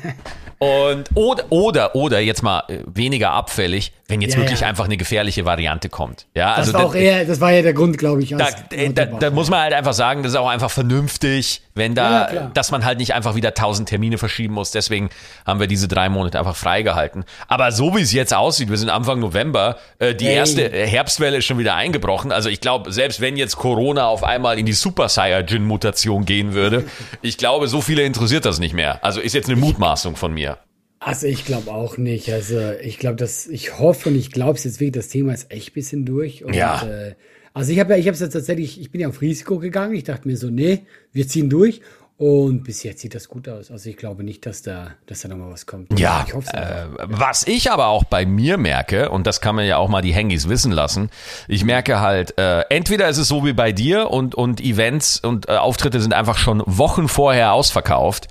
Und 0.59 1.09
oder, 1.15 1.45
oder, 1.51 1.95
oder 1.95 2.19
jetzt 2.19 2.43
mal 2.43 2.63
äh, 2.67 2.79
weniger 2.85 3.31
abfällig, 3.31 3.93
wenn 4.09 4.21
jetzt 4.21 4.33
Ja, 4.35 4.41
wirklich 4.41 4.59
ja. 4.61 4.67
einfach 4.67 4.85
eine 4.85 4.97
gefährliche 4.97 5.45
Variante 5.45 5.87
kommt. 5.87 6.25
Ja, 6.35 6.49
Das 6.57 6.67
also 6.67 6.73
war 6.73 6.85
auch 6.87 6.95
eher, 6.95 7.23
das 7.25 7.39
war 7.39 7.51
ja 7.51 7.61
der 7.61 7.73
Grund, 7.73 7.97
glaube 7.97 8.21
ich. 8.23 8.29
da, 8.31 8.47
äh, 8.71 8.91
da, 8.91 9.05
da 9.05 9.29
muss 9.29 9.49
man 9.49 9.61
halt 9.61 9.73
einfach 9.73 9.93
sagen, 9.93 10.23
das 10.23 10.33
ist 10.33 10.37
auch 10.37 10.49
einfach 10.49 10.71
vernünftig, 10.71 11.61
wenn 11.75 11.95
Ja, 11.95 12.25
da, 12.25 12.25
klar. 12.31 12.51
dass 12.53 12.71
man 12.71 12.83
halt 12.85 12.97
nicht 12.97 13.13
einfach 13.13 13.35
wieder 13.35 13.53
tausend 13.53 13.87
Termine 13.87 14.17
verschieben 14.17 14.53
muss. 14.55 14.71
Deswegen 14.71 15.09
haben 15.45 15.59
wir 15.59 15.67
diese 15.67 15.87
drei 15.87 16.09
Monate 16.09 16.39
einfach 16.39 16.55
freigehalten. 16.55 17.23
Aber 17.47 17.71
so 17.71 17.95
wie 17.95 18.01
es 18.01 18.11
jetzt 18.11 18.33
aussieht, 18.33 18.69
wir 18.69 18.77
sind 18.77 18.89
Anfang 18.89 19.19
November, 19.19 19.77
äh, 19.99 20.13
die 20.15 20.27
Ey. 20.27 20.35
erste 20.35 20.69
Herbstwelle 20.69 21.37
ist 21.37 21.45
schon 21.45 21.57
wieder 21.59 21.75
eingebrochen. 21.75 22.31
Also 22.31 22.49
ich 22.49 22.59
glaube, 22.61 22.91
selbst 22.91 23.21
wenn 23.21 23.37
jetzt 23.37 23.55
Corona 23.57 24.07
auf 24.07 24.23
einmal 24.23 24.57
in 24.59 24.65
die 24.65 24.73
Super 24.73 25.07
Saiyajin 25.07 25.63
Mutation 25.63 26.25
gehen 26.25 26.53
würde, 26.53 26.85
ich 27.21 27.37
glaube, 27.37 27.67
so 27.67 27.79
viele 27.81 28.01
interessiert 28.03 28.45
das 28.45 28.59
nicht 28.59 28.73
mehr. 28.73 28.99
Also 29.03 29.21
ist 29.21 29.33
jetzt 29.33 29.47
eine 29.49 29.55
Mutmaßung 29.55 30.15
von 30.15 30.33
mir. 30.33 30.57
Also 30.99 31.27
ich 31.27 31.45
glaube 31.45 31.71
auch 31.71 31.97
nicht. 31.97 32.31
Also 32.31 32.71
ich 32.81 32.99
glaube, 32.99 33.15
dass 33.15 33.47
ich 33.47 33.79
hoffe 33.79 34.09
und 34.09 34.15
ich 34.15 34.31
glaube 34.31 34.57
es 34.57 34.63
jetzt 34.65 34.79
wirklich, 34.79 35.03
das 35.03 35.07
Thema 35.07 35.33
ist 35.33 35.51
echt 35.51 35.71
ein 35.71 35.73
bisschen 35.73 36.05
durch. 36.05 36.43
Und, 36.43 36.55
Ja. 36.55 36.83
Äh, 36.85 37.15
also 37.53 37.71
ich 37.71 37.79
habe 37.79 37.93
ja, 37.93 37.99
ich 37.99 38.05
habe 38.05 38.13
es 38.13 38.19
jetzt 38.19 38.33
tatsächlich, 38.33 38.79
ich 38.79 38.91
bin 38.91 39.01
ja 39.01 39.07
auf 39.07 39.21
Risiko 39.21 39.59
gegangen. 39.59 39.95
Ich 39.95 40.03
dachte 40.03 40.27
mir 40.27 40.37
so, 40.37 40.49
nee, 40.49 40.85
wir 41.11 41.27
ziehen 41.27 41.49
durch. 41.49 41.81
Und 42.19 42.65
bis 42.65 42.83
jetzt 42.83 42.99
sieht 42.99 43.15
das 43.15 43.29
gut 43.29 43.47
aus. 43.47 43.71
Also 43.71 43.89
ich 43.89 43.95
glaube 43.95 44.25
nicht, 44.25 44.45
dass 44.45 44.61
da, 44.61 44.91
dass 45.05 45.21
da 45.21 45.29
nochmal 45.29 45.51
was 45.51 45.65
kommt. 45.65 45.97
Ja, 45.97 46.25
ich 46.27 46.33
hoffe 46.33 46.49
es 46.51 46.53
äh, 46.53 46.85
was 47.05 47.47
ich 47.47 47.71
aber 47.71 47.87
auch 47.87 48.03
bei 48.03 48.25
mir 48.25 48.57
merke, 48.57 49.09
und 49.09 49.25
das 49.25 49.39
kann 49.39 49.55
man 49.55 49.65
ja 49.65 49.77
auch 49.77 49.87
mal 49.87 50.01
die 50.01 50.13
Hangis 50.13 50.49
wissen 50.49 50.73
lassen, 50.73 51.11
ich 51.47 51.63
merke 51.63 52.01
halt, 52.01 52.37
äh, 52.37 52.63
entweder 52.69 53.07
ist 53.07 53.19
es 53.19 53.29
so 53.29 53.45
wie 53.45 53.53
bei 53.53 53.71
dir 53.71 54.11
und, 54.11 54.35
und 54.35 54.59
Events 54.59 55.21
und 55.21 55.47
äh, 55.47 55.53
Auftritte 55.53 56.01
sind 56.01 56.13
einfach 56.13 56.37
schon 56.37 56.61
Wochen 56.65 57.07
vorher 57.07 57.53
ausverkauft. 57.53 58.27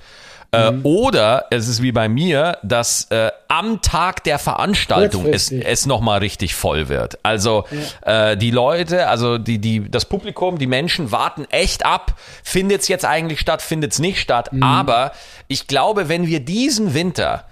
Äh, 0.51 0.71
Mhm. 0.71 0.81
Oder 0.83 1.45
es 1.51 1.67
ist 1.67 1.81
wie 1.83 1.91
bei 1.91 2.09
mir, 2.09 2.57
dass 2.63 3.05
äh, 3.11 3.31
am 3.49 3.81
Tag 3.83 4.23
der 4.23 4.39
Veranstaltung 4.39 5.27
es, 5.27 5.51
es 5.51 5.85
nochmal 5.85 6.19
richtig 6.19 6.55
voll 6.55 6.89
wird. 6.89 7.19
Also 7.23 7.65
äh, 8.01 8.35
die 8.35 8.49
Leute, 8.51 9.07
also 9.07 9.37
die, 9.37 9.59
die, 9.59 9.89
das 9.91 10.05
Publikum, 10.05 10.57
die 10.57 10.65
Menschen 10.67 11.11
warten 11.11 11.45
echt 11.51 11.85
ab, 11.85 12.15
findet 12.43 12.81
es 12.81 12.87
jetzt 12.87 13.05
eigentlich 13.05 13.39
statt, 13.39 13.61
findet 13.61 13.91
es 13.91 13.99
nicht 13.99 14.19
statt. 14.19 14.51
Mhm. 14.51 14.63
Aber 14.63 15.11
ich 15.47 15.67
glaube, 15.67 16.09
wenn 16.09 16.25
wir 16.25 16.39
diesen 16.39 16.93
Winter 16.95 17.45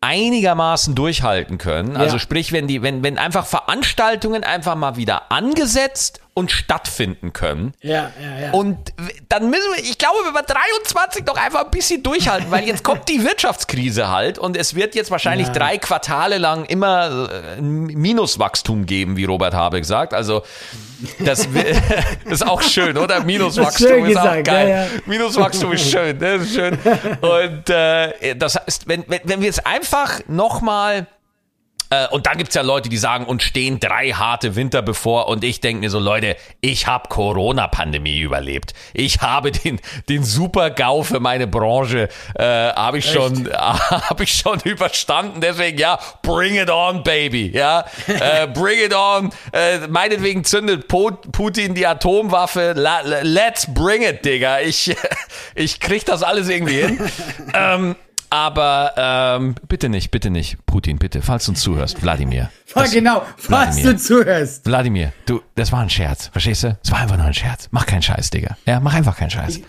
einigermaßen 0.00 0.94
durchhalten 0.94 1.58
können. 1.58 1.96
Also 1.96 2.16
Ja. 2.16 2.20
sprich, 2.20 2.52
wenn 2.52 2.68
die, 2.68 2.82
wenn, 2.82 3.02
wenn 3.02 3.18
einfach 3.18 3.46
Veranstaltungen 3.46 4.44
einfach 4.44 4.76
mal 4.76 4.96
wieder 4.96 5.32
angesetzt 5.32 6.20
und 6.34 6.50
stattfinden 6.52 7.32
können. 7.32 7.72
Ja, 7.82 8.10
ja, 8.22 8.40
ja. 8.46 8.50
Und 8.52 8.92
dann 9.40 9.50
müssen 9.50 9.70
wir, 9.74 9.82
ich 9.82 9.98
glaube, 9.98 10.16
wir 10.24 10.32
bei 10.32 10.42
23 10.42 11.24
doch 11.24 11.36
einfach 11.36 11.64
ein 11.64 11.70
bisschen 11.70 12.02
durchhalten, 12.02 12.50
weil 12.50 12.64
jetzt 12.66 12.82
kommt 12.84 13.08
die 13.08 13.22
Wirtschaftskrise 13.24 14.08
halt 14.10 14.38
und 14.38 14.56
es 14.56 14.74
wird 14.74 14.94
jetzt 14.94 15.10
wahrscheinlich 15.10 15.48
Ja. 15.48 15.52
drei 15.52 15.78
Quartale 15.78 16.38
lang 16.38 16.64
immer 16.66 17.28
äh, 17.30 17.58
ein 17.58 17.84
Minuswachstum 17.86 18.86
geben, 18.86 19.16
wie 19.16 19.24
Robert 19.24 19.54
Habeck 19.54 19.84
sagt. 19.84 20.14
Also 20.14 20.42
das, 21.24 21.46
ist 22.24 22.46
auch 22.46 22.62
schön, 22.62 22.96
oder? 22.96 23.22
Minuswachstum 23.22 23.88
schön 23.88 24.04
ist 24.06 24.16
auch 24.18 24.42
geil. 24.42 24.68
ja, 24.68 24.82
ja. 24.84 24.86
Minuswachstum 25.06 25.72
ist 25.72 25.90
schön, 25.90 26.18
das 26.18 26.42
ist 26.42 26.54
schön. 26.54 26.78
Und 27.20 27.70
äh, 27.70 28.34
das 28.36 28.56
heißt, 28.56 28.88
wenn, 28.88 29.04
wenn, 29.08 29.20
wenn 29.24 29.40
wir 29.40 29.46
jetzt 29.46 29.66
einfach 29.66 30.20
nochmal 30.26 31.06
äh, 31.90 32.08
und 32.08 32.26
dann 32.26 32.38
gibt's 32.38 32.54
ja 32.54 32.62
Leute, 32.62 32.88
die 32.88 32.96
sagen, 32.96 33.26
uns 33.26 33.42
stehen 33.44 33.78
drei 33.80 34.10
harte 34.10 34.56
Winter 34.56 34.82
bevor. 34.82 35.28
Und 35.28 35.44
ich 35.44 35.60
denke 35.60 35.80
mir 35.80 35.90
so, 35.90 35.98
Leute, 35.98 36.36
ich 36.60 36.86
habe 36.86 37.08
Corona-Pandemie 37.08 38.18
überlebt. 38.20 38.72
Ich 38.92 39.20
habe 39.20 39.52
den, 39.52 39.80
den 40.08 40.24
Super-GAU 40.24 41.02
für 41.02 41.20
meine 41.20 41.46
Branche, 41.46 42.08
äh, 42.34 42.44
habe 42.44 42.98
ich, 42.98 43.10
schon 43.10 43.48
hab 43.52 44.20
ich 44.20 44.32
schon 44.34 44.60
überstanden. 44.64 45.40
Deswegen, 45.40 45.78
ja, 45.78 45.98
bring 46.22 46.56
it 46.56 46.70
on, 46.70 47.02
baby. 47.02 47.50
Ja, 47.54 47.84
äh, 48.06 48.46
bring 48.46 48.78
it 48.78 48.94
on. 48.94 49.30
Äh, 49.52 49.86
meinetwegen 49.88 50.44
zündet 50.44 50.88
Po- 50.88 51.12
Putin 51.32 51.74
die 51.74 51.86
Atomwaffe. 51.86 52.72
La, 52.76 53.00
let's 53.22 53.72
bring 53.72 54.02
it, 54.02 54.24
Digga. 54.24 54.60
Ich, 54.60 54.94
ich 55.54 55.80
krieg 55.80 56.04
das 56.04 56.22
alles 56.22 56.48
irgendwie 56.48 56.80
hin. 56.80 57.00
ähm, 57.54 57.96
Aber 58.30 58.92
ähm, 58.96 59.54
bitte 59.68 59.88
nicht, 59.88 60.10
bitte 60.10 60.30
nicht, 60.30 60.64
Putin, 60.66 60.98
bitte, 60.98 61.22
falls 61.22 61.46
du 61.46 61.52
uns 61.52 61.60
zuhörst, 61.60 62.02
Wladimir. 62.02 62.50
Das, 62.74 62.90
genau, 62.90 63.22
falls 63.38 63.76
Wladimir. 63.76 63.92
du 63.92 63.98
zuhörst. 63.98 64.66
Wladimir, 64.66 65.12
du, 65.24 65.40
das 65.54 65.72
war 65.72 65.80
ein 65.80 65.88
Scherz, 65.88 66.26
verstehst 66.26 66.64
du? 66.64 66.78
Es 66.84 66.90
war 66.90 66.98
einfach 66.98 67.16
nur 67.16 67.24
ein 67.24 67.32
Scherz. 67.32 67.68
Mach 67.70 67.86
keinen 67.86 68.02
Scheiß, 68.02 68.28
Digga. 68.28 68.58
Ja, 68.66 68.80
mach 68.80 68.92
einfach 68.92 69.16
keinen 69.16 69.30
Scheiß. 69.30 69.56
Ich, 69.56 69.64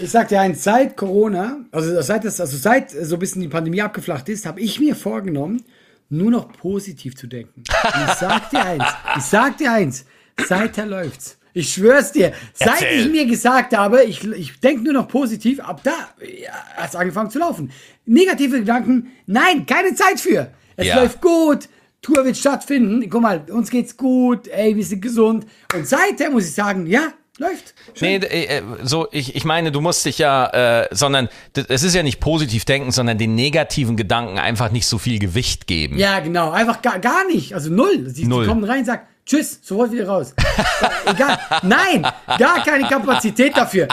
ich 0.00 0.10
sag 0.10 0.26
dir 0.26 0.40
eins, 0.40 0.64
seit 0.64 0.96
Corona, 0.96 1.58
also 1.70 2.02
seit 2.02 2.24
das, 2.24 2.40
also 2.40 2.56
seit 2.56 2.90
so 2.90 3.14
ein 3.14 3.18
bisschen 3.20 3.42
die 3.42 3.48
Pandemie 3.48 3.80
abgeflacht 3.80 4.28
ist, 4.28 4.44
habe 4.44 4.60
ich 4.60 4.80
mir 4.80 4.96
vorgenommen, 4.96 5.62
nur 6.08 6.32
noch 6.32 6.50
positiv 6.52 7.14
zu 7.16 7.28
denken. 7.28 7.62
Und 7.62 8.08
ich 8.08 8.14
sag 8.14 8.50
dir 8.50 8.64
eins, 8.64 8.84
ich 9.18 9.22
sag 9.22 9.56
dir 9.58 9.72
eins, 9.72 10.04
seither 10.48 10.86
läuft's. 10.86 11.38
Ich 11.54 11.72
schwör's 11.72 12.12
dir. 12.12 12.32
Seit 12.54 12.82
Erzähl. 12.82 13.00
ich 13.00 13.10
mir 13.10 13.26
gesagt 13.26 13.76
habe, 13.76 14.04
ich, 14.04 14.24
ich 14.24 14.60
denke 14.60 14.84
nur 14.84 14.92
noch 14.92 15.08
positiv, 15.08 15.58
ab 15.60 15.80
da 15.82 15.90
ja, 16.24 16.52
hat 16.76 16.90
es 16.90 16.94
angefangen 16.96 17.30
zu 17.30 17.40
laufen. 17.40 17.72
Negative 18.08 18.60
Gedanken, 18.60 19.12
nein, 19.26 19.66
keine 19.66 19.94
Zeit 19.94 20.18
für. 20.18 20.50
Es 20.76 20.86
ja. 20.86 21.00
läuft 21.00 21.20
gut, 21.20 21.68
Tour 22.02 22.24
wird 22.24 22.36
stattfinden. 22.36 23.08
Guck 23.10 23.22
mal, 23.22 23.44
uns 23.50 23.70
geht's 23.70 23.96
gut, 23.96 24.48
ey, 24.48 24.76
wir 24.76 24.84
sind 24.84 25.02
gesund. 25.02 25.46
Und 25.74 25.86
seither 25.86 26.30
muss 26.30 26.46
ich 26.46 26.54
sagen, 26.54 26.86
ja, 26.86 27.12
läuft. 27.38 27.74
Schön. 27.94 28.20
Nee, 28.20 28.26
äh, 28.26 28.62
so, 28.82 29.08
ich, 29.10 29.34
ich 29.34 29.44
meine, 29.44 29.72
du 29.72 29.80
musst 29.80 30.04
dich 30.04 30.18
ja, 30.18 30.82
äh, 30.82 30.88
sondern 30.90 31.28
es 31.54 31.82
ist 31.82 31.94
ja 31.94 32.02
nicht 32.02 32.20
positiv 32.20 32.64
denken, 32.64 32.92
sondern 32.92 33.18
den 33.18 33.34
negativen 33.34 33.96
Gedanken 33.96 34.38
einfach 34.38 34.70
nicht 34.70 34.86
so 34.86 34.98
viel 34.98 35.18
Gewicht 35.18 35.66
geben. 35.66 35.98
Ja, 35.98 36.20
genau, 36.20 36.50
einfach 36.50 36.82
gar, 36.82 36.98
gar 36.98 37.26
nicht. 37.26 37.54
Also 37.54 37.70
null. 37.70 38.08
Sie, 38.08 38.26
null. 38.26 38.44
sie 38.44 38.48
kommen 38.48 38.64
rein 38.64 38.80
und 38.80 38.86
sagen, 38.86 39.02
Tschüss, 39.26 39.60
sofort 39.62 39.92
wieder 39.92 40.08
raus. 40.08 40.34
Egal. 41.04 41.38
Nein, 41.62 42.02
gar 42.38 42.64
keine 42.64 42.88
Kapazität 42.88 43.54
dafür. 43.54 43.86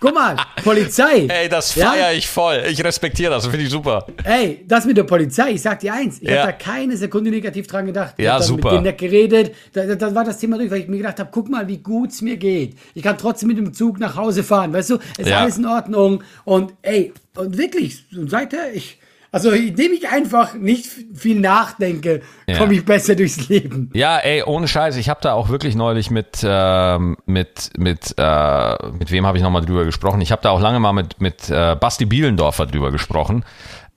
Guck 0.00 0.14
mal, 0.14 0.36
Polizei. 0.62 1.26
Ey, 1.28 1.48
das 1.48 1.72
feiere 1.72 2.10
ja? 2.10 2.12
ich 2.12 2.28
voll. 2.28 2.62
Ich 2.70 2.82
respektiere 2.84 3.30
das, 3.30 3.46
finde 3.46 3.64
ich 3.64 3.70
super. 3.70 4.06
Ey, 4.24 4.64
das 4.66 4.84
mit 4.84 4.96
der 4.96 5.04
Polizei, 5.04 5.52
ich 5.52 5.62
sag 5.62 5.80
dir 5.80 5.94
eins, 5.94 6.20
ich 6.20 6.28
ja. 6.28 6.42
habe 6.42 6.52
da 6.52 6.58
keine 6.58 6.96
Sekunde 6.96 7.30
negativ 7.30 7.66
dran 7.66 7.86
gedacht. 7.86 8.14
Ich 8.16 8.24
ja, 8.24 8.40
super. 8.40 8.72
mit 8.72 8.84
denen 8.84 8.96
geredet, 8.96 9.54
da, 9.72 9.94
da, 9.94 10.14
war 10.14 10.24
das 10.24 10.38
Thema 10.38 10.58
durch, 10.58 10.70
weil 10.70 10.80
ich 10.80 10.88
mir 10.88 10.98
gedacht 10.98 11.18
habe, 11.18 11.30
guck 11.32 11.48
mal, 11.48 11.66
wie 11.68 11.78
gut 11.78 12.10
es 12.10 12.22
mir 12.22 12.36
geht. 12.36 12.76
Ich 12.94 13.02
kann 13.02 13.16
trotzdem 13.16 13.48
mit 13.48 13.58
dem 13.58 13.72
Zug 13.72 13.98
nach 13.98 14.16
Hause 14.16 14.42
fahren, 14.42 14.72
weißt 14.72 14.90
du? 14.90 14.98
Es 15.14 15.20
ist 15.20 15.28
ja. 15.28 15.40
alles 15.40 15.58
in 15.58 15.66
Ordnung. 15.66 16.22
Und 16.44 16.74
ey, 16.82 17.12
und 17.34 17.56
wirklich, 17.56 18.04
seither, 18.10 18.74
ich 18.74 18.98
also, 19.36 19.50
indem 19.50 19.92
ich 19.92 20.08
einfach 20.08 20.54
nicht 20.54 20.86
viel 21.12 21.38
nachdenke, 21.38 22.22
ja. 22.46 22.56
komme 22.56 22.72
ich 22.72 22.86
besser 22.86 23.14
durchs 23.14 23.50
Leben. 23.50 23.90
Ja, 23.92 24.16
ey, 24.16 24.42
ohne 24.42 24.66
Scheiß. 24.66 24.96
Ich 24.96 25.10
habe 25.10 25.20
da 25.22 25.34
auch 25.34 25.50
wirklich 25.50 25.74
neulich 25.74 26.10
mit, 26.10 26.42
äh, 26.42 26.98
mit, 26.98 27.70
mit, 27.76 28.14
äh, 28.16 28.92
mit 28.92 29.10
wem 29.10 29.26
habe 29.26 29.36
ich 29.36 29.44
nochmal 29.44 29.62
drüber 29.62 29.84
gesprochen? 29.84 30.22
Ich 30.22 30.32
habe 30.32 30.40
da 30.40 30.48
auch 30.48 30.60
lange 30.60 30.80
mal 30.80 30.94
mit, 30.94 31.20
mit 31.20 31.50
äh, 31.50 31.76
Basti 31.78 32.06
Bielendorfer 32.06 32.64
drüber 32.64 32.90
gesprochen. 32.90 33.44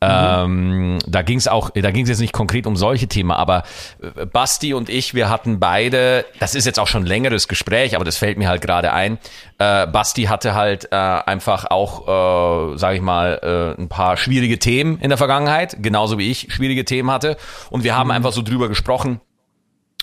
Ähm, 0.02 1.00
da 1.06 1.24
ging 1.24 1.38
es 1.38 1.50
auch, 1.50 1.72
da 1.72 1.92
ging 1.92 2.04
es 2.04 2.10
jetzt 2.10 2.22
nicht 2.22 2.32
konkret 2.32 2.66
um 2.66 2.78
solche 2.78 3.08
Themen, 3.08 3.32
aber 3.32 3.64
äh, 4.02 4.26
Basti 4.26 4.74
und 4.74 4.90
ich, 4.90 5.14
wir 5.14 5.30
hatten 5.30 5.60
beide, 5.60 6.26
das 6.40 6.56
ist 6.56 6.66
jetzt 6.66 6.80
auch 6.80 6.88
schon 6.88 7.04
ein 7.04 7.06
längeres 7.06 7.50
Gespräch, 7.50 7.96
aber 7.96 8.06
das 8.06 8.16
fällt 8.16 8.38
mir 8.38 8.48
halt 8.48 8.62
gerade 8.62 8.94
ein. 8.94 9.18
Äh, 9.58 9.88
Basti 9.88 10.24
hatte 10.24 10.56
halt 10.56 10.88
äh, 10.94 10.96
einfach 10.96 11.66
auch, 11.66 12.08
äh, 12.74 12.78
sage 12.78 12.96
ich 12.96 13.02
mal, 13.02 13.76
äh, 13.78 13.82
ein 13.82 13.90
paar 13.90 14.16
schwierige 14.16 14.58
Themen 14.58 15.00
in 15.00 15.10
der 15.10 15.18
Vergangenheit, 15.18 15.84
genauso 15.84 16.18
wie 16.18 16.32
ich 16.32 16.48
schwierige 16.54 16.86
Themen 16.86 17.12
hatte. 17.12 17.36
Und 17.70 17.84
wir 17.84 17.98
haben 17.98 18.08
mhm. 18.08 18.12
einfach 18.12 18.32
so 18.32 18.42
drüber 18.42 18.70
gesprochen 18.70 19.20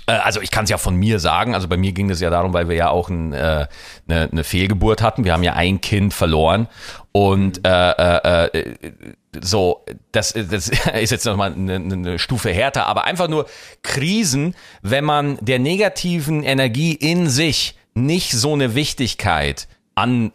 äh, 0.07 0.13
also 0.13 0.41
ich 0.41 0.51
kann 0.51 0.65
es 0.65 0.71
ja 0.71 0.79
von 0.79 0.95
mir 0.95 1.19
sagen, 1.19 1.55
also 1.55 1.69
bei 1.69 1.77
mir 1.77 1.93
ging 1.93 2.11
es 2.11 2.21
ja 2.21 2.31
darum, 2.31 2.53
weil 2.53 2.69
wir 2.69 2.77
ja 2.77 2.91
auch 2.91 3.09
ein, 3.09 3.33
äh, 3.33 3.67
eine, 4.09 4.29
eine 4.31 4.45
Fehlgeburt 4.45 5.03
hatten. 5.03 5.25
Wir 5.25 5.33
haben 5.33 5.43
ja 5.43 5.55
ein 5.55 5.81
Kind 5.81 6.15
verloren 6.15 6.69
und 7.13 7.67
äh, 7.67 7.91
äh, 7.91 8.47
äh, 8.47 8.75
so, 9.41 9.85
das, 10.13 10.33
das 10.33 10.69
ist 11.01 11.11
jetzt 11.11 11.25
nochmal 11.27 11.53
eine, 11.53 11.77
eine 11.77 12.19
Stufe 12.19 12.51
härter, 12.51 12.87
aber 12.87 13.05
einfach 13.05 13.29
nur 13.29 13.47
Krisen, 13.83 14.55
wenn 14.83 15.05
man 15.05 15.39
der 15.41 15.59
negativen 15.59 16.43
Energie 16.43 16.93
in 16.93 17.29
sich 17.29 17.77
nicht 17.95 18.33
so 18.33 18.53
eine 18.53 18.75
Wichtigkeit 18.75 19.69
an 19.95 20.33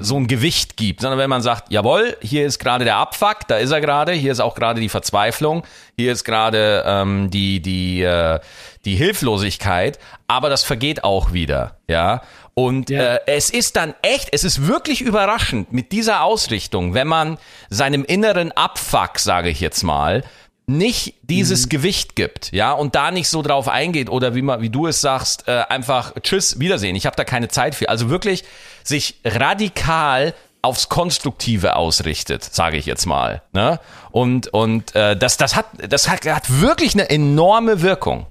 so 0.00 0.16
ein 0.16 0.26
Gewicht 0.26 0.76
gibt, 0.76 1.00
sondern 1.00 1.18
wenn 1.18 1.30
man 1.30 1.42
sagt, 1.42 1.70
jawohl, 1.70 2.16
hier 2.20 2.46
ist 2.46 2.58
gerade 2.58 2.84
der 2.84 2.96
Abfuck, 2.96 3.48
da 3.48 3.56
ist 3.56 3.70
er 3.70 3.80
gerade, 3.80 4.12
hier 4.12 4.32
ist 4.32 4.40
auch 4.40 4.54
gerade 4.54 4.80
die 4.80 4.88
Verzweiflung, 4.88 5.64
hier 5.96 6.12
ist 6.12 6.24
gerade 6.24 6.84
ähm, 6.86 7.30
die 7.30 7.60
die 7.60 8.02
äh, 8.02 8.40
die 8.84 8.96
Hilflosigkeit, 8.96 9.98
aber 10.26 10.48
das 10.48 10.62
vergeht 10.62 11.04
auch 11.04 11.32
wieder, 11.32 11.78
ja. 11.88 12.22
Und 12.58 12.90
ja. 12.90 13.14
äh, 13.14 13.20
es 13.26 13.50
ist 13.50 13.76
dann 13.76 13.94
echt, 14.02 14.30
es 14.32 14.42
ist 14.42 14.66
wirklich 14.66 15.00
überraschend 15.00 15.72
mit 15.72 15.92
dieser 15.92 16.24
Ausrichtung, 16.24 16.92
wenn 16.92 17.06
man 17.06 17.38
seinem 17.70 18.04
inneren 18.04 18.50
Abfuck, 18.50 19.20
sage 19.20 19.48
ich 19.48 19.60
jetzt 19.60 19.84
mal, 19.84 20.24
nicht 20.66 21.14
dieses 21.22 21.66
mhm. 21.66 21.68
Gewicht 21.68 22.16
gibt, 22.16 22.50
ja, 22.50 22.72
und 22.72 22.96
da 22.96 23.12
nicht 23.12 23.28
so 23.28 23.42
drauf 23.42 23.68
eingeht 23.68 24.10
oder 24.10 24.34
wie 24.34 24.42
man, 24.42 24.60
wie 24.60 24.70
du 24.70 24.88
es 24.88 25.00
sagst, 25.00 25.46
äh, 25.46 25.66
einfach 25.68 26.14
Tschüss, 26.20 26.58
Wiedersehen. 26.58 26.96
Ich 26.96 27.06
habe 27.06 27.14
da 27.14 27.22
keine 27.22 27.46
Zeit 27.46 27.76
für. 27.76 27.88
Also 27.88 28.10
wirklich 28.10 28.42
sich 28.82 29.20
radikal 29.24 30.34
aufs 30.60 30.88
Konstruktive 30.88 31.76
ausrichtet, 31.76 32.42
sage 32.42 32.76
ich 32.76 32.86
jetzt 32.86 33.06
mal. 33.06 33.40
Ne? 33.52 33.78
Und 34.10 34.48
und 34.48 34.96
äh, 34.96 35.16
das 35.16 35.36
das 35.36 35.54
hat 35.54 35.66
das 35.88 36.08
hat, 36.08 36.26
hat 36.26 36.60
wirklich 36.60 36.94
eine 36.94 37.08
enorme 37.08 37.82
Wirkung. 37.82 38.26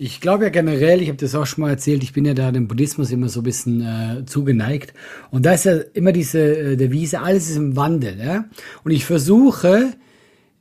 Ich 0.00 0.20
glaube 0.20 0.44
ja 0.44 0.50
generell, 0.50 1.02
ich 1.02 1.08
habe 1.08 1.18
das 1.18 1.34
auch 1.34 1.44
schon 1.44 1.62
mal 1.62 1.70
erzählt, 1.70 2.04
ich 2.04 2.12
bin 2.12 2.24
ja 2.24 2.32
da 2.32 2.52
dem 2.52 2.68
Buddhismus 2.68 3.10
immer 3.10 3.28
so 3.28 3.40
ein 3.40 3.42
bisschen 3.42 3.80
äh, 3.80 4.24
zugeneigt. 4.26 4.94
Und 5.32 5.44
da 5.44 5.54
ist 5.54 5.64
ja 5.64 5.78
immer 5.92 6.12
diese 6.12 6.38
äh, 6.38 6.76
Devise, 6.76 7.20
alles 7.20 7.50
ist 7.50 7.56
im 7.56 7.74
Wandel. 7.74 8.16
Ja? 8.16 8.44
Und 8.84 8.92
ich 8.92 9.04
versuche, 9.04 9.94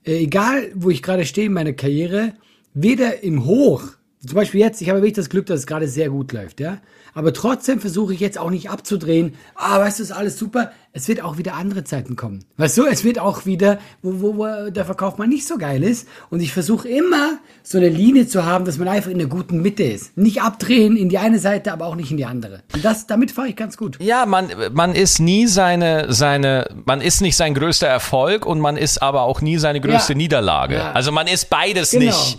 äh, 0.04 0.24
egal 0.24 0.72
wo 0.74 0.90
ich 0.90 1.04
gerade 1.04 1.24
stehe 1.24 1.46
in 1.46 1.54
meiner 1.54 1.74
Karriere, 1.74 2.34
weder 2.74 3.24
im 3.24 3.46
Hoch, 3.46 3.84
zum 4.26 4.34
Beispiel 4.34 4.60
jetzt, 4.60 4.82
ich 4.82 4.90
habe 4.90 5.02
wirklich 5.02 5.14
das 5.14 5.30
Glück, 5.30 5.46
dass 5.46 5.60
es 5.60 5.68
gerade 5.68 5.88
sehr 5.88 6.10
gut 6.10 6.34
läuft, 6.34 6.60
ja. 6.60 6.82
Aber 7.18 7.34
trotzdem 7.34 7.82
versuche 7.82 8.14
ich 8.14 8.20
jetzt 8.20 8.38
auch 8.38 8.52
nicht 8.52 8.70
abzudrehen. 8.70 9.34
Ah, 9.56 9.80
weißt 9.80 9.98
du, 9.98 10.04
ist 10.04 10.12
alles 10.12 10.38
super. 10.38 10.72
Es 10.94 11.08
wird 11.08 11.24
auch 11.24 11.40
wieder 11.40 11.56
andere 11.56 11.84
Zeiten 11.84 12.16
kommen. 12.16 12.46
Weißt 12.58 12.78
du, 12.78 12.86
es 12.86 13.04
wird 13.04 13.18
auch 13.18 13.48
wieder, 13.48 13.80
wo, 14.04 14.22
wo, 14.22 14.38
wo 14.38 14.70
der 14.70 14.86
Verkauf 14.86 15.18
mal 15.18 15.28
nicht 15.28 15.48
so 15.48 15.58
geil 15.58 15.82
ist. 15.82 16.08
Und 16.30 16.42
ich 16.42 16.54
versuche 16.54 16.88
immer 16.88 17.40
so 17.64 17.80
eine 17.80 17.90
Linie 17.90 18.28
zu 18.28 18.46
haben, 18.46 18.66
dass 18.66 18.78
man 18.78 18.88
einfach 18.88 19.10
in 19.10 19.18
der 19.18 19.26
guten 19.26 19.64
Mitte 19.64 19.82
ist. 19.82 20.16
Nicht 20.16 20.44
abdrehen 20.44 20.96
in 20.96 21.10
die 21.10 21.18
eine 21.18 21.40
Seite, 21.40 21.74
aber 21.74 21.88
auch 21.88 21.96
nicht 21.96 22.12
in 22.12 22.18
die 22.18 22.26
andere. 22.26 22.62
Und 22.76 22.86
das, 22.86 23.08
damit 23.08 23.32
fahre 23.32 23.48
ich 23.48 23.56
ganz 23.56 23.78
gut. 23.78 23.98
Ja, 24.00 24.28
man, 24.28 24.52
man 24.74 24.94
ist 24.94 25.20
nie 25.20 25.48
seine, 25.48 26.14
seine, 26.14 26.70
man 26.86 27.02
ist 27.02 27.22
nicht 27.22 27.36
sein 27.36 27.56
größter 27.56 27.88
Erfolg 27.88 28.46
und 28.46 28.60
man 28.60 28.78
ist 28.78 29.02
aber 29.02 29.24
auch 29.24 29.42
nie 29.42 29.58
seine 29.58 29.82
größte 29.82 30.14
ja. 30.14 30.18
Niederlage. 30.18 30.76
Ja. 30.76 30.92
Also 30.92 31.12
man 31.12 31.26
ist 31.26 31.50
beides 31.50 31.90
genau. 31.90 32.06
nicht 32.06 32.38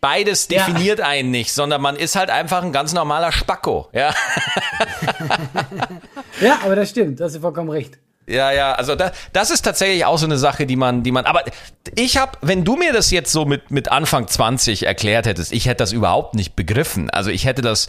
beides 0.00 0.48
definiert 0.48 0.98
ja. 1.00 1.06
einen 1.06 1.30
nicht, 1.30 1.52
sondern 1.52 1.80
man 1.80 1.96
ist 1.96 2.16
halt 2.16 2.30
einfach 2.30 2.62
ein 2.62 2.72
ganz 2.72 2.92
normaler 2.92 3.32
Spacko, 3.32 3.88
ja. 3.92 4.14
ja, 6.40 6.58
aber 6.64 6.76
das 6.76 6.90
stimmt, 6.90 7.20
das 7.20 7.34
ist 7.34 7.40
vollkommen 7.40 7.70
recht. 7.70 7.98
Ja, 8.28 8.52
ja, 8.52 8.72
also 8.74 8.94
da, 8.94 9.10
das 9.32 9.50
ist 9.50 9.62
tatsächlich 9.62 10.04
auch 10.04 10.18
so 10.18 10.26
eine 10.26 10.36
Sache, 10.36 10.66
die 10.66 10.76
man, 10.76 11.02
die 11.02 11.12
man, 11.12 11.24
aber 11.24 11.44
ich 11.94 12.18
habe, 12.18 12.32
wenn 12.42 12.62
du 12.62 12.76
mir 12.76 12.92
das 12.92 13.10
jetzt 13.10 13.32
so 13.32 13.46
mit, 13.46 13.70
mit 13.70 13.90
Anfang 13.90 14.28
20 14.28 14.84
erklärt 14.84 15.26
hättest, 15.26 15.50
ich 15.50 15.66
hätte 15.66 15.78
das 15.78 15.92
überhaupt 15.92 16.34
nicht 16.34 16.54
begriffen. 16.54 17.08
Also 17.08 17.30
ich 17.30 17.46
hätte 17.46 17.62
das, 17.62 17.88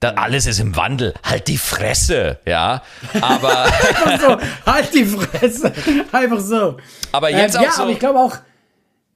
da 0.00 0.12
alles 0.12 0.46
ist 0.46 0.58
im 0.58 0.74
Wandel, 0.74 1.12
halt 1.22 1.48
die 1.48 1.58
Fresse, 1.58 2.38
ja, 2.46 2.82
aber. 3.20 3.64
Einfach 4.04 4.20
so, 4.20 4.72
halt 4.72 4.94
die 4.94 5.04
Fresse, 5.04 5.72
einfach 6.12 6.40
so. 6.40 6.78
Aber 7.12 7.30
jetzt 7.30 7.54
ähm, 7.54 7.60
auch 7.60 7.64
ja, 7.64 7.72
so. 7.72 7.82
aber 7.82 7.90
ich 7.90 7.98
glaube 7.98 8.18
auch. 8.18 8.36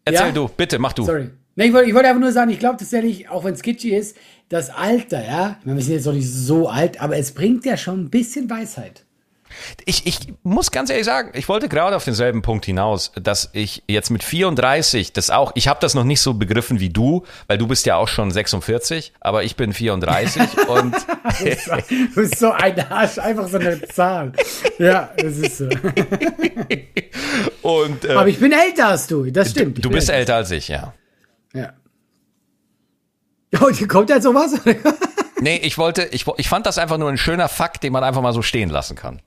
Erzähl 0.05 0.27
ja? 0.27 0.33
du, 0.33 0.48
bitte, 0.48 0.79
mach 0.79 0.92
du. 0.92 1.05
Sorry. 1.05 1.31
Nee, 1.59 1.66
ich 1.66 1.73
wollte, 1.73 1.88
ich 1.88 1.94
wollte 1.97 2.09
einfach 2.09 2.21
nur 2.21 2.31
sagen, 2.31 2.53
ich 2.53 2.61
glaube 2.61 2.77
tatsächlich, 2.77 3.29
auch 3.31 3.42
wenn 3.42 3.53
es 3.53 3.62
kitschy 3.62 3.88
ist, 3.92 4.16
das 4.49 4.71
Alter, 4.71 5.27
ja, 5.27 5.57
ich 5.59 5.66
meine, 5.66 5.79
wir 5.79 5.85
sind 5.85 5.94
jetzt 5.94 6.07
noch 6.07 6.12
nicht 6.12 6.31
so 6.31 6.68
alt, 6.68 7.01
aber 7.01 7.16
es 7.16 7.33
bringt 7.33 7.64
ja 7.64 7.77
schon 7.77 8.05
ein 8.05 8.11
bisschen 8.11 8.49
Weisheit. 8.49 9.05
Ich, 9.85 10.07
ich 10.07 10.21
muss 10.44 10.71
ganz 10.71 10.88
ehrlich 10.88 11.07
sagen, 11.07 11.33
ich 11.35 11.49
wollte 11.49 11.68
gerade 11.68 11.97
auf 11.97 12.05
denselben 12.05 12.42
Punkt 12.42 12.64
hinaus, 12.64 13.11
dass 13.21 13.51
ich 13.55 13.83
jetzt 13.88 14.11
mit 14.11 14.23
34 14.23 15.12
das 15.12 15.31
auch, 15.31 15.51
ich 15.57 15.66
habe 15.66 15.81
das 15.81 15.94
noch 15.94 16.05
nicht 16.05 16.21
so 16.21 16.35
begriffen 16.35 16.79
wie 16.79 16.90
du, 16.90 17.25
weil 17.49 17.59
du 17.59 17.66
bist 17.66 17.87
ja 17.87 17.97
auch 17.97 18.07
schon 18.07 18.31
46, 18.31 19.14
aber 19.18 19.42
ich 19.42 19.57
bin 19.57 19.73
34 19.73 20.42
und 20.68 20.94
du, 20.94 21.44
bist 21.44 21.64
so, 21.64 21.73
du 21.75 22.14
bist 22.14 22.38
so 22.38 22.53
ein 22.53 22.79
Arsch, 22.88 23.18
einfach 23.18 23.49
so 23.49 23.59
eine 23.59 23.83
Zahl. 23.83 24.31
Ja, 24.79 25.12
das 25.16 25.38
ist 25.38 25.59
so. 25.59 25.64
und, 27.62 28.05
äh, 28.05 28.12
aber 28.12 28.29
ich 28.29 28.38
bin 28.38 28.53
älter 28.53 28.90
als 28.90 29.09
du, 29.09 29.29
das 29.29 29.51
stimmt. 29.51 29.79
Du, 29.79 29.83
du 29.83 29.90
bist 29.90 30.09
älter 30.09 30.37
als 30.37 30.53
ich. 30.53 30.68
Ja. 30.68 30.94
Ja, 33.53 33.61
und 33.61 33.77
hier 33.77 33.89
kommt 33.89 34.11
jetzt 34.11 34.25
sowas? 34.25 34.61
nee, 35.41 35.57
ich 35.63 35.79
wollte, 35.79 36.09
ich, 36.13 36.27
ich 36.37 36.49
fand 36.49 36.67
das 36.67 36.79
einfach 36.79 36.99
nur 36.99 37.09
ein 37.09 37.19
schöner 37.19 37.49
Fakt, 37.49 37.83
den 37.83 37.93
man 37.93 38.05
einfach 38.05 38.23
mal 38.23 38.33
so 38.33 38.43
stehen 38.43 38.71
lassen 38.71 38.97
kann. 38.97 39.21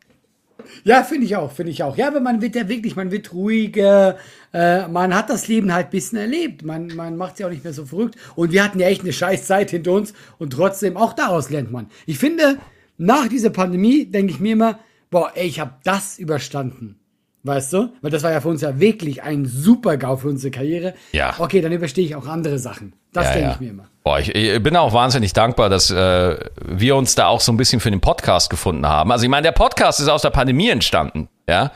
Ja, 0.84 1.04
finde 1.04 1.26
ich 1.26 1.36
auch, 1.36 1.52
finde 1.52 1.72
ich 1.72 1.84
auch. 1.84 1.98
Ja, 1.98 2.08
aber 2.08 2.20
man 2.20 2.42
wird 2.42 2.56
ja 2.56 2.68
wirklich, 2.68 2.96
man 2.96 3.12
wird 3.12 3.34
ruhiger, 3.34 4.18
äh, 4.54 4.88
man 4.88 5.14
hat 5.16 5.30
das 5.30 5.48
Leben 5.48 5.74
halt 5.74 5.88
ein 5.88 5.92
bisschen 5.92 6.18
erlebt. 6.18 6.64
Man, 6.64 6.88
man 6.96 7.18
macht 7.18 7.38
sich 7.38 7.46
auch 7.46 7.50
nicht 7.50 7.64
mehr 7.64 7.74
so 7.74 7.86
verrückt. 7.86 8.16
Und 8.36 8.52
wir 8.52 8.64
hatten 8.64 8.80
ja 8.80 8.88
echt 8.88 9.02
eine 9.02 9.14
scheiß 9.14 9.46
Zeit 9.46 9.72
hinter 9.72 9.92
uns 9.92 10.14
und 10.40 10.54
trotzdem, 10.54 10.98
auch 10.98 11.14
daraus 11.14 11.50
lernt 11.50 11.72
man. 11.72 11.88
Ich 12.06 12.18
finde, 12.18 12.58
nach 12.98 13.28
dieser 13.28 13.50
Pandemie 13.50 14.06
denke 14.06 14.34
ich 14.34 14.40
mir 14.40 14.54
immer, 14.54 14.80
boah, 15.10 15.32
ey, 15.36 15.48
ich 15.48 15.60
habe 15.60 15.74
das 15.84 16.18
überstanden. 16.18 16.98
Weißt 17.44 17.74
du? 17.74 17.92
Weil 18.02 18.12
das 18.12 18.22
war 18.24 18.32
ja 18.32 18.40
für 18.40 18.50
uns 18.50 18.62
ja 18.62 18.80
wirklich 18.80 19.24
ein 19.24 19.46
super 19.46 19.98
GAU 19.98 20.18
für 20.18 20.28
unsere 20.30 20.52
Karriere. 20.52 20.94
Ja. 21.12 21.36
Okay, 21.40 21.62
dann 21.62 21.72
überstehe 21.72 22.06
ich 22.06 22.16
auch 22.16 22.28
andere 22.28 22.60
Sachen. 22.60 22.94
Das 23.14 23.26
Ja, 23.26 23.34
denke 23.34 23.48
ja. 23.48 23.54
ich 23.56 23.60
mir 23.60 23.70
immer. 23.72 23.91
Boah, 24.04 24.20
ich, 24.20 24.34
ich 24.34 24.62
bin 24.64 24.76
auch 24.76 24.94
wahnsinnig 24.94 25.34
dankbar, 25.34 25.70
dass 25.70 25.92
äh, 25.92 26.36
wir 26.66 26.96
uns 26.96 27.14
da 27.16 27.28
auch 27.28 27.40
so 27.40 27.52
ein 27.52 27.58
bisschen 27.58 27.80
für 27.80 27.92
den 27.92 28.02
Podcast 28.02 28.50
gefunden 28.50 28.88
haben. 28.88 29.12
Also 29.12 29.24
ich 29.24 29.30
meine, 29.30 29.44
der 29.44 29.52
Podcast 29.52 30.00
ist 30.00 30.08
aus 30.08 30.24
der 30.24 30.32
Pandemie 30.32 30.70
entstanden, 30.70 31.30
ja. 31.48 31.72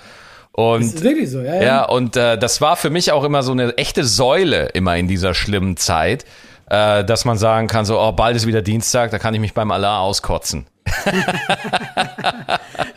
Und 0.51 0.81
Das 0.83 0.93
ist 0.93 1.03
wirklich 1.03 1.29
so, 1.29 1.41
ja. 1.41 1.61
Ja, 1.61 1.83
und 1.83 2.15
äh, 2.15 2.37
das 2.37 2.61
war 2.61 2.77
für 2.77 2.89
mich 2.89 3.11
auch 3.11 3.23
immer 3.23 3.43
so 3.43 3.51
eine 3.51 3.77
echte 3.77 4.05
Säule 4.05 4.67
immer 4.67 4.95
in 4.95 5.07
dieser 5.07 5.33
schlimmen 5.33 5.77
Zeit, 5.77 6.25
äh, 6.69 7.03
dass 7.03 7.25
man 7.25 7.37
sagen 7.37 7.67
kann, 7.67 7.85
so, 7.85 7.99
oh, 7.99 8.11
bald 8.13 8.35
ist 8.37 8.47
wieder 8.47 8.61
Dienstag, 8.61 9.11
da 9.11 9.19
kann 9.19 9.33
ich 9.33 9.41
mich 9.41 9.53
beim 9.53 9.69
Allah 9.71 9.99
auskotzen. 9.99 10.65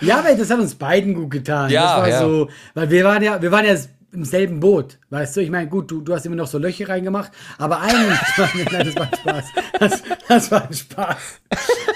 Ja, 0.00 0.24
weil 0.24 0.36
das 0.36 0.50
hat 0.50 0.58
uns 0.58 0.74
beiden 0.74 1.14
gut 1.14 1.30
getan. 1.30 1.70
Ja, 1.70 1.82
das 1.82 2.00
war 2.00 2.08
ja. 2.08 2.20
so, 2.20 2.48
weil 2.74 2.90
wir 2.90 3.04
waren 3.04 3.22
ja, 3.22 3.40
wir 3.40 3.50
waren 3.50 3.64
ja 3.66 3.74
im 4.12 4.24
selben 4.24 4.60
Boot, 4.60 4.98
weißt 5.10 5.36
du? 5.36 5.40
Ich 5.42 5.50
meine, 5.50 5.68
gut, 5.68 5.90
du, 5.90 6.00
du 6.00 6.14
hast 6.14 6.24
immer 6.26 6.36
noch 6.36 6.46
so 6.46 6.58
Löcher 6.58 6.88
reingemacht, 6.88 7.30
aber 7.58 7.80
eigentlich, 7.80 8.18
nein, 8.72 8.86
das 8.86 8.96
war 8.96 9.02
ein 9.06 9.16
Spaß. 9.18 9.44
Das, 9.80 10.02
das 10.28 10.50
war 10.50 10.62
ein 10.66 10.74
Spaß. 10.74 11.16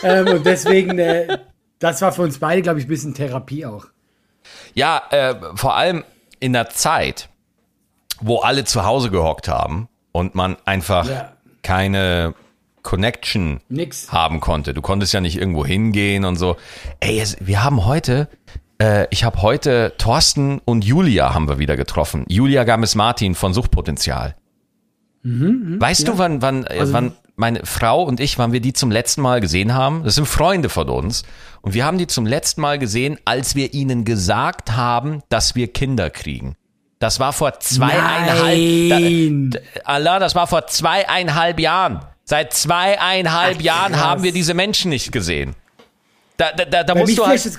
ähm, 0.02 0.28
und 0.28 0.46
deswegen, 0.46 0.98
äh, 0.98 1.38
das 1.78 2.02
war 2.02 2.12
für 2.12 2.22
uns 2.22 2.38
beide, 2.38 2.62
glaube 2.62 2.78
ich, 2.80 2.86
ein 2.86 2.88
bisschen 2.88 3.14
Therapie 3.14 3.64
auch. 3.66 3.86
Ja, 4.74 5.02
äh, 5.10 5.34
vor 5.54 5.76
allem 5.76 6.04
in 6.40 6.52
der 6.52 6.68
Zeit, 6.70 7.28
wo 8.20 8.38
alle 8.38 8.64
zu 8.64 8.84
Hause 8.84 9.10
gehockt 9.10 9.48
haben 9.48 9.88
und 10.12 10.34
man 10.34 10.56
einfach 10.64 11.08
Ja. 11.08 11.32
keine 11.62 12.34
Connection 12.82 13.60
Nix. 13.68 14.12
haben 14.12 14.40
konnte. 14.40 14.74
Du 14.74 14.82
konntest 14.82 15.12
ja 15.12 15.20
nicht 15.20 15.38
irgendwo 15.38 15.64
hingehen 15.64 16.24
und 16.24 16.36
so. 16.36 16.56
Ey, 17.00 17.22
wir 17.40 17.62
haben 17.64 17.84
heute, 17.86 18.28
äh, 18.82 19.06
ich 19.10 19.24
habe 19.24 19.40
heute 19.42 19.94
Thorsten 19.98 20.60
und 20.64 20.84
Julia 20.84 21.34
haben 21.34 21.48
wir 21.48 21.58
wieder 21.58 21.76
getroffen. 21.76 22.24
Julia 22.28 22.64
Games-Martin 22.64 23.34
von 23.34 23.54
Suchtpotenzial. 23.54 24.34
weißt 25.24 26.08
du, 26.08 26.18
wann, 26.18 26.42
wann, 26.42 26.64
äh, 26.66 26.78
Also- 26.80 26.92
wann 26.94 27.12
meine 27.36 27.64
Frau 27.64 28.02
und 28.02 28.18
ich, 28.18 28.38
wann 28.38 28.52
wir 28.52 28.60
die 28.60 28.72
zum 28.72 28.90
letzten 28.90 29.22
Mal 29.22 29.40
gesehen 29.40 29.72
haben? 29.72 30.02
Das 30.04 30.16
sind 30.16 30.26
Freunde 30.26 30.68
von 30.68 30.88
uns. 30.88 31.22
Und 31.60 31.74
wir 31.74 31.84
haben 31.84 31.96
die 31.96 32.08
zum 32.08 32.26
letzten 32.26 32.60
Mal 32.60 32.78
gesehen, 32.78 33.18
als 33.24 33.54
wir 33.54 33.72
ihnen 33.72 34.04
gesagt 34.04 34.72
haben, 34.76 35.22
dass 35.28 35.54
wir 35.54 35.72
Kinder 35.72 36.10
kriegen. 36.10 36.56
Das 36.98 37.20
war 37.20 37.32
vor 37.32 37.58
zweieinhalb, 37.60 39.52
da, 39.52 39.58
Allah, 39.84 40.18
das 40.18 40.34
war 40.34 40.46
vor 40.46 40.66
zweieinhalb 40.66 41.58
Jahren. 41.60 42.00
Seit 42.24 42.52
zweieinhalb 42.52 43.56
Ach, 43.58 43.62
Jahren 43.62 43.96
haben 44.00 44.22
wir 44.24 44.32
diese 44.32 44.54
Menschen 44.54 44.90
nicht 44.90 45.10
gesehen. 45.12 45.54
Da, 46.36 46.52
da, 46.56 46.64
da, 46.64 46.82
da 46.84 46.94
musst 46.94 47.16
du 47.18 47.26
halt. 47.26 47.58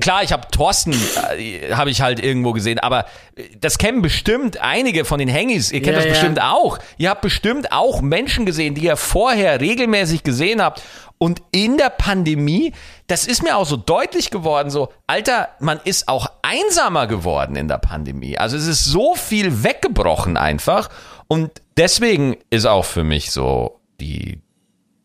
Klar, 0.00 0.24
ich 0.24 0.32
habe 0.32 0.48
Thorsten, 0.50 0.92
äh, 1.38 1.72
habe 1.72 1.90
ich 1.90 2.00
halt 2.00 2.18
irgendwo 2.22 2.52
gesehen, 2.52 2.80
aber 2.80 3.06
äh, 3.36 3.44
das 3.60 3.78
kennen 3.78 4.02
bestimmt 4.02 4.60
einige 4.60 5.04
von 5.04 5.18
den 5.18 5.28
Hengis. 5.28 5.70
Ihr 5.70 5.82
kennt 5.82 5.92
Ja, 5.92 5.98
das 5.98 6.04
ja. 6.06 6.10
bestimmt 6.10 6.42
auch. 6.42 6.78
Ihr 6.98 7.10
habt 7.10 7.20
bestimmt 7.20 7.70
auch 7.72 8.02
Menschen 8.02 8.44
gesehen, 8.44 8.74
die 8.74 8.84
ihr 8.84 8.96
vorher 8.96 9.60
regelmäßig 9.60 10.24
gesehen 10.24 10.60
habt. 10.60 10.82
Und 11.18 11.42
in 11.52 11.78
der 11.78 11.90
Pandemie, 11.90 12.72
das 13.06 13.26
ist 13.26 13.42
mir 13.42 13.56
auch 13.56 13.66
so 13.66 13.76
deutlich 13.76 14.30
geworden, 14.30 14.68
so, 14.68 14.92
Alter, 15.06 15.48
man 15.60 15.80
ist 15.84 16.08
auch 16.08 16.30
einsamer 16.42 17.06
geworden 17.06 17.54
in 17.54 17.68
der 17.68 17.78
Pandemie. 17.78 18.36
Also 18.36 18.56
es 18.56 18.66
ist 18.66 18.84
so 18.84 19.14
viel 19.14 19.62
weggebrochen 19.62 20.36
einfach. 20.36 20.90
Und 21.28 21.62
deswegen 21.76 22.36
ist 22.50 22.66
auch 22.66 22.84
für 22.84 23.04
mich 23.04 23.30
so 23.30 23.80
die, 24.00 24.40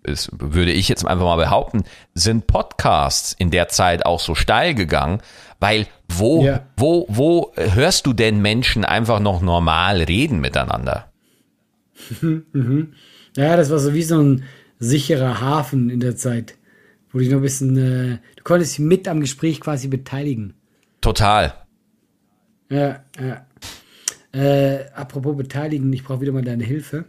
ist, 0.10 0.30
würde 0.34 0.72
ich 0.72 0.90
jetzt 0.90 1.06
einfach 1.06 1.24
mal 1.26 1.38
behaupten, 1.38 1.84
sind 2.14 2.48
Podcasts 2.48 3.34
in 3.34 3.52
der 3.52 3.70
Zeit 3.70 4.06
auch 4.06 4.20
so 4.20 4.36
steil 4.36 4.74
gegangen, 4.76 5.22
weil 5.60 5.88
wo, 6.10 6.44
Ja. 6.44 6.66
wo, 6.76 7.06
wo 7.08 7.54
hörst 7.56 8.06
du 8.06 8.14
denn 8.14 8.42
Menschen 8.42 8.84
einfach 8.84 9.20
noch 9.20 9.42
normal 9.42 10.02
reden 10.02 10.40
miteinander? 10.42 11.12
Ja, 13.38 13.56
das 13.56 13.70
war 13.70 13.78
so 13.80 13.94
wie 13.94 14.02
so 14.04 14.20
ein 14.22 14.44
sicherer 14.80 15.40
Hafen 15.40 15.90
in 15.92 16.00
der 16.00 16.16
Zeit, 16.16 16.56
wo 17.12 17.20
dich 17.20 17.30
noch 17.30 17.38
ein 17.38 17.42
bisschen, 17.44 17.78
äh, 17.78 18.18
du 18.36 18.44
konntest 18.44 18.74
dich 18.74 18.80
mit 18.86 19.08
am 19.08 19.22
Gespräch 19.22 19.62
quasi 19.62 19.88
beteiligen. 19.88 20.56
Total. 21.00 21.54
Ja, 22.70 23.04
ja. 23.20 23.46
Äh, 24.34 24.86
apropos 24.96 25.38
beteiligen, 25.38 25.94
ich 25.94 26.04
brauche 26.04 26.22
wieder 26.22 26.32
mal 26.32 26.44
deine 26.44 26.64
Hilfe. 26.64 27.06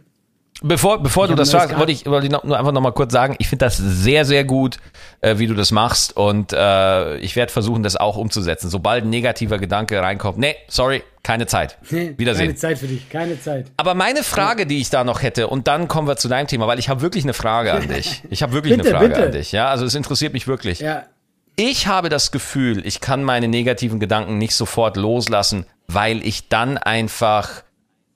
Bevor, 0.63 1.01
bevor 1.01 1.27
du 1.27 1.33
das 1.33 1.49
sagst, 1.49 1.75
wollte 1.77 1.91
ich, 1.91 2.05
wollte 2.05 2.27
ich 2.27 2.31
noch, 2.31 2.43
nur 2.43 2.57
einfach 2.57 2.71
noch 2.71 2.81
mal 2.81 2.91
kurz 2.91 3.11
sagen, 3.11 3.35
ich 3.39 3.47
finde 3.49 3.65
das 3.65 3.77
sehr, 3.77 4.25
sehr 4.25 4.43
gut, 4.43 4.77
äh, 5.21 5.39
wie 5.39 5.47
du 5.47 5.55
das 5.55 5.71
machst 5.71 6.15
und 6.15 6.53
äh, 6.53 7.17
ich 7.17 7.35
werde 7.35 7.51
versuchen, 7.51 7.81
das 7.81 7.95
auch 7.95 8.15
umzusetzen. 8.15 8.69
Sobald 8.69 9.03
ein 9.03 9.09
negativer 9.09 9.57
Gedanke 9.57 9.99
reinkommt, 9.99 10.37
nee, 10.37 10.55
sorry, 10.67 11.01
keine 11.23 11.47
Zeit. 11.47 11.77
Nee, 11.89 12.13
Wiedersehen. 12.17 12.47
Keine 12.49 12.55
Zeit 12.57 12.77
für 12.77 12.87
dich, 12.87 13.09
keine 13.09 13.41
Zeit. 13.41 13.71
Aber 13.77 13.95
meine 13.95 14.21
Frage, 14.23 14.67
die 14.67 14.79
ich 14.79 14.91
da 14.91 15.03
noch 15.03 15.23
hätte, 15.23 15.47
und 15.47 15.67
dann 15.67 15.87
kommen 15.87 16.07
wir 16.07 16.17
zu 16.17 16.27
deinem 16.27 16.45
Thema, 16.47 16.67
weil 16.67 16.77
ich 16.77 16.89
habe 16.89 17.01
wirklich 17.01 17.23
eine 17.23 17.33
Frage 17.33 17.73
an 17.73 17.87
dich. 17.89 18.21
Ich 18.29 18.43
habe 18.43 18.53
wirklich 18.53 18.77
Bitte, 18.77 18.89
eine 18.89 18.97
Frage 18.97 19.09
bitte. 19.15 19.25
an 19.25 19.31
dich. 19.31 19.51
Ja, 19.51 19.69
also 19.69 19.85
es 19.85 19.95
interessiert 19.95 20.33
mich 20.33 20.47
wirklich. 20.47 20.79
Ja, 20.79 21.05
Ich 21.55 21.87
habe 21.87 22.09
das 22.09 22.31
Gefühl, 22.31 22.85
ich 22.85 23.01
kann 23.01 23.23
meine 23.23 23.47
negativen 23.47 23.99
Gedanken 23.99 24.37
nicht 24.37 24.55
sofort 24.55 24.95
loslassen, 24.95 25.65
weil 25.87 26.25
ich 26.25 26.49
dann 26.49 26.77
einfach 26.77 27.63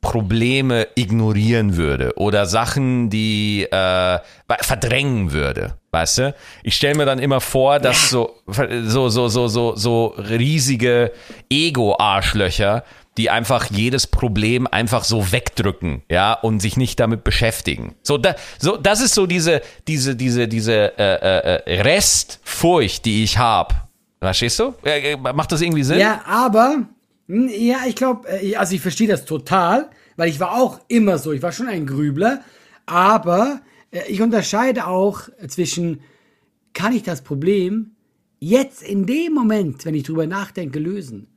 Probleme 0.05 0.87
ignorieren 0.93 1.77
würde 1.77 2.13
oder 2.15 2.45
Sachen, 2.45 3.09
die 3.09 3.63
äh, 3.63 4.19
verdrängen 4.61 5.31
würde. 5.31 5.79
Weißt 5.89 6.19
du? 6.19 6.35
Ich 6.61 6.75
stelle 6.75 6.93
mir 6.93 7.05
dann 7.05 7.17
immer 7.17 7.41
vor, 7.41 7.79
dass 7.79 8.11
so, 8.11 8.35
so, 8.45 9.09
so, 9.09 9.27
so, 9.29 9.47
so, 9.47 9.75
so 9.75 10.05
riesige 10.17 11.11
Ego-Arschlöcher, 11.49 12.83
die 13.17 13.31
einfach 13.31 13.71
jedes 13.71 14.05
Problem 14.05 14.67
einfach 14.67 15.03
so 15.03 15.31
wegdrücken, 15.31 16.03
ja, 16.07 16.33
und 16.33 16.59
sich 16.59 16.77
nicht 16.77 16.99
damit 16.99 17.23
beschäftigen. 17.23 17.95
So, 18.03 18.19
da, 18.19 18.35
so 18.59 18.77
das 18.77 19.01
ist 19.01 19.15
so 19.15 19.25
diese, 19.25 19.63
diese, 19.87 20.15
diese, 20.15 20.47
diese 20.47 20.99
äh, 20.99 21.63
äh, 21.63 21.81
Restfurcht, 21.81 23.05
die 23.05 23.23
ich 23.23 23.39
habe. 23.39 23.73
Verstehst 24.19 24.59
du? 24.59 24.75
Äh, 24.83 25.13
äh, 25.13 25.17
Macht 25.17 25.51
das 25.51 25.61
irgendwie 25.61 25.83
Sinn? 25.83 25.99
ja 25.99 26.21
aber, 26.27 26.83
ja, 27.27 27.79
ich 27.88 27.95
glaube, 27.95 28.27
also 28.57 28.75
ich 28.75 28.81
verstehe 28.81 29.07
das 29.07 29.25
total, 29.25 29.89
weil 30.15 30.29
ich 30.29 30.39
war 30.39 30.55
auch 30.55 30.79
immer 30.88 31.17
so, 31.17 31.31
ich 31.31 31.41
war 31.41 31.51
schon 31.51 31.67
ein 31.67 31.85
Grübler, 31.85 32.41
aber 32.85 33.61
äh, 33.91 34.01
ich 34.07 34.21
unterscheide 34.21 34.88
auch 34.88 35.29
zwischen, 35.47 36.01
kann 36.73 36.93
ich 36.93 37.03
das 37.03 37.23
Problem 37.23 37.91
jetzt 38.39 38.83
in 38.83 39.05
dem 39.05 39.33
Moment, 39.33 39.85
wenn 39.85 39.95
ich 39.95 40.03
drüber 40.03 40.27
nachdenke, 40.27 40.79
lösen? 40.79 41.27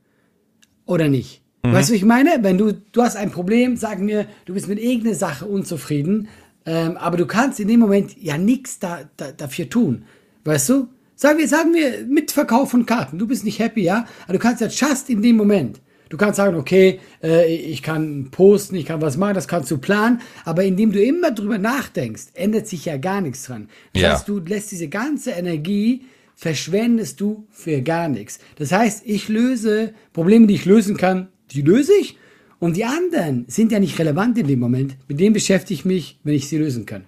Oder 0.85 1.07
nicht? 1.07 1.41
Weißt 1.61 1.89
du, 1.89 1.93
ich 1.93 2.05
meine? 2.05 2.39
Wenn 2.41 2.57
du, 2.57 2.73
du 2.73 3.01
hast 3.01 3.15
ein 3.15 3.31
Problem, 3.31 3.75
sag 3.75 3.99
mir, 3.99 4.27
du 4.45 4.53
bist 4.53 4.67
mit 4.67 4.79
irgendeiner 4.79 5.15
Sache 5.15 5.45
unzufrieden, 5.45 6.29
ähm, 6.65 6.97
aber 6.97 7.17
du 7.17 7.25
kannst 7.25 7.59
in 7.59 7.67
dem 7.67 7.79
Moment 7.79 8.17
ja 8.17 8.37
nichts 8.37 8.79
da, 8.79 9.09
da, 9.17 9.31
dafür 9.31 9.69
tun. 9.69 10.05
Weißt 10.45 10.69
du? 10.69 10.87
Sagen 11.21 11.37
wir, 11.37 11.49
sagen 11.49 11.73
wir, 11.73 12.05
mit 12.07 12.31
Verkauf 12.31 12.71
von 12.71 12.85
Karten. 12.85 13.19
Du 13.19 13.27
bist 13.27 13.43
nicht 13.43 13.59
happy, 13.59 13.81
ja? 13.81 14.05
Aber 14.23 14.31
du 14.31 14.39
kannst 14.39 14.61
ja 14.61 14.67
just 14.67 15.09
in 15.09 15.21
dem 15.21 15.35
Moment. 15.35 15.81
Du 16.07 16.15
kannst 16.15 16.37
sagen, 16.37 16.55
okay, 16.55 17.01
äh, 17.21 17.53
ich 17.53 17.83
kann 17.83 18.29
posten, 18.31 18.75
ich 18.75 18.85
kann 18.85 19.01
was 19.01 19.17
machen, 19.17 19.33
das 19.33 19.49
kannst 19.49 19.69
du 19.69 19.79
planen, 19.79 20.21
aber 20.45 20.63
indem 20.63 20.93
du 20.93 21.03
immer 21.03 21.31
drüber 21.31 21.57
nachdenkst, 21.57 22.27
ändert 22.35 22.67
sich 22.67 22.85
ja 22.85 22.95
gar 22.95 23.19
nichts 23.19 23.43
dran. 23.43 23.67
Das 23.91 24.01
Ja. 24.01 24.13
heißt, 24.13 24.29
du 24.29 24.39
lässt 24.39 24.71
diese 24.71 24.87
ganze 24.87 25.31
Energie 25.31 26.03
verschwendest 26.35 27.19
du 27.19 27.45
für 27.51 27.81
gar 27.81 28.07
nichts. 28.07 28.39
Das 28.55 28.71
heißt, 28.71 29.03
ich 29.05 29.27
löse 29.27 29.93
Probleme, 30.13 30.47
die 30.47 30.53
ich 30.55 30.63
lösen 30.63 30.95
kann, 30.95 31.27
die 31.51 31.63
löse 31.63 31.91
ich. 31.99 32.15
Und 32.59 32.77
die 32.77 32.85
anderen 32.85 33.43
sind 33.49 33.73
ja 33.73 33.79
nicht 33.81 33.99
relevant 33.99 34.37
in 34.37 34.47
dem 34.47 34.59
Moment. 34.59 34.95
Mit 35.09 35.19
denen 35.19 35.33
beschäftige 35.33 35.73
ich 35.77 35.83
mich, 35.83 36.17
wenn 36.23 36.35
ich 36.35 36.47
sie 36.47 36.57
lösen 36.59 36.85
kann. 36.85 37.03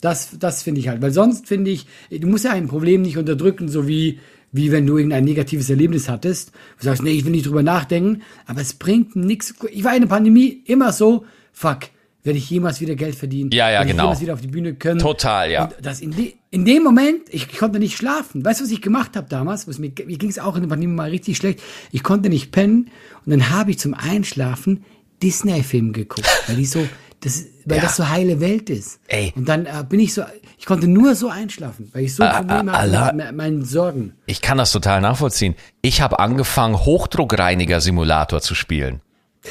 Das, 0.00 0.30
das 0.38 0.62
finde 0.62 0.80
ich 0.80 0.88
halt. 0.88 1.02
Weil 1.02 1.12
sonst 1.12 1.46
finde 1.46 1.70
ich, 1.70 1.86
du 2.10 2.26
musst 2.26 2.44
ja 2.44 2.52
ein 2.52 2.68
Problem 2.68 3.02
nicht 3.02 3.18
unterdrücken, 3.18 3.68
so 3.68 3.86
wie, 3.86 4.18
wie 4.52 4.72
wenn 4.72 4.86
du 4.86 4.96
irgendein 4.96 5.24
negatives 5.24 5.70
Erlebnis 5.70 6.08
hattest. 6.08 6.52
Du 6.78 6.84
sagst, 6.84 7.02
nee, 7.02 7.10
ich 7.10 7.24
will 7.24 7.32
nicht 7.32 7.46
drüber 7.46 7.62
nachdenken. 7.62 8.22
Aber 8.46 8.60
es 8.60 8.74
bringt 8.74 9.16
nichts. 9.16 9.54
Ich 9.72 9.84
war 9.84 9.94
in 9.94 10.02
der 10.02 10.08
Pandemie 10.08 10.62
immer 10.66 10.92
so, 10.92 11.24
fuck, 11.52 11.80
werde 12.22 12.38
ich 12.38 12.50
jemals 12.50 12.80
wieder 12.80 12.96
Geld 12.96 13.14
verdienen? 13.14 13.50
Ja, 13.52 13.70
ja, 13.70 13.78
Werde 13.78 13.86
ich 13.86 13.90
genau. 13.92 14.02
jemals 14.04 14.20
wieder 14.20 14.34
auf 14.34 14.40
die 14.40 14.48
Bühne 14.48 14.74
können? 14.74 15.00
Total, 15.00 15.50
ja. 15.50 15.64
Und 15.64 15.74
das 15.82 16.00
in, 16.00 16.10
de, 16.10 16.34
in 16.50 16.64
dem 16.64 16.82
Moment, 16.82 17.22
ich, 17.30 17.48
ich 17.50 17.58
konnte 17.58 17.78
nicht 17.78 17.96
schlafen. 17.96 18.44
Weißt 18.44 18.60
du, 18.60 18.64
was 18.64 18.70
ich 18.70 18.82
gemacht 18.82 19.16
habe 19.16 19.26
damals? 19.28 19.66
Was 19.66 19.78
mir 19.78 19.90
mir 20.04 20.18
ging 20.18 20.28
es 20.28 20.38
auch 20.38 20.54
in 20.56 20.62
der 20.62 20.68
Pandemie 20.68 20.94
mal 20.94 21.10
richtig 21.10 21.38
schlecht. 21.38 21.62
Ich 21.92 22.02
konnte 22.02 22.28
nicht 22.28 22.52
pennen 22.52 22.90
und 23.24 23.30
dann 23.30 23.50
habe 23.50 23.70
ich 23.70 23.78
zum 23.78 23.94
Einschlafen 23.94 24.84
Disney-Film 25.22 25.92
geguckt, 25.92 26.28
weil 26.46 26.56
die 26.56 26.66
so, 26.66 26.86
das, 27.20 27.44
weil 27.66 27.76
Ja. 27.78 27.82
das 27.84 27.96
so 27.96 28.08
heile 28.08 28.40
Welt 28.40 28.70
ist. 28.70 29.00
Ey. 29.08 29.32
Und 29.36 29.48
dann 29.48 29.66
äh, 29.66 29.84
bin 29.88 30.00
ich 30.00 30.14
so, 30.14 30.22
ich 30.58 30.66
konnte 30.66 30.88
nur 30.88 31.14
so 31.14 31.28
einschlafen, 31.28 31.90
weil 31.92 32.04
ich 32.04 32.14
so 32.14 32.22
Ah, 32.22 32.38
Probleme 32.42 32.72
Allah. 32.74 33.00
hatte 33.06 33.16
mit 33.16 33.26
me- 33.26 33.32
meinen 33.32 33.64
Sorgen. 33.64 34.14
Ich 34.26 34.40
kann 34.40 34.58
das 34.58 34.72
total 34.72 35.00
nachvollziehen. 35.00 35.54
Ich 35.82 36.00
habe 36.00 36.18
angefangen, 36.18 36.76
Hochdruckreiniger-Simulator 36.84 38.40
zu 38.40 38.54
spielen. 38.54 39.00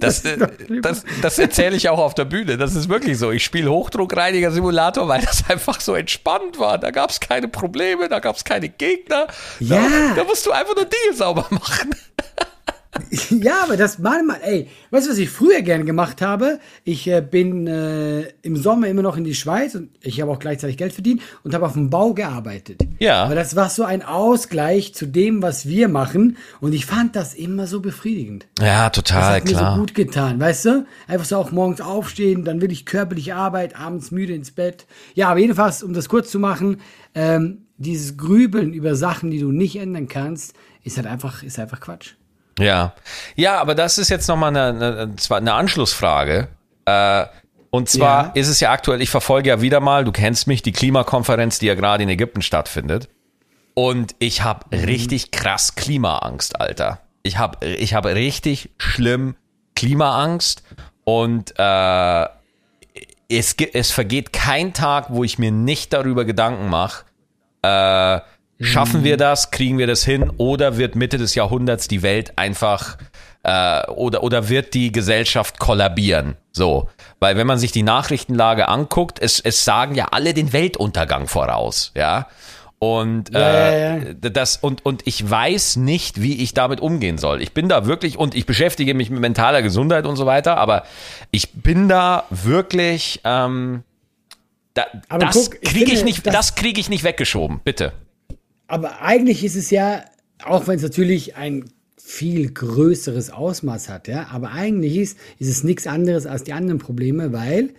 Das, 0.00 0.24
äh, 0.24 0.38
das, 0.80 1.04
das 1.22 1.40
erzähle 1.40 1.74
ich 1.74 1.88
auch 1.88 1.98
auf 1.98 2.14
der 2.14 2.24
Bühne. 2.24 2.56
Das 2.56 2.76
ist 2.76 2.88
wirklich 2.88 3.18
so. 3.18 3.32
Ich 3.32 3.42
spiele 3.44 3.68
Hochdruckreiniger-Simulator, 3.72 5.08
weil 5.08 5.22
das 5.22 5.50
einfach 5.50 5.80
so 5.80 5.96
entspannt 5.96 6.60
war. 6.60 6.78
Da 6.78 6.92
gab 6.92 7.10
es 7.10 7.18
keine 7.18 7.48
Probleme, 7.48 8.08
da 8.08 8.20
gab 8.20 8.36
es 8.36 8.44
keine 8.44 8.68
Gegner. 8.68 9.26
Ja. 9.58 9.76
Da, 9.80 10.14
da 10.14 10.22
musst 10.24 10.46
du 10.46 10.52
einfach 10.52 10.76
nur 10.76 10.84
Dinge 10.84 11.16
sauber 11.16 11.46
machen. 11.50 11.90
Ja, 13.30 13.62
aber 13.64 13.76
das 13.76 13.98
manchmal, 13.98 14.38
ey, 14.42 14.68
weißt 14.90 15.06
du, 15.06 15.10
was 15.10 15.18
ich 15.18 15.30
früher 15.30 15.62
gerne 15.62 15.84
gemacht 15.84 16.22
habe? 16.22 16.58
Ich 16.84 17.06
äh, 17.06 17.20
bin 17.20 17.66
äh, 17.66 18.22
im 18.42 18.56
Sommer 18.56 18.88
immer 18.88 19.02
noch 19.02 19.16
in 19.16 19.24
die 19.24 19.34
Schweiz 19.34 19.74
und 19.74 19.90
ich 20.02 20.20
habe 20.20 20.30
auch 20.30 20.38
gleichzeitig 20.38 20.76
Geld 20.76 20.92
verdient 20.92 21.22
und 21.44 21.54
habe 21.54 21.66
auf 21.66 21.74
dem 21.74 21.90
Bau 21.90 22.14
gearbeitet. 22.14 22.80
Ja. 22.98 23.24
Aber 23.24 23.34
das 23.34 23.54
war 23.56 23.68
so 23.70 23.84
ein 23.84 24.02
Ausgleich 24.02 24.94
zu 24.94 25.06
dem, 25.06 25.42
was 25.42 25.66
wir 25.66 25.88
machen 25.88 26.36
und 26.60 26.72
ich 26.74 26.86
fand 26.86 27.16
das 27.16 27.34
immer 27.34 27.66
so 27.66 27.80
befriedigend. 27.80 28.46
Ja, 28.60 28.88
Das 28.88 28.96
total, 28.96 29.36
hat 29.36 29.44
mir 29.44 29.50
klar. 29.52 29.74
so 29.74 29.80
gut 29.80 29.94
getan, 29.94 30.40
weißt 30.40 30.64
du? 30.64 30.86
Einfach 31.06 31.26
so 31.26 31.36
auch 31.36 31.50
morgens 31.52 31.80
aufstehen, 31.80 32.44
dann 32.44 32.60
will 32.60 32.72
ich 32.72 32.86
körperliche 32.86 33.34
Arbeit, 33.36 33.78
abends 33.78 34.10
müde 34.10 34.32
ins 34.34 34.50
Bett. 34.50 34.86
Ja, 35.14 35.28
aber 35.28 35.40
jedenfalls, 35.40 35.82
um 35.82 35.92
das 35.92 36.08
kurz 36.08 36.30
zu 36.30 36.38
machen, 36.38 36.80
ähm, 37.14 37.62
dieses 37.76 38.16
Grübeln 38.16 38.72
über 38.72 38.94
Sachen, 38.96 39.30
die 39.30 39.38
du 39.38 39.52
nicht 39.52 39.76
ändern 39.76 40.08
kannst, 40.08 40.54
ist 40.82 40.96
halt 40.96 41.06
einfach, 41.06 41.42
ist 41.42 41.58
einfach 41.58 41.80
Quatsch. 41.80 42.14
Ja. 42.58 42.94
Ja, 43.36 43.60
aber 43.60 43.74
das 43.74 43.98
ist 43.98 44.08
jetzt 44.08 44.28
nochmal 44.28 44.56
eine, 44.56 45.08
eine, 45.08 45.14
eine 45.36 45.52
Anschlussfrage. 45.54 46.48
Äh, 46.84 47.26
und 47.70 47.88
zwar 47.88 48.26
Ja. 48.26 48.32
ist 48.34 48.48
es 48.48 48.60
ja 48.60 48.70
aktuell, 48.72 49.00
ich 49.02 49.10
verfolge 49.10 49.50
ja 49.50 49.60
wieder 49.60 49.80
mal, 49.80 50.04
du 50.04 50.12
kennst 50.12 50.46
mich, 50.46 50.62
die 50.62 50.72
Klimakonferenz, 50.72 51.58
die 51.58 51.66
ja 51.66 51.74
gerade 51.74 52.02
in 52.02 52.08
Ägypten 52.08 52.42
stattfindet. 52.42 53.08
Und 53.74 54.14
ich 54.18 54.42
habe 54.42 54.64
Mhm. 54.76 54.84
richtig 54.84 55.30
krass 55.30 55.74
Klimaangst, 55.76 56.60
Alter. 56.60 57.00
Ich 57.22 57.38
habe 57.38 57.64
ich 57.66 57.94
hab 57.94 58.06
richtig 58.06 58.70
schlimm 58.78 59.36
Klimaangst 59.76 60.62
und 61.04 61.52
äh, 61.58 62.22
es, 63.30 63.54
es 63.74 63.90
vergeht 63.90 64.32
kein 64.32 64.72
Tag, 64.72 65.06
wo 65.10 65.22
ich 65.22 65.38
mir 65.38 65.52
nicht 65.52 65.92
darüber 65.92 66.24
Gedanken 66.24 66.68
mache, 66.70 67.04
äh, 67.62 68.20
schaffen 68.60 69.04
wir 69.04 69.16
das, 69.16 69.50
kriegen 69.50 69.78
wir 69.78 69.86
das 69.86 70.04
hin 70.04 70.30
oder 70.36 70.76
wird 70.78 70.96
Mitte 70.96 71.18
des 71.18 71.34
Jahrhunderts 71.34 71.88
die 71.88 72.02
Welt 72.02 72.32
einfach 72.36 72.98
äh, 73.44 73.86
oder, 73.90 74.22
oder 74.22 74.48
wird 74.48 74.74
die 74.74 74.90
Gesellschaft 74.92 75.58
kollabieren? 75.58 76.36
So, 76.52 76.88
weil 77.20 77.36
wenn 77.36 77.46
man 77.46 77.58
sich 77.58 77.70
die 77.72 77.82
Nachrichtenlage 77.84 78.68
anguckt, 78.68 79.18
es, 79.20 79.38
es 79.40 79.64
sagen 79.64 79.94
ja 79.94 80.06
alle 80.10 80.34
den 80.34 80.52
Weltuntergang 80.52 81.28
voraus, 81.28 81.92
ja. 81.94 82.26
Und, 82.80 83.34
Ja, 83.34 83.40
äh, 83.40 83.80
ja, 83.80 83.96
ja. 84.04 84.14
das 84.30 84.56
und 84.56 84.86
und 84.86 85.04
ich 85.04 85.28
weiß 85.28 85.76
nicht, 85.76 86.22
wie 86.22 86.40
ich 86.42 86.54
damit 86.54 86.80
umgehen 86.80 87.18
soll. 87.18 87.42
Ich 87.42 87.52
bin 87.52 87.68
da 87.68 87.86
wirklich 87.86 88.16
und 88.18 88.36
ich 88.36 88.46
beschäftige 88.46 88.94
mich 88.94 89.10
mit 89.10 89.18
mentaler 89.20 89.62
Gesundheit 89.62 90.06
und 90.06 90.14
so 90.14 90.26
weiter, 90.26 90.58
aber 90.58 90.84
ich 91.32 91.52
bin 91.54 91.88
da 91.88 92.22
wirklich 92.30 93.20
ähm, 93.24 93.82
da, 94.74 94.86
Aber 95.08 95.26
das 95.26 95.50
kriege 95.50 95.92
ich 95.92 96.04
nicht, 96.04 96.24
das- 96.24 96.32
das 96.34 96.54
kriege 96.54 96.80
ich 96.80 96.88
nicht 96.88 97.02
weggeschoben, 97.02 97.60
bitte. 97.64 97.92
Aber 98.68 99.02
eigentlich 99.02 99.42
ist 99.44 99.56
es 99.56 99.70
ja, 99.70 100.04
auch 100.44 100.68
wenn 100.68 100.76
es 100.76 100.82
natürlich 100.82 101.34
ein 101.36 101.64
viel 101.96 102.52
größeres 102.52 103.30
Ausmaß 103.30 103.88
hat, 103.88 104.08
ja, 104.08 104.28
aber 104.30 104.52
eigentlich 104.52 104.96
ist, 104.96 105.18
ist 105.38 105.48
es 105.48 105.64
nichts 105.64 105.86
anderes 105.86 106.26
als 106.26 106.44
die 106.44 106.52
anderen 106.52 106.78
Probleme, 106.78 107.32
weil 107.32 107.70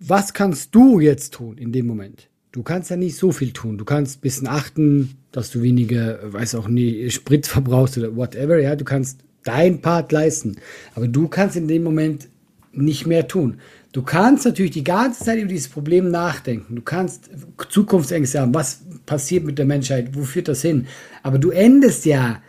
was 0.00 0.34
kannst 0.34 0.74
du 0.74 1.00
jetzt 1.00 1.34
tun 1.34 1.58
in 1.58 1.72
dem 1.72 1.86
Moment? 1.86 2.28
Du 2.52 2.62
kannst 2.62 2.90
ja 2.90 2.96
nicht 2.96 3.16
so 3.16 3.30
viel 3.32 3.52
tun. 3.52 3.78
Du 3.78 3.84
kannst 3.84 4.18
ein 4.18 4.20
bisschen 4.20 4.48
achten, 4.48 5.16
dass 5.32 5.50
du 5.50 5.62
weniger, 5.62 6.32
weiß 6.32 6.54
auch 6.54 6.68
nie, 6.68 7.10
Sprit 7.10 7.46
verbrauchst 7.46 7.98
oder 7.98 8.16
whatever, 8.16 8.58
ja. 8.58 8.74
Du 8.74 8.84
kannst 8.84 9.20
dein 9.44 9.80
Part 9.80 10.12
leisten. 10.12 10.56
Aber 10.94 11.08
du 11.08 11.28
kannst 11.28 11.56
in 11.56 11.68
dem 11.68 11.82
Moment 11.82 12.28
nicht 12.72 13.06
mehr 13.06 13.28
tun. 13.28 13.58
Du 13.98 14.04
kannst 14.04 14.44
natürlich 14.44 14.70
die 14.70 14.84
ganze 14.84 15.24
Zeit 15.24 15.38
über 15.40 15.48
dieses 15.48 15.66
Problem 15.66 16.12
nachdenken. 16.12 16.76
Du 16.76 16.82
kannst 16.82 17.30
Zukunftsängste 17.68 18.38
haben. 18.38 18.54
Was 18.54 18.84
passiert 19.06 19.42
mit 19.42 19.58
der 19.58 19.66
Menschheit? 19.66 20.10
Wo 20.14 20.22
führt 20.22 20.46
das 20.46 20.62
hin? 20.62 20.86
Aber 21.24 21.40
du 21.40 21.50
endest 21.50 22.04
ja, 22.04 22.40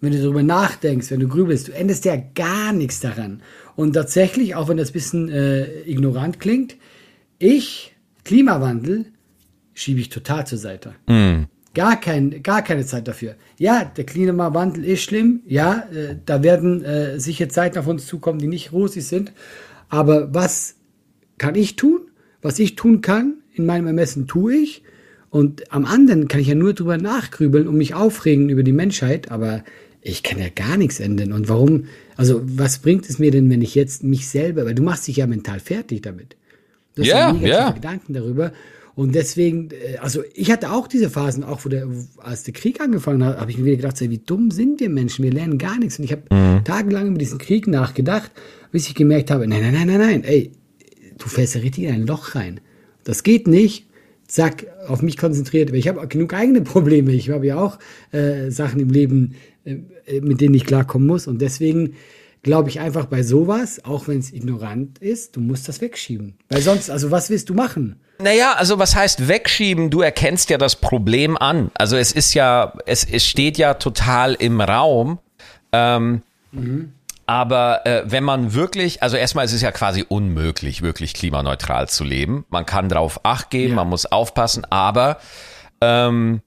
wenn 0.00 0.10
du 0.10 0.20
darüber 0.20 0.42
nachdenkst, 0.42 1.12
wenn 1.12 1.20
du 1.20 1.28
grübelst, 1.28 1.68
du 1.68 1.72
endest 1.72 2.06
ja 2.06 2.16
gar 2.16 2.72
nichts 2.72 2.98
daran. 2.98 3.40
Und 3.76 3.92
tatsächlich, 3.92 4.56
auch 4.56 4.66
wenn 4.68 4.78
das 4.78 4.90
ein 4.90 4.94
bisschen 4.94 5.28
äh, 5.28 5.82
ignorant 5.88 6.40
klingt, 6.40 6.74
ich, 7.38 7.94
Klimawandel, 8.24 9.04
schiebe 9.74 10.00
ich 10.00 10.08
total 10.08 10.44
zur 10.44 10.58
Seite. 10.58 10.94
Gar, 11.72 12.00
kein, 12.00 12.42
gar 12.42 12.62
keine 12.62 12.84
Zeit 12.84 13.06
dafür. 13.06 13.36
Ja, 13.60 13.84
der 13.84 14.06
Klimawandel 14.06 14.84
ist 14.84 15.04
schlimm. 15.04 15.42
Ja, 15.46 15.86
äh, 15.94 16.16
da 16.26 16.42
werden 16.42 16.82
äh, 16.82 17.20
sicher 17.20 17.48
Zeiten 17.48 17.78
auf 17.78 17.86
uns 17.86 18.08
zukommen, 18.08 18.40
die 18.40 18.48
nicht 18.48 18.72
rosig 18.72 19.06
sind. 19.06 19.32
Aber 19.88 20.34
was 20.34 20.75
kann 21.38 21.54
ich 21.54 21.76
tun? 21.76 22.00
Was 22.42 22.58
ich 22.58 22.76
tun 22.76 23.00
kann, 23.00 23.34
in 23.54 23.66
meinem 23.66 23.86
Ermessen 23.86 24.26
tue 24.26 24.54
ich. 24.54 24.82
Und 25.30 25.72
am 25.72 25.84
anderen 25.84 26.28
kann 26.28 26.40
ich 26.40 26.46
ja 26.46 26.54
nur 26.54 26.72
drüber 26.72 26.96
nachgrübeln 26.98 27.66
und 27.68 27.76
mich 27.76 27.94
aufregen 27.94 28.48
über 28.48 28.62
die 28.62 28.72
Menschheit, 28.72 29.30
aber 29.30 29.64
ich 30.00 30.22
kann 30.22 30.38
ja 30.38 30.48
gar 30.54 30.76
nichts 30.76 31.00
ändern. 31.00 31.32
Und 31.32 31.48
warum, 31.48 31.86
also 32.16 32.40
was 32.44 32.78
bringt 32.78 33.08
es 33.10 33.18
mir 33.18 33.30
denn, 33.32 33.50
wenn 33.50 33.60
ich 33.60 33.74
jetzt 33.74 34.04
mich 34.04 34.28
selber, 34.28 34.64
weil 34.64 34.74
du 34.74 34.82
machst 34.82 35.08
dich 35.08 35.16
ja 35.16 35.26
mental 35.26 35.58
fertig 35.60 36.02
damit. 36.02 36.36
Du 36.94 37.02
hast 37.02 37.08
Ja, 37.08 37.32
negative 37.32 37.48
ja. 37.50 37.70
Gedanken 37.70 38.12
darüber. 38.14 38.52
Und 38.94 39.14
deswegen, 39.14 39.68
äh, 39.72 39.98
also 39.98 40.22
ich 40.32 40.50
hatte 40.50 40.70
auch 40.70 40.86
diese 40.88 41.10
Phasen, 41.10 41.44
auch 41.44 41.64
wo 41.64 41.68
der, 41.68 41.86
als 42.18 42.44
der 42.44 42.54
Krieg 42.54 42.80
angefangen 42.80 43.22
hat, 43.24 43.38
habe 43.38 43.50
ich 43.50 43.58
mir 43.58 43.64
wieder 43.66 43.76
gedacht, 43.76 44.00
wie 44.00 44.18
dumm 44.18 44.50
sind 44.50 44.80
wir 44.80 44.88
Menschen, 44.88 45.22
wir 45.24 45.32
lernen 45.32 45.58
gar 45.58 45.78
nichts. 45.78 45.98
Und 45.98 46.04
ich 46.06 46.12
habe 46.12 46.22
Mhm. 46.30 46.64
tagelang 46.64 47.08
über 47.08 47.18
diesen 47.18 47.38
Krieg 47.38 47.66
nachgedacht, 47.66 48.30
bis 48.72 48.86
ich 48.88 48.94
gemerkt 48.94 49.30
habe, 49.30 49.46
nein, 49.46 49.60
nein, 49.60 49.74
nein, 49.74 49.86
nein, 49.88 49.98
nein, 49.98 50.24
ey, 50.24 50.52
du 51.18 51.28
fällst 51.28 51.54
ja 51.54 51.60
richtig 51.60 51.84
in 51.84 51.94
ein 51.94 52.06
Loch 52.06 52.34
rein. 52.34 52.60
Das 53.04 53.22
geht 53.22 53.46
nicht. 53.46 53.86
Zack, 54.26 54.66
auf 54.88 55.02
mich 55.02 55.16
konzentriert. 55.16 55.68
Aber 55.68 55.78
ich 55.78 55.86
habe 55.86 56.00
auch 56.00 56.08
genug 56.08 56.34
eigene 56.34 56.62
Probleme. 56.62 57.12
Ich 57.12 57.30
habe 57.30 57.46
ja 57.46 57.58
auch 57.58 57.78
äh, 58.10 58.50
Sachen 58.50 58.80
im 58.80 58.90
Leben, 58.90 59.36
äh, 59.64 59.76
mit 60.20 60.40
denen 60.40 60.54
ich 60.54 60.66
klarkommen 60.66 61.06
muss. 61.06 61.26
Und 61.28 61.40
deswegen 61.40 61.94
glaube 62.42 62.68
ich 62.68 62.80
einfach 62.80 63.06
bei 63.06 63.22
sowas, 63.22 63.84
auch 63.84 64.08
wenn 64.08 64.18
es 64.18 64.32
ignorant 64.32 64.98
ist, 64.98 65.36
du 65.36 65.40
musst 65.40 65.68
das 65.68 65.80
wegschieben. 65.80 66.34
Weil 66.48 66.62
sonst, 66.62 66.90
also 66.90 67.10
was 67.10 67.30
willst 67.30 67.48
du 67.48 67.54
machen? 67.54 68.00
Naja, 68.18 68.54
also 68.56 68.78
was 68.78 68.96
heißt 68.96 69.28
wegschieben? 69.28 69.90
Du 69.90 70.00
erkennst 70.00 70.50
ja 70.50 70.58
das 70.58 70.76
Problem 70.76 71.36
an. 71.36 71.70
Also 71.74 71.96
es 71.96 72.12
ist 72.12 72.34
ja, 72.34 72.72
es, 72.86 73.04
es 73.04 73.26
steht 73.26 73.58
ja 73.58 73.74
total 73.74 74.34
im 74.34 74.60
Raum. 74.60 75.18
Ähm, 75.72 76.22
Aber 77.26 77.84
äh, 77.86 78.02
wenn 78.06 78.22
man 78.22 78.54
wirklich, 78.54 79.02
also 79.02 79.16
erstmal 79.16 79.44
ist 79.44 79.52
es 79.52 79.60
ja 79.60 79.72
quasi 79.72 80.04
unmöglich, 80.08 80.82
wirklich 80.82 81.12
klimaneutral 81.12 81.88
zu 81.88 82.04
leben. 82.04 82.44
Man 82.50 82.64
kann 82.66 82.88
drauf 82.88 83.20
acht 83.24 83.50
geben, 83.50 83.70
Ja. 83.70 83.76
man 83.76 83.88
muss 83.88 84.06
aufpassen, 84.06 84.64
aber 84.70 85.18
ähm, 85.80 86.40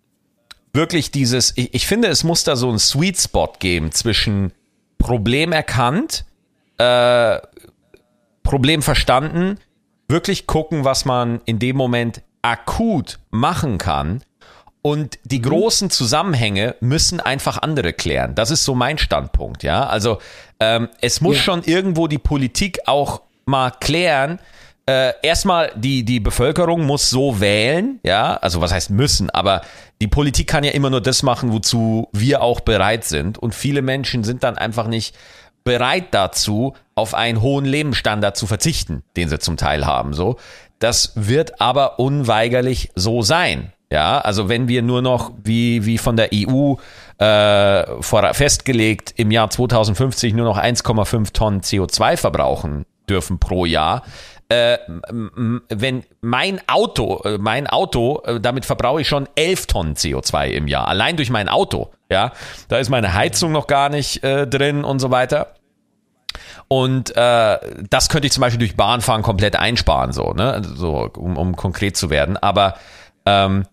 wirklich 0.74 1.12
dieses, 1.12 1.58
ich, 1.58 1.74
ich 1.74 1.86
finde, 1.86 2.08
es 2.08 2.24
muss 2.24 2.44
da 2.46 2.56
so 2.56 2.70
einen 2.70 2.80
Sweet 2.80 3.20
Spot 3.20 3.52
geben 3.60 3.92
zwischen 3.92 4.54
Problem 4.98 5.52
erkannt, 5.52 6.24
äh, 6.78 7.40
Problem 8.44 8.82
verstanden, 8.82 9.60
wirklich 10.08 10.48
gucken, 10.48 10.86
was 10.86 11.04
man 11.06 11.42
in 11.46 11.60
dem 11.60 11.76
Moment 11.76 12.22
akut 12.42 13.20
machen 13.32 13.78
kann. 13.78 14.24
Und 14.82 15.20
die 15.26 15.42
großen 15.42 15.90
Zusammenhänge 15.90 16.76
müssen 16.80 17.20
einfach 17.20 17.62
andere 17.62 17.92
klären. 17.94 18.34
Das 18.36 18.50
ist 18.50 18.64
so 18.64 18.76
mein 18.76 18.98
Standpunkt, 18.98 19.64
ja. 19.64 19.86
Also 19.86 20.20
ähm, 20.60 20.88
es 21.02 21.20
muss 21.20 21.36
Ja. 21.38 21.42
schon 21.44 21.64
irgendwo 21.64 22.08
die 22.08 22.18
Politik 22.18 22.80
auch 22.86 23.22
mal 23.46 23.72
klären. 23.72 24.40
Äh, 24.86 25.14
erstmal 25.22 25.72
die 25.76 26.04
die 26.06 26.20
Bevölkerung 26.22 26.86
muss 26.86 27.10
so 27.10 27.42
wählen, 27.42 28.00
ja. 28.04 28.38
Also 28.38 28.62
was 28.62 28.72
heißt 28.72 28.90
müssen? 28.90 29.30
Aber 29.30 29.62
die 30.02 30.08
Politik 30.08 30.48
kann 30.48 30.64
ja 30.64 30.72
immer 30.72 30.90
nur 30.90 31.02
das 31.02 31.24
machen, 31.24 31.52
wozu 31.52 32.08
wir 32.14 32.42
auch 32.42 32.62
bereit 32.62 33.04
sind. 33.04 33.38
Und 33.38 33.54
viele 33.54 33.82
Menschen 33.82 34.24
sind 34.24 34.44
dann 34.44 34.58
einfach 34.58 34.88
nicht 34.88 35.14
bereit 35.66 36.06
dazu, 36.12 36.74
auf 36.96 37.14
einen 37.14 37.42
hohen 37.42 37.66
Lebensstandard 37.66 38.38
zu 38.38 38.48
verzichten, 38.48 39.04
den 39.18 39.28
sie 39.28 39.40
zum 39.40 39.58
Teil 39.58 39.86
haben. 39.86 40.14
So, 40.14 40.38
das 40.80 41.12
wird 41.16 41.60
aber 41.60 42.00
unweigerlich 42.00 42.92
so 42.96 43.22
sein. 43.22 43.74
Ja, 43.92 44.20
also 44.20 44.50
wenn 44.50 44.68
wir 44.68 44.84
nur 44.84 45.02
noch 45.02 45.32
wie 45.44 45.86
wie 45.86 45.98
von 45.98 46.16
der 46.16 46.30
EU 46.34 46.76
äh, 47.18 48.02
vor, 48.02 48.34
festgelegt 48.34 49.14
im 49.18 49.32
Jahr 49.32 49.50
2050 49.50 50.34
nur 50.36 50.46
noch 50.46 50.60
1,5 50.60 51.34
Tonnen 51.34 51.62
CO2 51.62 52.18
verbrauchen 52.18 52.86
dürfen 53.10 53.40
pro 53.40 53.66
Jahr. 53.66 54.04
Äh, 54.48 54.78
wenn 55.70 56.04
mein 56.22 56.60
Auto, 56.68 57.22
äh, 57.24 57.38
mein 57.38 57.68
Auto, 57.68 58.22
äh, 58.26 58.40
damit 58.40 58.66
verbrauche 58.66 59.02
ich 59.02 59.08
schon 59.08 59.28
11 59.36 59.68
Tonnen 59.68 59.96
CO2 59.96 60.48
im 60.50 60.68
Jahr, 60.68 60.88
allein 60.88 61.18
durch 61.18 61.30
mein 61.30 61.50
Auto. 61.50 61.90
Ja, 62.10 62.32
da 62.68 62.78
ist 62.78 62.90
meine 62.90 63.14
Heizung 63.14 63.52
noch 63.52 63.68
gar 63.68 63.90
nicht 63.90 64.24
äh, 64.24 64.48
drin 64.48 64.84
und 64.84 65.00
so 65.00 65.12
weiter. 65.12 65.54
Und 66.68 67.16
äh, 67.16 67.58
das 67.90 68.10
könnte 68.10 68.28
ich 68.28 68.34
zum 68.34 68.42
Beispiel 68.42 68.60
durch 68.60 68.76
Bahnfahren 68.76 69.24
komplett 69.24 69.56
einsparen, 69.56 70.12
so, 70.14 70.34
ne? 70.34 70.62
So, 70.64 71.10
um, 71.18 71.38
um 71.38 71.56
konkret 71.56 71.98
zu 71.98 72.10
werden. 72.12 72.38
Aber 72.38 72.76
ähm, 73.26 73.66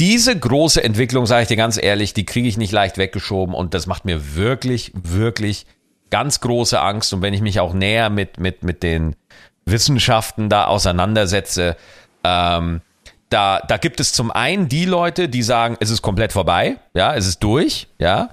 diese 0.00 0.38
große 0.38 0.82
Entwicklung, 0.82 1.26
sage 1.26 1.42
ich 1.42 1.48
dir 1.48 1.56
ganz 1.56 1.80
ehrlich, 1.80 2.14
die 2.14 2.26
kriege 2.26 2.48
ich 2.48 2.56
nicht 2.56 2.72
leicht 2.72 2.98
weggeschoben 2.98 3.54
und 3.54 3.74
das 3.74 3.86
macht 3.86 4.04
mir 4.04 4.34
wirklich, 4.34 4.92
wirklich 4.94 5.66
ganz 6.10 6.40
große 6.40 6.80
Angst. 6.80 7.12
Und 7.12 7.22
wenn 7.22 7.34
ich 7.34 7.40
mich 7.40 7.60
auch 7.60 7.72
näher 7.72 8.10
mit, 8.10 8.38
mit, 8.38 8.62
mit 8.64 8.82
den 8.82 9.16
Wissenschaften 9.64 10.48
da 10.48 10.66
auseinandersetze, 10.66 11.76
ähm, 12.24 12.80
da, 13.28 13.60
da 13.60 13.76
gibt 13.78 13.98
es 14.00 14.12
zum 14.12 14.30
einen 14.30 14.68
die 14.68 14.84
Leute, 14.84 15.28
die 15.28 15.42
sagen, 15.42 15.76
es 15.80 15.90
ist 15.90 16.02
komplett 16.02 16.32
vorbei, 16.32 16.76
ja, 16.94 17.14
es 17.14 17.26
ist 17.26 17.42
durch, 17.42 17.88
ja. 17.98 18.30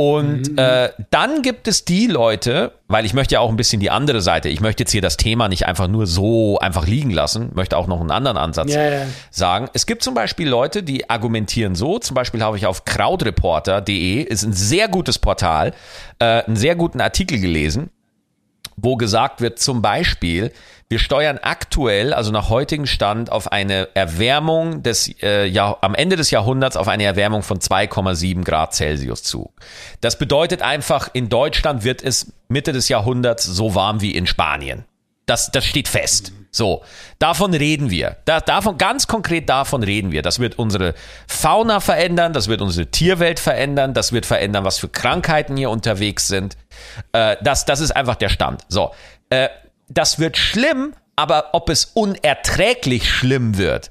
Und 0.00 0.52
mhm. 0.52 0.58
äh, 0.58 0.90
dann 1.10 1.42
gibt 1.42 1.66
es 1.66 1.84
die 1.84 2.06
Leute, 2.06 2.70
weil 2.86 3.04
ich 3.04 3.14
möchte 3.14 3.34
ja 3.34 3.40
auch 3.40 3.48
ein 3.50 3.56
bisschen 3.56 3.80
die 3.80 3.90
andere 3.90 4.20
Seite, 4.20 4.48
ich 4.48 4.60
möchte 4.60 4.84
jetzt 4.84 4.92
hier 4.92 5.02
das 5.02 5.16
Thema 5.16 5.48
nicht 5.48 5.66
einfach 5.66 5.88
nur 5.88 6.06
so 6.06 6.56
einfach 6.60 6.86
liegen 6.86 7.10
lassen, 7.10 7.50
möchte 7.54 7.76
auch 7.76 7.88
noch 7.88 8.00
einen 8.00 8.12
anderen 8.12 8.36
Ansatz 8.36 8.72
ja, 8.72 8.90
ja. 8.90 9.06
sagen. 9.32 9.68
Es 9.72 9.86
gibt 9.86 10.04
zum 10.04 10.14
Beispiel 10.14 10.48
Leute, 10.48 10.84
die 10.84 11.10
argumentieren 11.10 11.74
so, 11.74 11.98
zum 11.98 12.14
Beispiel 12.14 12.44
habe 12.44 12.56
ich 12.56 12.64
auf 12.64 12.84
crowdreporter.de, 12.84 14.22
ist 14.22 14.44
ein 14.44 14.52
sehr 14.52 14.86
gutes 14.86 15.18
Portal, 15.18 15.72
äh, 16.20 16.44
einen 16.44 16.54
sehr 16.54 16.76
guten 16.76 17.00
Artikel 17.00 17.40
gelesen, 17.40 17.90
wo 18.80 18.96
gesagt 18.96 19.40
wird, 19.40 19.58
zum 19.58 19.82
Beispiel, 19.82 20.52
wir 20.88 20.98
steuern 20.98 21.38
aktuell, 21.42 22.14
also 22.14 22.32
nach 22.32 22.48
heutigem 22.48 22.86
Stand, 22.86 23.30
auf 23.30 23.52
eine 23.52 23.88
Erwärmung 23.94 24.82
des 24.82 25.10
äh, 25.22 25.46
Jahr, 25.46 25.78
am 25.82 25.94
Ende 25.94 26.16
des 26.16 26.30
Jahrhunderts 26.30 26.76
auf 26.76 26.88
eine 26.88 27.04
Erwärmung 27.04 27.42
von 27.42 27.58
2,7 27.58 28.44
Grad 28.44 28.74
Celsius 28.74 29.22
zu. 29.22 29.52
Das 30.00 30.18
bedeutet 30.18 30.62
einfach, 30.62 31.10
in 31.12 31.28
Deutschland 31.28 31.84
wird 31.84 32.02
es 32.02 32.32
Mitte 32.48 32.72
des 32.72 32.88
Jahrhunderts 32.88 33.44
so 33.44 33.74
warm 33.74 34.00
wie 34.00 34.12
in 34.14 34.26
Spanien. 34.26 34.84
Das, 35.28 35.50
das 35.50 35.64
steht 35.64 35.88
fest. 35.88 36.32
So, 36.50 36.82
davon 37.18 37.52
reden 37.52 37.90
wir. 37.90 38.16
Da, 38.24 38.40
davon, 38.40 38.78
ganz 38.78 39.06
konkret 39.06 39.48
davon 39.48 39.82
reden 39.82 40.10
wir. 40.10 40.22
Das 40.22 40.38
wird 40.38 40.58
unsere 40.58 40.94
Fauna 41.26 41.80
verändern, 41.80 42.32
das 42.32 42.48
wird 42.48 42.62
unsere 42.62 42.86
Tierwelt 42.86 43.38
verändern, 43.38 43.92
das 43.92 44.12
wird 44.12 44.24
verändern, 44.24 44.64
was 44.64 44.78
für 44.78 44.88
Krankheiten 44.88 45.56
hier 45.56 45.70
unterwegs 45.70 46.28
sind. 46.28 46.56
Äh, 47.12 47.36
das, 47.42 47.66
das 47.66 47.80
ist 47.80 47.94
einfach 47.94 48.16
der 48.16 48.30
Stand. 48.30 48.62
So, 48.68 48.92
äh, 49.28 49.48
das 49.88 50.18
wird 50.18 50.38
schlimm, 50.38 50.94
aber 51.16 51.50
ob 51.52 51.68
es 51.68 51.84
unerträglich 51.84 53.10
schlimm 53.10 53.58
wird, 53.58 53.90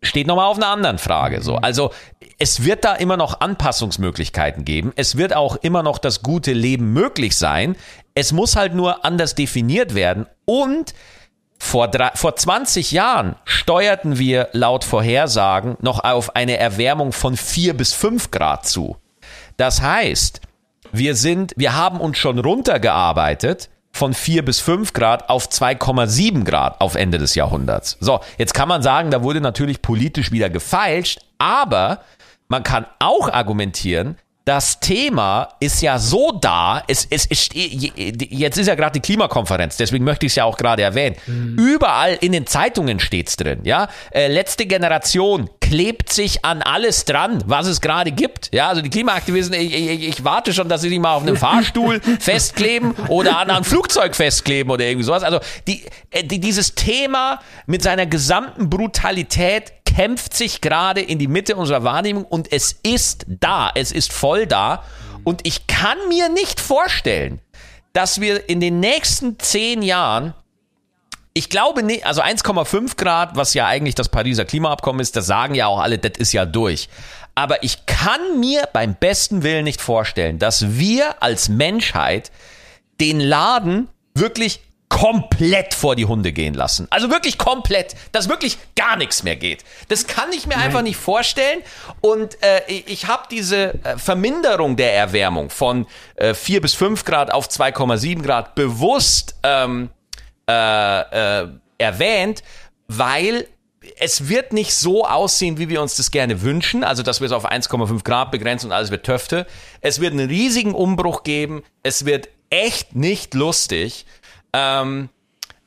steht 0.00 0.28
nochmal 0.28 0.46
auf 0.46 0.56
einer 0.56 0.68
anderen 0.68 0.98
Frage. 0.98 1.42
So, 1.42 1.56
also 1.56 1.92
es 2.38 2.64
wird 2.64 2.84
da 2.84 2.94
immer 2.94 3.16
noch 3.16 3.40
Anpassungsmöglichkeiten 3.40 4.64
geben. 4.64 4.92
Es 4.94 5.16
wird 5.16 5.34
auch 5.34 5.56
immer 5.56 5.82
noch 5.82 5.98
das 5.98 6.22
gute 6.22 6.52
Leben 6.52 6.92
möglich 6.92 7.36
sein. 7.36 7.76
Es 8.14 8.32
muss 8.32 8.54
halt 8.54 8.74
nur 8.74 9.04
anders 9.04 9.34
definiert 9.34 9.94
werden 9.94 10.26
und 10.44 10.94
vor, 11.58 11.88
drei, 11.88 12.12
vor 12.14 12.36
20 12.36 12.92
Jahren 12.92 13.34
steuerten 13.44 14.18
wir 14.18 14.48
laut 14.52 14.84
Vorhersagen 14.84 15.76
noch 15.80 16.04
auf 16.04 16.36
eine 16.36 16.56
Erwärmung 16.56 17.10
von 17.10 17.36
4 17.36 17.76
bis 17.76 17.92
5 17.92 18.30
Grad 18.30 18.66
zu. 18.66 18.96
Das 19.56 19.82
heißt, 19.82 20.40
wir 20.92 21.16
sind, 21.16 21.52
wir 21.56 21.74
haben 21.74 22.00
uns 22.00 22.16
schon 22.16 22.38
runtergearbeitet 22.38 23.68
von 23.90 24.14
4 24.14 24.44
bis 24.44 24.60
5 24.60 24.92
Grad 24.92 25.28
auf 25.28 25.48
2,7 25.48 26.44
Grad 26.44 26.80
auf 26.80 26.94
Ende 26.94 27.18
des 27.18 27.34
Jahrhunderts. 27.34 27.96
So, 27.98 28.20
jetzt 28.38 28.54
kann 28.54 28.68
man 28.68 28.82
sagen, 28.82 29.10
da 29.10 29.24
wurde 29.24 29.40
natürlich 29.40 29.82
politisch 29.82 30.30
wieder 30.30 30.48
gefeilscht, 30.48 31.18
aber 31.38 32.02
man 32.48 32.62
kann 32.62 32.86
auch 32.98 33.28
argumentieren, 33.28 34.16
das 34.48 34.80
Thema 34.80 35.50
ist 35.60 35.82
ja 35.82 35.98
so 35.98 36.32
da, 36.32 36.82
es, 36.88 37.06
es, 37.10 37.26
es 37.26 37.50
jetzt 37.52 38.56
ist 38.56 38.66
ja 38.66 38.74
gerade 38.74 38.98
die 38.98 39.00
Klimakonferenz, 39.00 39.76
deswegen 39.76 40.04
möchte 40.04 40.24
ich 40.24 40.32
es 40.32 40.36
ja 40.36 40.44
auch 40.44 40.56
gerade 40.56 40.80
erwähnen. 40.82 41.16
Mhm. 41.26 41.58
Überall 41.58 42.16
in 42.22 42.32
den 42.32 42.46
Zeitungen 42.46 42.98
steht 42.98 43.28
es 43.28 43.36
drin, 43.36 43.60
ja. 43.64 43.88
Äh, 44.10 44.28
letzte 44.28 44.64
Generation 44.64 45.50
klebt 45.60 46.10
sich 46.10 46.46
an 46.46 46.62
alles 46.62 47.04
dran, 47.04 47.44
was 47.44 47.66
es 47.66 47.82
gerade 47.82 48.10
gibt. 48.10 48.48
Ja, 48.54 48.68
also 48.68 48.80
die 48.80 48.88
Klimaaktivisten, 48.88 49.54
ich, 49.60 49.74
ich, 49.74 50.08
ich 50.08 50.24
warte 50.24 50.54
schon, 50.54 50.70
dass 50.70 50.80
sie 50.80 50.88
sich 50.88 50.98
mal 50.98 51.12
auf 51.12 51.24
einem 51.24 51.36
Fahrstuhl 51.48 52.00
festkleben 52.18 52.92
oder 53.08 53.36
an 53.36 53.50
einem 53.50 53.64
Flugzeug 53.64 54.16
festkleben 54.16 54.72
oder 54.72 54.86
irgendwie 54.86 55.04
sowas. 55.04 55.24
Also 55.24 55.40
die, 55.66 55.84
äh, 56.10 56.24
die, 56.24 56.40
dieses 56.40 56.74
Thema 56.74 57.40
mit 57.66 57.82
seiner 57.82 58.06
gesamten 58.06 58.70
Brutalität 58.70 59.74
kämpft 59.98 60.32
sich 60.32 60.60
gerade 60.60 61.00
in 61.00 61.18
die 61.18 61.26
Mitte 61.26 61.56
unserer 61.56 61.82
Wahrnehmung 61.82 62.24
und 62.24 62.52
es 62.52 62.78
ist 62.84 63.26
da, 63.26 63.68
es 63.74 63.90
ist 63.90 64.12
voll 64.12 64.46
da. 64.46 64.84
Und 65.24 65.44
ich 65.44 65.66
kann 65.66 65.98
mir 66.08 66.28
nicht 66.28 66.60
vorstellen, 66.60 67.40
dass 67.94 68.20
wir 68.20 68.48
in 68.48 68.60
den 68.60 68.78
nächsten 68.78 69.40
zehn 69.40 69.82
Jahren, 69.82 70.34
ich 71.34 71.50
glaube 71.50 71.82
nicht, 71.82 72.06
also 72.06 72.22
1,5 72.22 72.96
Grad, 72.96 73.34
was 73.34 73.54
ja 73.54 73.66
eigentlich 73.66 73.96
das 73.96 74.08
Pariser 74.08 74.44
Klimaabkommen 74.44 75.00
ist, 75.00 75.16
das 75.16 75.26
sagen 75.26 75.56
ja 75.56 75.66
auch 75.66 75.80
alle, 75.80 75.98
das 75.98 76.16
ist 76.16 76.32
ja 76.32 76.46
durch. 76.46 76.88
Aber 77.34 77.64
ich 77.64 77.84
kann 77.86 78.38
mir 78.38 78.68
beim 78.72 78.94
besten 78.94 79.42
Willen 79.42 79.64
nicht 79.64 79.80
vorstellen, 79.80 80.38
dass 80.38 80.78
wir 80.78 81.24
als 81.24 81.48
Menschheit 81.48 82.30
den 83.00 83.18
Laden 83.18 83.88
wirklich 84.14 84.60
komplett 84.88 85.74
vor 85.74 85.96
die 85.96 86.06
Hunde 86.06 86.32
gehen 86.32 86.54
lassen. 86.54 86.86
Also 86.90 87.10
wirklich 87.10 87.38
komplett, 87.38 87.94
dass 88.12 88.28
wirklich 88.28 88.58
gar 88.74 88.96
nichts 88.96 89.22
mehr 89.22 89.36
geht. 89.36 89.64
Das 89.88 90.06
kann 90.06 90.32
ich 90.32 90.46
mir 90.46 90.54
Nein. 90.54 90.64
einfach 90.64 90.82
nicht 90.82 90.96
vorstellen. 90.96 91.60
Und 92.00 92.42
äh, 92.42 92.62
ich 92.68 93.06
habe 93.06 93.24
diese 93.30 93.74
äh, 93.84 93.98
Verminderung 93.98 94.76
der 94.76 94.94
Erwärmung 94.94 95.50
von 95.50 95.86
äh, 96.16 96.34
4 96.34 96.60
bis 96.60 96.74
5 96.74 97.04
Grad 97.04 97.32
auf 97.32 97.48
2,7 97.48 98.22
Grad 98.22 98.54
bewusst 98.54 99.36
ähm, 99.42 99.90
äh, 100.48 101.42
äh, 101.42 101.48
erwähnt, 101.76 102.42
weil 102.86 103.46
es 103.98 104.28
wird 104.28 104.52
nicht 104.52 104.74
so 104.74 105.06
aussehen, 105.06 105.58
wie 105.58 105.68
wir 105.68 105.80
uns 105.80 105.96
das 105.96 106.10
gerne 106.10 106.42
wünschen, 106.42 106.84
also 106.84 107.02
dass 107.02 107.20
wir 107.20 107.26
es 107.26 107.32
auf 107.32 107.50
1,5 107.50 108.02
Grad 108.04 108.30
begrenzen 108.30 108.66
und 108.66 108.72
alles 108.72 108.90
wird 108.90 109.04
Töfte. 109.06 109.46
Es 109.80 110.00
wird 110.00 110.12
einen 110.12 110.28
riesigen 110.28 110.74
Umbruch 110.74 111.22
geben. 111.22 111.62
Es 111.82 112.04
wird 112.04 112.28
echt 112.50 112.94
nicht 112.96 113.34
lustig. 113.34 114.06
Ähm, 114.58 115.08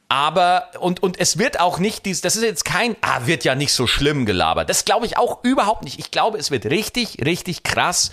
aber, 0.09 0.71
und, 0.81 1.01
und 1.01 1.19
es 1.19 1.37
wird 1.37 1.59
auch 1.59 1.79
nicht 1.79 2.05
dies, 2.05 2.19
das 2.19 2.35
ist 2.35 2.43
jetzt 2.43 2.65
kein, 2.65 2.97
ah, 2.99 3.27
wird 3.27 3.45
ja 3.45 3.55
nicht 3.55 3.71
so 3.71 3.87
schlimm 3.87 4.25
gelabert. 4.25 4.69
Das 4.69 4.83
glaube 4.83 5.05
ich 5.05 5.17
auch 5.17 5.43
überhaupt 5.43 5.85
nicht. 5.85 5.99
Ich 5.99 6.11
glaube, 6.11 6.37
es 6.37 6.51
wird 6.51 6.65
richtig, 6.65 7.25
richtig 7.25 7.63
krass. 7.63 8.11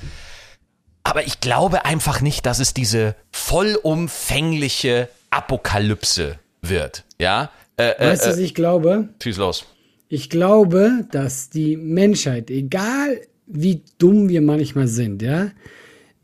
Aber 1.02 1.26
ich 1.26 1.40
glaube 1.40 1.84
einfach 1.84 2.20
nicht, 2.20 2.46
dass 2.46 2.60
es 2.60 2.72
diese 2.72 3.16
vollumfängliche 3.32 5.08
Apokalypse 5.30 6.38
wird. 6.62 7.04
Ja? 7.18 7.50
Äh, 7.76 7.90
äh 7.90 8.10
weißt 8.10 8.26
du, 8.26 8.30
was 8.30 8.38
äh, 8.38 8.42
ich 8.42 8.54
glaube? 8.54 9.08
Schieß 9.20 9.38
los. 9.38 9.64
Ich 10.08 10.30
glaube, 10.30 11.04
dass 11.10 11.50
die 11.50 11.76
Menschheit, 11.76 12.50
egal 12.50 13.20
wie 13.46 13.82
dumm 13.98 14.28
wir 14.28 14.40
manchmal 14.40 14.86
sind, 14.86 15.22
ja, 15.22 15.50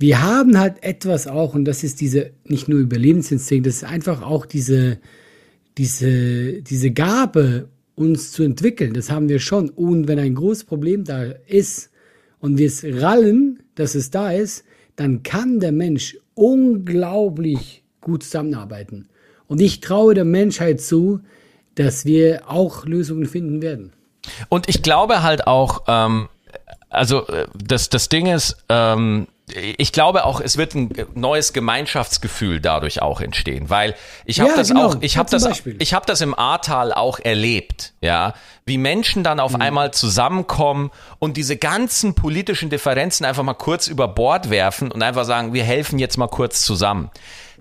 wir 0.04 0.22
haben 0.22 0.58
halt 0.58 0.84
etwas 0.84 1.26
auch, 1.26 1.54
und 1.54 1.64
das 1.64 1.82
ist 1.82 2.02
diese, 2.02 2.32
nicht 2.44 2.68
nur 2.68 2.78
Überlebensinstinkt, 2.78 3.66
das 3.66 3.76
ist 3.76 3.84
einfach 3.84 4.20
auch 4.20 4.44
diese, 4.44 4.98
diese, 5.78 6.60
diese 6.60 6.90
Gabe, 6.90 7.70
uns 7.94 8.30
zu 8.30 8.42
entwickeln. 8.42 8.92
Das 8.92 9.10
haben 9.10 9.30
wir 9.30 9.38
schon. 9.38 9.70
Und 9.70 10.06
wenn 10.06 10.18
ein 10.18 10.34
großes 10.34 10.64
Problem 10.64 11.04
da 11.04 11.22
ist 11.46 11.90
und 12.38 12.58
wir 12.58 12.66
es 12.66 12.84
rallen, 12.84 13.62
dass 13.76 13.94
es 13.94 14.10
da 14.10 14.30
ist, 14.30 14.64
dann 14.96 15.22
kann 15.22 15.58
der 15.58 15.72
Mensch 15.72 16.18
unglaublich 16.34 17.82
gut 18.02 18.24
zusammenarbeiten. 18.24 19.08
Und 19.46 19.62
ich 19.62 19.80
traue 19.80 20.12
der 20.12 20.26
Menschheit 20.26 20.82
zu, 20.82 21.20
dass 21.76 22.04
wir 22.04 22.42
auch 22.46 22.84
Lösungen 22.84 23.24
finden 23.24 23.62
werden. 23.62 23.94
Und 24.50 24.68
ich 24.68 24.82
glaube 24.82 25.22
halt 25.22 25.46
auch, 25.46 25.84
ähm, 25.88 26.28
also 26.90 27.26
äh, 27.28 27.46
das, 27.56 27.88
das 27.88 28.10
Ding 28.10 28.26
ist, 28.26 28.58
ähm, 28.68 29.28
ich 29.52 29.92
glaube 29.92 30.24
auch, 30.24 30.40
es 30.40 30.56
wird 30.56 30.74
ein 30.74 30.90
neues 31.14 31.52
Gemeinschaftsgefühl 31.52 32.60
dadurch 32.60 33.02
auch 33.02 33.20
entstehen, 33.20 33.68
weil 33.68 33.94
ich 34.24 34.40
habe 34.40 34.50
ja, 34.50 34.56
das 34.56 34.68
genau. 34.68 34.86
auch, 34.86 34.96
ich 35.00 35.18
habe 35.18 35.28
das, 35.30 35.62
ich 35.78 35.92
habe 35.92 36.06
das 36.06 36.22
im 36.22 36.36
Ahrtal 36.36 36.94
auch 36.94 37.18
erlebt, 37.18 37.92
ja, 38.00 38.32
wie 38.64 38.78
Menschen 38.78 39.22
dann 39.22 39.40
auf 39.40 39.52
mhm. 39.52 39.60
einmal 39.60 39.90
zusammenkommen 39.92 40.90
und 41.18 41.36
diese 41.36 41.58
ganzen 41.58 42.14
politischen 42.14 42.70
Differenzen 42.70 43.26
einfach 43.26 43.42
mal 43.42 43.52
kurz 43.52 43.86
über 43.86 44.08
Bord 44.08 44.48
werfen 44.48 44.90
und 44.90 45.02
einfach 45.02 45.24
sagen, 45.24 45.52
wir 45.52 45.64
helfen 45.64 45.98
jetzt 45.98 46.16
mal 46.16 46.28
kurz 46.28 46.62
zusammen. 46.62 47.10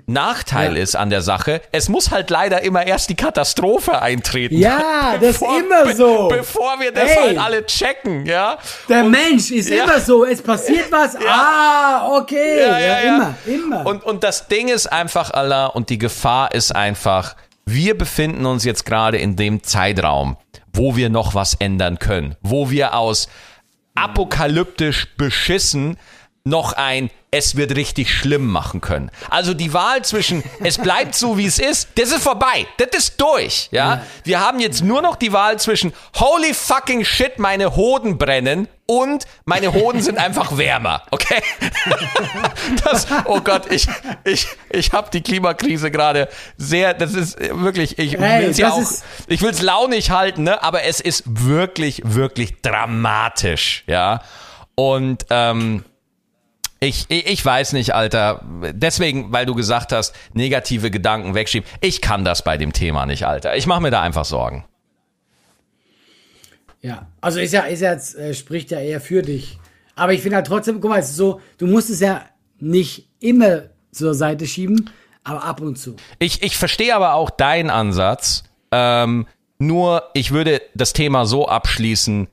Nachteil 0.05 0.75
ja. 0.75 0.83
ist 0.83 0.95
an 0.95 1.09
der 1.09 1.21
Sache, 1.21 1.61
es 1.71 1.89
muss 1.89 2.11
halt 2.11 2.29
leider 2.29 2.61
immer 2.63 2.85
erst 2.85 3.09
die 3.09 3.15
Katastrophe 3.15 4.01
eintreten. 4.01 4.57
Ja, 4.57 5.15
das 5.21 5.37
ist 5.37 5.41
immer 5.41 5.93
so. 5.95 6.27
Be 6.27 6.37
bevor 6.37 6.79
wir 6.79 6.91
das 6.91 7.09
hey. 7.09 7.27
halt 7.27 7.37
alle 7.37 7.65
checken, 7.65 8.25
ja. 8.25 8.57
Der 8.89 9.05
und, 9.05 9.11
Mensch 9.11 9.51
ist 9.51 9.69
ja. 9.69 9.83
immer 9.83 9.99
so, 9.99 10.25
es 10.25 10.41
passiert 10.41 10.91
was, 10.91 11.13
ja. 11.25 11.27
ah, 11.27 12.17
okay, 12.17 12.59
ja, 12.59 12.79
ja, 12.79 12.97
immer, 12.99 13.35
immer. 13.45 13.85
Und, 13.85 14.03
und 14.03 14.23
das 14.23 14.47
Ding 14.47 14.67
ist 14.67 14.87
einfach, 14.87 15.31
Allah, 15.31 15.67
und 15.67 15.89
die 15.89 15.97
Gefahr 15.97 16.53
ist 16.53 16.75
einfach, 16.75 17.35
wir 17.65 17.97
befinden 17.97 18.45
uns 18.45 18.65
jetzt 18.65 18.85
gerade 18.85 19.17
in 19.17 19.35
dem 19.35 19.63
Zeitraum, 19.63 20.37
wo 20.73 20.95
wir 20.95 21.09
noch 21.09 21.33
was 21.33 21.53
ändern 21.55 21.97
können, 21.99 22.35
wo 22.41 22.69
wir 22.69 22.95
aus 22.95 23.29
apokalyptisch 23.95 25.15
beschissen 25.17 25.97
noch 26.45 26.73
ein 26.73 27.09
es 27.31 27.55
wird 27.55 27.75
richtig 27.75 28.13
schlimm 28.13 28.45
machen 28.45 28.79
können. 28.79 29.09
Also 29.29 29.55
die 29.55 29.73
Wahl 29.73 30.03
zwischen 30.03 30.43
es 30.63 30.77
bleibt 30.77 31.15
so 31.15 31.37
wie 31.37 31.45
es 31.45 31.57
ist, 31.57 31.89
das 31.95 32.11
ist 32.11 32.21
vorbei. 32.21 32.67
Das 32.77 32.89
ist 32.95 33.19
durch, 33.19 33.69
ja? 33.71 34.03
Wir 34.23 34.39
haben 34.41 34.59
jetzt 34.59 34.83
nur 34.83 35.01
noch 35.01 35.15
die 35.15 35.31
Wahl 35.31 35.57
zwischen 35.57 35.93
holy 36.15 36.53
fucking 36.53 37.05
shit, 37.05 37.39
meine 37.39 37.75
Hoden 37.75 38.17
brennen 38.17 38.67
und 38.85 39.25
meine 39.45 39.73
Hoden 39.73 40.01
sind 40.01 40.17
einfach 40.19 40.57
wärmer, 40.57 41.03
okay? 41.11 41.41
Das 42.83 43.07
oh 43.25 43.39
Gott, 43.39 43.71
ich 43.71 43.87
ich 44.25 44.45
ich 44.69 44.91
habe 44.91 45.09
die 45.11 45.21
Klimakrise 45.21 45.91
gerade 45.91 46.27
sehr 46.57 46.93
das 46.93 47.13
ist 47.13 47.39
wirklich 47.39 47.97
ich 47.97 48.17
Hey, 48.17 48.43
will's 48.43 48.57
ja 48.57 48.71
auch 48.71 48.81
ich 49.27 49.41
will's 49.41 49.61
launig 49.61 50.11
halten, 50.11 50.43
ne, 50.43 50.61
aber 50.61 50.83
es 50.83 50.99
ist 50.99 51.23
wirklich 51.25 52.01
wirklich 52.03 52.61
dramatisch, 52.61 53.85
ja? 53.87 54.21
Und 54.75 55.25
ähm 55.29 55.85
ich, 56.83 57.05
ich, 57.09 57.27
ich 57.27 57.45
weiß 57.45 57.73
nicht, 57.73 57.95
Alter. 57.95 58.43
Deswegen, 58.73 59.31
weil 59.31 59.45
du 59.45 59.55
gesagt 59.55 59.91
hast, 59.91 60.15
negative 60.33 60.91
Gedanken 60.91 61.33
wegschieben. 61.33 61.67
Ich 61.81 62.01
kann 62.01 62.25
das 62.25 62.43
bei 62.43 62.57
dem 62.57 62.73
Thema 62.73 63.05
nicht, 63.05 63.25
Alter. 63.25 63.55
Ich 63.55 63.67
mache 63.67 63.81
mir 63.81 63.91
da 63.91 64.01
einfach 64.01 64.25
Sorgen. 64.25 64.65
Ja, 66.81 67.07
also 67.21 67.39
ist 67.39 67.53
ja, 67.53 67.61
ist 67.61 67.81
ja 67.81 67.93
jetzt, 67.93 68.15
äh, 68.15 68.33
spricht 68.33 68.71
ja 68.71 68.79
eher 68.79 68.99
für 68.99 69.21
dich. 69.21 69.57
Aber 69.95 70.11
ich 70.11 70.21
finde 70.21 70.37
halt 70.37 70.47
trotzdem, 70.47 70.81
guck 70.81 70.89
mal, 70.89 70.99
es 70.99 71.11
ist 71.11 71.15
so, 71.15 71.39
du 71.57 71.67
musst 71.67 71.89
es 71.89 72.01
ja 72.01 72.25
nicht 72.59 73.07
immer 73.19 73.63
zur 73.91 74.13
Seite 74.13 74.45
schieben, 74.47 74.89
aber 75.23 75.43
ab 75.43 75.61
und 75.61 75.77
zu. 75.77 75.95
Ich, 76.19 76.43
ich 76.43 76.57
verstehe 76.57 76.93
aber 76.93 77.13
auch 77.13 77.29
deinen 77.29 77.69
Ansatz. 77.69 78.43
Ähm, 78.71 79.27
nur, 79.59 80.03
ich 80.13 80.31
würde 80.31 80.61
das 80.73 80.91
Thema 80.91 81.25
so 81.25 81.47
abschließen. 81.47 82.27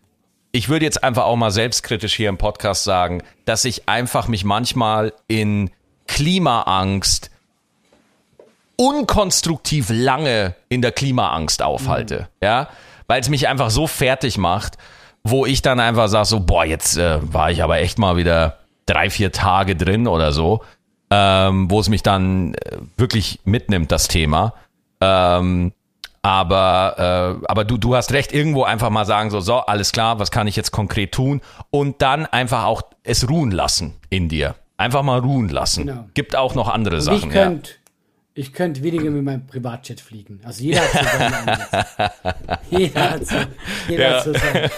Ich 0.52 0.68
würde 0.68 0.84
jetzt 0.84 1.04
einfach 1.04 1.24
auch 1.24 1.36
mal 1.36 1.50
selbstkritisch 1.50 2.14
hier 2.14 2.28
im 2.28 2.38
Podcast 2.38 2.84
sagen, 2.84 3.22
dass 3.44 3.64
ich 3.64 3.88
einfach 3.88 4.26
mich 4.26 4.44
manchmal 4.44 5.12
in 5.28 5.70
Klimaangst 6.08 7.30
unkonstruktiv 8.76 9.88
lange 9.90 10.54
in 10.68 10.80
der 10.80 10.90
Klimaangst 10.90 11.62
aufhalte. 11.62 12.28
Ja, 12.42 12.68
weil 13.06 13.20
es 13.20 13.28
mich 13.28 13.46
einfach 13.46 13.70
so 13.70 13.86
fertig 13.86 14.38
macht, 14.38 14.78
wo 15.22 15.44
ich 15.44 15.62
dann 15.62 15.80
einfach 15.80 16.08
sage 16.08 16.24
so, 16.24 16.40
boah, 16.40 16.64
jetzt 16.64 16.96
äh, 16.96 17.18
war 17.22 17.50
ich 17.50 17.62
aber 17.62 17.78
echt 17.78 17.98
mal 17.98 18.16
wieder 18.16 18.58
drei, 18.86 19.10
vier 19.10 19.32
Tage 19.32 19.76
drin 19.76 20.08
oder 20.08 20.32
so, 20.32 20.64
ähm, 21.10 21.70
wo 21.70 21.78
es 21.80 21.88
mich 21.88 22.02
dann 22.02 22.54
äh, 22.54 22.78
wirklich 22.96 23.40
mitnimmt, 23.44 23.92
das 23.92 24.08
Thema. 24.08 24.54
Ähm, 25.00 25.72
aber 26.22 27.38
äh, 27.42 27.46
aber 27.48 27.64
du, 27.64 27.78
du 27.78 27.96
hast 27.96 28.12
recht, 28.12 28.32
irgendwo 28.32 28.64
einfach 28.64 28.90
mal 28.90 29.04
sagen, 29.06 29.30
so, 29.30 29.40
so, 29.40 29.56
alles 29.56 29.92
klar, 29.92 30.18
was 30.18 30.30
kann 30.30 30.46
ich 30.46 30.56
jetzt 30.56 30.70
konkret 30.70 31.12
tun? 31.12 31.40
Und 31.70 32.02
dann 32.02 32.26
einfach 32.26 32.64
auch 32.64 32.82
es 33.02 33.28
ruhen 33.28 33.50
lassen 33.50 33.94
in 34.10 34.28
dir. 34.28 34.54
Einfach 34.76 35.02
mal 35.02 35.20
ruhen 35.20 35.48
lassen. 35.48 35.86
Genau. 35.86 36.06
Gibt 36.14 36.36
auch 36.36 36.54
noch 36.54 36.68
andere 36.68 36.96
Und 36.96 37.02
Sachen. 37.02 37.28
ich 37.30 37.34
ja. 37.34 37.44
könnte 37.44 37.70
ich 38.32 38.52
könnt 38.52 38.82
weniger 38.82 39.10
mit 39.10 39.24
meinem 39.24 39.46
Privatjet 39.46 40.00
fliegen. 40.00 40.40
Also 40.44 40.62
jeder 40.62 40.80
hat 40.80 40.92
so 40.92 41.18
seinen 41.18 41.34
Ansatz. 41.34 41.86
Jeder 42.70 43.10
hat 43.10 43.26
so, 43.26 43.36
jeder 43.88 44.08
Ja. 44.10 44.16
hat 44.16 44.24
so 44.24 44.32
seinen. 44.32 44.70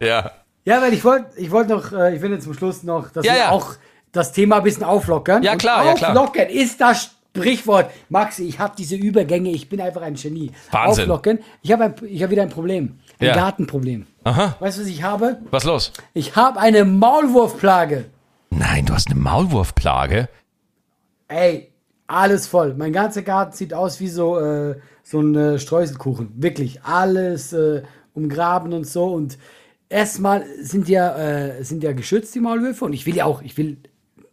ja. 0.00 0.30
Ja, 0.66 0.80
weil 0.82 0.92
ich 0.92 1.04
wollte 1.04 1.26
ich 1.38 1.50
wollte 1.50 1.72
noch, 1.72 1.92
äh, 1.92 2.14
ich 2.14 2.20
finde 2.20 2.38
zum 2.38 2.54
Schluss 2.54 2.82
noch, 2.82 3.10
dass 3.10 3.24
Ja, 3.24 3.32
wir 3.32 3.38
ja. 3.40 3.50
auch 3.50 3.72
das 4.12 4.32
Thema 4.32 4.58
ein 4.58 4.62
bisschen 4.62 4.84
auflockern. 4.84 5.42
Ja, 5.42 5.52
Und 5.52 5.58
klar, 5.58 5.84
ja, 5.84 5.94
klar. 5.94 6.10
Auflockern 6.10 6.48
ist 6.48 6.80
das 6.80 7.10
Sprichwort. 7.36 7.90
Maxi, 8.08 8.44
ich 8.44 8.58
habe 8.60 8.74
diese 8.78 8.94
Übergänge, 8.94 9.50
ich 9.50 9.68
bin 9.68 9.80
einfach 9.80 10.02
ein 10.02 10.14
Genie. 10.14 10.52
Wahnsinn. 10.70 11.02
Auflockern. 11.04 11.38
Ich 11.62 11.72
habe 11.72 11.84
hab 11.84 12.30
wieder 12.30 12.42
ein 12.42 12.48
Problem. 12.48 12.98
Ein 13.18 13.26
Ja. 13.26 13.34
Gartenproblem. 13.34 14.06
Aha. 14.22 14.56
Weißt 14.60 14.78
du, 14.78 14.82
was 14.82 14.88
ich 14.88 15.02
habe? 15.02 15.38
Was 15.50 15.64
los? 15.64 15.92
Ich 16.12 16.36
habe 16.36 16.60
eine 16.60 16.84
Maulwurfplage. 16.84 18.04
Nein, 18.50 18.86
du 18.86 18.94
hast 18.94 19.10
eine 19.10 19.18
Maulwurfplage. 19.18 20.28
Ey, 21.26 21.72
alles 22.06 22.46
voll. 22.46 22.74
Mein 22.74 22.92
ganzer 22.92 23.22
Garten 23.22 23.52
sieht 23.56 23.74
aus 23.74 23.98
wie 23.98 24.08
so, 24.08 24.38
äh, 24.38 24.76
so 25.02 25.20
ein 25.20 25.34
äh, 25.34 25.58
Streuselkuchen. 25.58 26.30
Wirklich. 26.36 26.82
Alles 26.84 27.52
äh, 27.52 27.82
umgraben 28.14 28.72
und 28.72 28.86
so. 28.86 29.06
Und 29.06 29.38
erstmal 29.88 30.44
sind 30.62 30.88
ja, 30.88 31.16
äh, 31.16 31.64
sind 31.64 31.82
ja 31.82 31.92
geschützt, 31.92 32.32
die 32.34 32.40
Maulwürfe. 32.40 32.84
Und 32.84 32.92
ich 32.92 33.06
will 33.06 33.16
ja 33.16 33.24
auch, 33.24 33.42
ich 33.42 33.56
will 33.58 33.78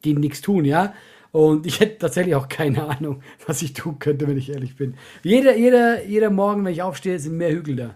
denen 0.06 0.20
nichts 0.20 0.42
tun, 0.42 0.66
ja. 0.66 0.94
Und 1.32 1.66
ich 1.66 1.80
hätte 1.80 1.98
tatsächlich 2.00 2.36
auch 2.36 2.50
keine 2.50 2.88
Ahnung, 2.88 3.22
was 3.48 3.62
ich 3.62 3.74
tun 3.74 4.00
könnte, 4.00 4.28
wenn 4.28 4.38
ich 4.38 4.50
ehrlich 4.50 4.76
bin. 4.76 4.96
Jeder, 5.24 5.56
jeder, 5.56 6.04
jeder 6.06 6.30
Morgen, 6.30 6.66
wenn 6.66 6.74
ich 6.74 6.82
aufstehe, 6.82 7.18
sind 7.20 7.38
mehr 7.38 7.52
Hügel 7.52 7.76
da. 7.78 7.96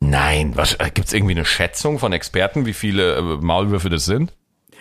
Nein, 0.00 0.52
was 0.56 0.76
gibt's 0.94 1.12
irgendwie 1.12 1.34
eine 1.34 1.44
Schätzung 1.44 1.98
von 1.98 2.12
Experten, 2.12 2.66
wie 2.66 2.72
viele 2.72 3.16
äh, 3.16 3.22
Maulwürfe 3.22 3.90
das 3.90 4.04
sind? 4.06 4.32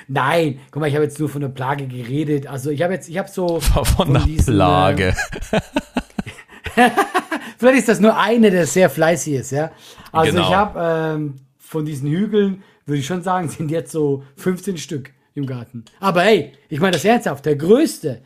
Nein, 0.08 0.60
guck 0.72 0.80
mal, 0.80 0.88
ich 0.88 0.96
habe 0.96 1.04
jetzt 1.04 1.20
nur 1.20 1.30
von 1.30 1.42
der 1.42 1.50
Plage 1.50 1.86
geredet. 1.86 2.48
Also 2.48 2.72
ich 2.72 2.82
habe 2.82 2.94
jetzt, 2.94 3.10
ich 3.10 3.18
habe 3.18 3.30
so 3.30 3.60
Von 3.60 4.14
der 4.14 4.24
diesen, 4.24 4.56
Plage. 4.56 5.14
Vielleicht 7.58 7.80
ist 7.80 7.90
das 7.90 8.00
nur 8.00 8.18
eine, 8.18 8.50
der 8.52 8.66
sehr 8.66 8.90
fleißig 8.90 9.34
ist, 9.34 9.52
ja. 9.52 9.72
Also 10.12 10.32
Genau. 10.32 10.48
ich 10.50 10.56
habe 10.56 10.80
ähm, 11.16 11.36
von 11.58 11.86
diesen 11.86 12.10
Hügeln, 12.10 12.64
würde 12.86 13.00
ich 13.00 13.06
schon 13.06 13.22
sagen, 13.22 13.50
sind 13.50 13.70
jetzt 13.70 13.92
so 13.92 14.24
15 14.38 14.78
Stück 14.78 15.12
im 15.40 15.46
Garten. 15.48 15.86
Aber 16.00 16.22
hey, 16.22 16.54
ich 16.70 16.80
meine 16.80 16.92
das 16.94 17.06
ernsthaft, 17.06 17.46
der 17.46 17.56
größte, 17.56 18.22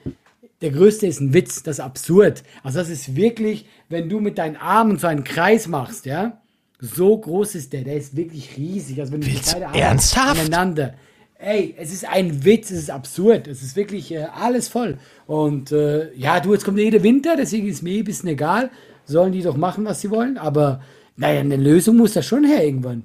der 0.61 0.71
größte 0.71 1.07
ist 1.07 1.19
ein 1.21 1.33
Witz, 1.33 1.63
das 1.63 1.77
ist 1.79 1.83
absurd. 1.85 2.43
Also 2.63 2.79
das 2.79 2.89
ist 2.89 3.15
wirklich, 3.15 3.65
wenn 3.89 4.09
du 4.09 4.19
mit 4.19 4.37
deinen 4.37 4.55
Armen 4.57 4.97
so 4.97 5.07
einen 5.07 5.23
Kreis 5.23 5.67
machst, 5.67 6.05
ja, 6.05 6.41
so 6.79 7.17
groß 7.17 7.55
ist 7.55 7.71
der, 7.73 7.83
der 7.83 7.95
ist 7.97 8.15
wirklich 8.15 8.57
riesig. 8.57 8.99
Also 8.99 9.13
wenn 9.13 9.21
du 9.21 9.27
Willst- 9.27 9.53
beide 9.53 9.67
Arme 9.67 9.79
ernsthaft? 9.79 10.39
aneinander. 10.39 10.93
Ey, 11.39 11.75
es 11.77 11.91
ist 11.91 12.07
ein 12.07 12.45
Witz, 12.45 12.71
es 12.71 12.79
ist 12.79 12.89
absurd, 12.89 13.47
es 13.47 13.61
ist 13.61 13.75
wirklich 13.75 14.11
äh, 14.13 14.27
alles 14.33 14.69
voll. 14.69 14.97
Und 15.27 15.71
äh, 15.73 16.13
ja, 16.13 16.39
du, 16.39 16.53
jetzt 16.53 16.63
kommt 16.63 16.79
jeder 16.79 17.03
Winter, 17.03 17.35
deswegen 17.35 17.67
ist 17.67 17.83
mir 17.83 17.97
ein 17.99 18.03
bisschen 18.05 18.29
egal. 18.29 18.69
Sollen 19.05 19.33
die 19.33 19.41
doch 19.41 19.57
machen, 19.57 19.83
was 19.83 19.99
sie 19.99 20.09
wollen, 20.09 20.37
aber 20.37 20.81
naja, 21.17 21.41
eine 21.41 21.57
Lösung 21.57 21.97
muss 21.97 22.13
da 22.13 22.21
schon 22.21 22.45
her 22.45 22.63
irgendwann. 22.63 23.03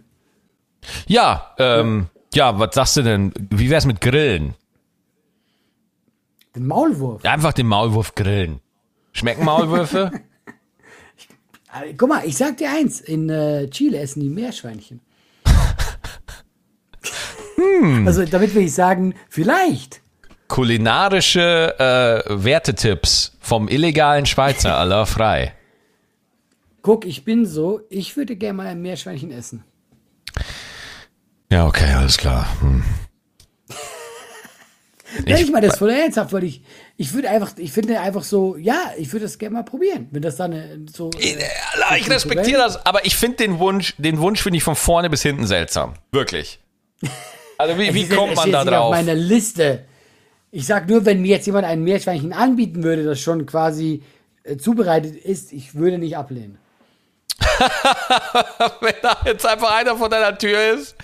Ja, 1.09 1.55
ähm, 1.59 2.07
ja, 2.35 2.59
was 2.59 2.75
sagst 2.75 2.97
du 2.97 3.03
denn? 3.03 3.33
Wie 3.51 3.71
wär's 3.71 3.87
mit 3.87 4.01
Grillen? 4.01 4.55
Den 6.55 6.67
Maulwurf. 6.67 7.25
Einfach 7.25 7.53
den 7.53 7.67
Maulwurf 7.67 8.15
grillen. 8.15 8.61
Schmecken 9.13 9.45
Maulwürfe? 9.45 10.11
Äh, 11.71 11.93
Guck 11.99 12.09
mal, 12.09 12.25
ich 12.25 12.35
sag 12.35 12.57
dir 12.57 12.71
eins, 12.71 12.99
in 13.03 13.29
äh, 13.29 13.69
Chile 13.69 13.99
essen 13.99 14.21
die 14.21 14.31
Meerschweinchen. 14.31 15.03
Hm. 17.57 18.07
Also 18.07 18.25
damit 18.25 18.55
will 18.55 18.63
ich 18.63 18.73
sagen, 18.73 19.15
vielleicht. 19.29 20.01
Kulinarische 20.49 21.75
äh, 21.79 22.45
Wertetipps 22.45 23.37
vom 23.39 23.69
illegalen 23.69 24.25
Schweizer 24.25 24.79
aller 24.79 25.05
frei. 25.05 25.55
Guck, 26.81 27.05
ich 27.05 27.25
bin 27.25 27.45
so, 27.45 27.83
ich 27.91 28.17
würde 28.17 28.35
gerne 28.37 28.57
mal 28.57 28.67
ein 28.67 28.81
Meerschweinchen 28.81 29.31
essen. 29.31 29.63
Ja, 31.51 31.67
okay, 31.67 31.93
alles 31.95 32.17
klar. 32.19 32.47
Hm. 32.61 32.85
Wenn 35.25 35.37
ich 35.37 35.51
mal 35.51 35.63
das 35.63 35.79
voll 35.79 35.91
ernsthaft, 35.91 36.33
weil 36.35 36.45
ich, 36.45 36.63
ich 36.97 37.15
würde 37.15 37.31
einfach, 37.31 37.53
ich 37.57 37.73
finde 37.73 37.99
einfach 38.01 38.23
so, 38.23 38.57
ja, 38.57 38.93
ich 38.99 39.11
würde 39.13 39.25
das 39.25 39.39
gerne 39.39 39.55
mal 39.55 39.63
probieren, 39.63 40.09
wenn 40.11 40.21
das 40.21 40.37
dann 40.37 40.53
äh, 40.53 40.79
so. 40.95 41.11
Ich, 41.19 41.37
ich 41.97 42.11
respektiere 42.11 42.59
das, 42.61 42.85
aber 42.85 43.07
ich 43.07 43.17
finde 43.17 43.39
den 43.39 43.59
Wunsch, 43.59 43.95
den 43.97 44.19
Wunsch 44.19 44.43
finde 44.43 44.59
ich 44.59 44.63
von 44.65 44.77
vorne 44.77 45.09
bis 45.09 45.23
hinten 45.23 45.47
seltsam. 45.47 45.95
Wirklich. 46.13 46.61
Also 47.61 47.77
wie, 47.77 47.93
wie 47.93 48.03
ist- 48.03 48.15
kommt 48.15 48.37
man 48.37 48.53
da 48.53 48.63
nicht 48.63 48.73
auf 48.73 48.83
drauf? 48.83 48.91
meiner 48.93 49.17
Liste. 49.17 49.85
Ich 50.53 50.65
sag 50.65 50.89
nur, 50.89 51.05
wenn 51.05 51.21
mir 51.23 51.31
jetzt 51.35 51.47
jemand 51.47 51.67
ein 51.67 51.83
Meerschweinchen 51.83 52.33
anbieten 52.33 52.85
würde, 52.85 53.03
das 53.03 53.19
schon 53.21 53.47
quasi 53.47 54.05
äh, 54.45 54.57
zubereitet 54.59 55.17
ist, 55.17 55.53
ich 55.53 55.75
würde 55.75 55.99
nicht 55.99 56.17
ablehnen. 56.17 56.59
wenn 58.81 58.95
da 59.03 59.17
jetzt 59.27 59.45
einfach 59.45 59.73
einer 59.77 59.97
vor 59.97 60.09
deiner 60.09 60.39
Tür 60.39 60.75
ist 60.75 60.95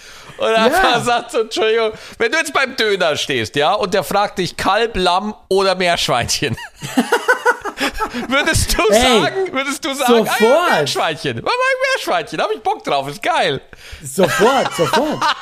und 0.45 0.55
einfach 0.55 1.05
sagt 1.05 1.31
so, 1.33 1.41
Entschuldigung, 1.41 1.93
wenn 2.19 2.31
du 2.33 2.39
jetzt 2.39 2.53
beim 2.53 2.77
Döner 2.77 3.17
stehst, 3.17 3.57
ja, 3.57 3.73
und 3.75 3.95
der 3.95 4.05
fragt 4.05 4.39
dich 4.39 4.57
Kalb, 4.57 4.97
Lamm 4.97 5.35
oder 5.49 5.75
Meerschweinchen. 5.75 6.57
würdest 8.29 8.77
du 8.79 8.83
Ey, 8.91 9.01
sagen, 9.01 9.53
würdest 9.53 9.85
du 9.85 9.95
sagen, 9.95 10.27
sofort. 10.27 10.71
ein 10.71 10.75
Meerschweinchen, 10.79 11.37
mach 11.37 11.43
mal 11.45 11.51
ein 11.53 11.81
Meerschweinchen, 11.95 12.41
hab 12.41 12.51
ich 12.53 12.61
Bock 12.63 12.85
drauf, 12.85 13.09
ist 13.09 13.23
geil. 13.23 13.61
Sofort, 14.03 14.75
sofort. 14.75 15.21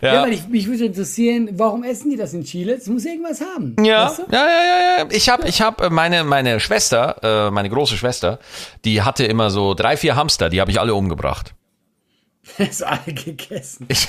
Ja, 0.00 0.14
Ja, 0.14 0.22
weil 0.22 0.32
ich, 0.32 0.48
mich 0.48 0.66
würde 0.66 0.84
interessieren, 0.86 1.50
warum 1.52 1.84
essen 1.84 2.10
die 2.10 2.16
das 2.16 2.34
in 2.34 2.42
Chile? 2.42 2.74
Es 2.74 2.88
muss 2.88 3.04
irgendwas 3.04 3.40
haben. 3.40 3.76
Ja, 3.84 4.06
Weißt 4.06 4.18
du? 4.18 4.22
ja, 4.32 4.44
ja, 4.46 4.48
ja, 4.48 4.98
ja. 4.98 5.06
Ich 5.10 5.28
habe, 5.28 5.46
ich 5.46 5.62
habe 5.62 5.90
meine, 5.90 6.24
meine 6.24 6.58
Schwester, 6.58 7.46
äh, 7.46 7.50
meine 7.52 7.70
große 7.70 7.96
Schwester, 7.96 8.40
die 8.84 9.02
hatte 9.02 9.24
immer 9.24 9.50
so 9.50 9.74
drei, 9.74 9.96
vier 9.96 10.16
Hamster, 10.16 10.48
die 10.48 10.60
habe 10.60 10.72
ich 10.72 10.80
alle 10.80 10.94
umgebracht. 10.94 11.54
Das 12.58 12.82
alle 12.82 13.14
gegessen. 13.14 13.86
Ich? 13.88 14.08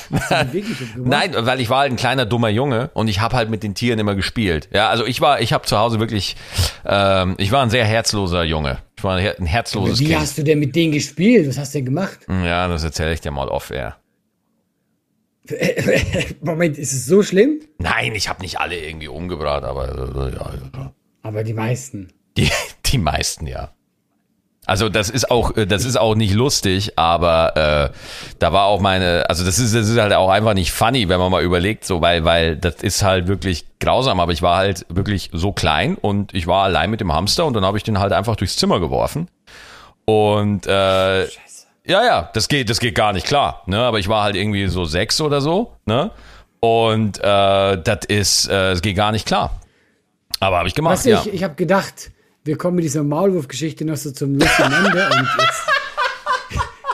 Nein, 0.97 1.35
weil 1.37 1.59
ich 1.61 1.69
war 1.69 1.79
halt 1.81 1.91
ein 1.91 1.97
kleiner 1.97 2.25
dummer 2.25 2.49
Junge 2.49 2.89
und 2.95 3.07
ich 3.07 3.21
habe 3.21 3.35
halt 3.35 3.49
mit 3.51 3.61
den 3.61 3.75
Tieren 3.75 3.99
immer 3.99 4.15
gespielt. 4.15 4.69
Ja, 4.73 4.89
also 4.89 5.05
ich 5.05 5.21
war, 5.21 5.39
ich 5.39 5.53
habe 5.53 5.65
zu 5.67 5.77
Hause 5.77 5.99
wirklich, 5.99 6.35
ähm, 6.85 7.35
ich 7.37 7.51
war 7.51 7.61
ein 7.63 7.69
sehr 7.69 7.85
herzloser 7.85 8.43
Junge. 8.43 8.79
Ich 8.97 9.03
war 9.03 9.17
ein, 9.17 9.21
her- 9.21 9.35
ein 9.39 9.45
herzloses 9.45 9.99
Wie 9.99 10.05
Kind. 10.07 10.19
hast 10.19 10.37
du 10.39 10.43
denn 10.43 10.57
mit 10.59 10.75
denen 10.75 10.93
gespielt? 10.93 11.47
Was 11.47 11.57
hast 11.59 11.73
du 11.75 11.77
denn 11.77 11.85
gemacht? 11.85 12.19
Ja, 12.27 12.67
das 12.67 12.83
erzähle 12.83 13.13
ich 13.13 13.21
dir 13.21 13.31
mal 13.31 13.47
off 13.49 13.69
air. 13.69 13.97
Moment, 16.41 16.77
ist 16.77 16.93
es 16.93 17.05
so 17.05 17.21
schlimm? 17.21 17.59
Nein, 17.77 18.15
ich 18.15 18.29
habe 18.29 18.41
nicht 18.41 18.59
alle 18.59 18.77
irgendwie 18.77 19.09
umgebracht, 19.09 19.63
aber 19.63 19.89
äh, 19.89 20.35
ja, 20.35 20.53
ja. 20.75 20.93
Aber 21.21 21.43
die 21.43 21.53
meisten. 21.53 22.13
Die, 22.37 22.49
die 22.85 22.97
meisten, 22.97 23.45
ja. 23.47 23.73
Also 24.65 24.87
das 24.87 25.09
ist 25.09 25.29
auch, 25.29 25.57
äh, 25.57 25.65
das 25.65 25.83
ist 25.83 25.97
auch 25.97 26.15
nicht 26.15 26.33
lustig, 26.33 26.97
aber 26.97 27.91
äh, 27.91 27.97
da 28.39 28.53
war 28.53 28.65
auch 28.65 28.79
meine, 28.79 29.25
also 29.29 29.43
das 29.43 29.59
ist, 29.59 29.75
das 29.75 29.89
ist 29.89 29.99
halt 29.99 30.13
auch 30.13 30.29
einfach 30.29 30.53
nicht 30.53 30.71
funny, 30.71 31.09
wenn 31.09 31.19
man 31.19 31.31
mal 31.31 31.43
überlegt, 31.43 31.85
so 31.85 32.01
weil, 32.01 32.23
weil 32.23 32.55
das 32.55 32.75
ist 32.75 33.03
halt 33.03 33.27
wirklich 33.27 33.65
grausam. 33.79 34.19
Aber 34.19 34.31
ich 34.31 34.41
war 34.41 34.57
halt 34.57 34.85
wirklich 34.89 35.29
so 35.33 35.51
klein 35.51 35.95
und 35.95 36.33
ich 36.33 36.47
war 36.47 36.63
allein 36.63 36.89
mit 36.89 37.01
dem 37.01 37.11
Hamster 37.11 37.45
und 37.45 37.53
dann 37.53 37.65
habe 37.65 37.77
ich 37.77 37.83
den 37.83 37.99
halt 37.99 38.13
einfach 38.13 38.35
durchs 38.35 38.55
Zimmer 38.55 38.79
geworfen. 38.79 39.27
Und 40.05 40.65
äh, 40.67 41.23
ja, 41.23 41.29
ja, 41.85 42.29
das 42.33 42.47
geht, 42.47 42.69
das 42.69 42.79
geht 42.79 42.95
gar 42.95 43.11
nicht 43.11 43.27
klar. 43.27 43.63
Ne? 43.65 43.79
Aber 43.79 43.99
ich 43.99 44.07
war 44.07 44.23
halt 44.23 44.35
irgendwie 44.35 44.67
so 44.67 44.85
sechs 44.85 45.19
oder 45.19 45.41
so, 45.41 45.73
ne? 45.85 46.11
Und 46.61 47.19
äh, 47.19 47.21
das 47.77 48.05
ist, 48.07 48.49
äh, 48.49 48.71
es 48.71 48.81
geht 48.81 48.95
gar 48.95 49.11
nicht 49.11 49.27
klar. 49.27 49.59
Aber 50.39 50.59
habe 50.59 50.69
ich 50.69 50.75
gemacht, 50.75 51.03
du, 51.03 51.09
ja. 51.09 51.21
ich, 51.25 51.33
ich 51.33 51.43
habe 51.43 51.55
gedacht, 51.55 52.11
wir 52.43 52.57
kommen 52.57 52.75
mit 52.75 52.85
dieser 52.85 53.03
Maulwurf-Geschichte 53.03 53.85
noch 53.85 53.95
so 53.95 54.11
zum 54.11 54.35
lustigen 54.37 54.73
Ende 54.73 55.05
und 55.05 55.27
jetzt, 55.39 55.63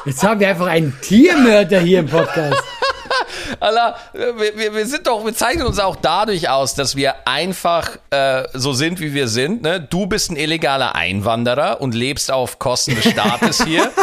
jetzt 0.05 0.23
haben 0.23 0.39
wir 0.39 0.49
einfach 0.49 0.67
einen 0.67 0.95
Tiermörder 1.01 1.79
hier 1.79 1.99
im 1.99 2.07
Podcast. 2.07 2.63
Alter, 3.59 3.95
wir, 4.13 4.73
wir, 4.75 4.85
sind 4.85 5.07
doch, 5.07 5.25
wir 5.25 5.33
zeichnen 5.33 5.65
uns 5.65 5.79
auch 5.79 5.95
dadurch 5.95 6.49
aus, 6.49 6.75
dass 6.75 6.95
wir 6.95 7.27
einfach 7.27 7.97
äh, 8.11 8.43
so 8.53 8.73
sind, 8.73 8.99
wie 8.99 9.13
wir 9.13 9.27
sind. 9.27 9.63
Ne? 9.63 9.81
Du 9.81 10.05
bist 10.05 10.29
ein 10.31 10.35
illegaler 10.35 10.95
Einwanderer 10.95 11.81
und 11.81 11.95
lebst 11.95 12.31
auf 12.31 12.59
Kosten 12.59 12.95
des 12.95 13.09
Staates 13.09 13.63
hier. 13.63 13.91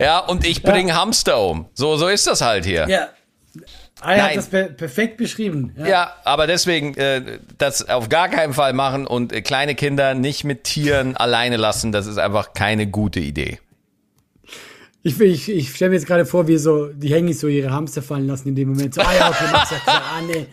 Ja, 0.00 0.18
und 0.18 0.44
ich 0.44 0.60
bringe 0.60 0.92
Hamster 0.92 1.40
um. 1.40 1.66
So, 1.72 1.96
so 1.96 2.08
ist 2.08 2.26
das 2.26 2.40
halt 2.40 2.64
hier. 2.66 2.88
Ja. 2.88 3.06
Er 4.04 4.16
Nein. 4.16 4.22
hat 4.30 4.36
das 4.36 4.46
per 4.48 4.64
perfekt 4.64 5.16
beschrieben. 5.16 5.74
Ja. 5.78 5.86
Ja, 5.86 6.12
aber 6.24 6.46
deswegen 6.46 6.94
äh, 6.96 7.38
das 7.58 7.88
auf 7.88 8.08
gar 8.08 8.28
keinen 8.28 8.52
Fall 8.52 8.72
machen 8.72 9.06
und 9.06 9.32
äh, 9.32 9.40
kleine 9.42 9.74
Kinder 9.74 10.14
nicht 10.14 10.44
mit 10.44 10.64
Tieren 10.64 11.16
alleine 11.16 11.56
lassen, 11.56 11.90
das 11.92 12.06
ist 12.06 12.18
einfach 12.18 12.52
keine 12.52 12.86
gute 12.86 13.20
Idee. 13.20 13.58
Ich, 15.02 15.20
ich, 15.20 15.50
ich 15.50 15.74
stelle 15.74 15.90
mir 15.90 15.96
jetzt 15.96 16.06
gerade 16.06 16.24
vor, 16.24 16.48
wie 16.48 16.56
so 16.56 16.86
die 16.86 17.08
Hengis 17.08 17.40
so 17.40 17.46
ihre 17.48 17.70
Hamster 17.70 18.00
fallen 18.02 18.26
lassen 18.26 18.48
in 18.48 18.54
dem 18.54 18.70
Moment. 18.70 18.94
So, 18.94 19.02
ah 19.02 19.12
ja, 19.18 19.28
okay, 19.28 19.44
mach's 19.52 19.70
ja 19.70 19.78
klar. 19.78 20.02
Ah, 20.16 20.22
nee. 20.22 20.46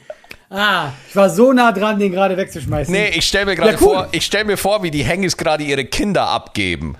Ah, 0.50 0.90
ich 1.08 1.16
war 1.16 1.30
so 1.30 1.54
nah 1.54 1.72
dran, 1.72 1.98
den 1.98 2.12
gerade 2.12 2.36
wegzuschmeißen. 2.36 2.94
Nee, 2.94 3.12
ich 3.16 3.26
stelle 3.26 3.46
mir 3.46 3.56
gerade 3.56 3.72
Ja, 3.72 3.78
cool. 3.80 3.94
vor, 3.96 4.08
ich 4.12 4.26
stelle 4.26 4.44
mir 4.44 4.58
vor, 4.58 4.84
wie 4.84 4.92
die 4.92 5.04
Hengis 5.04 5.38
gerade 5.38 5.64
ihre 5.64 5.86
Kinder 5.86 6.28
abgeben 6.28 6.98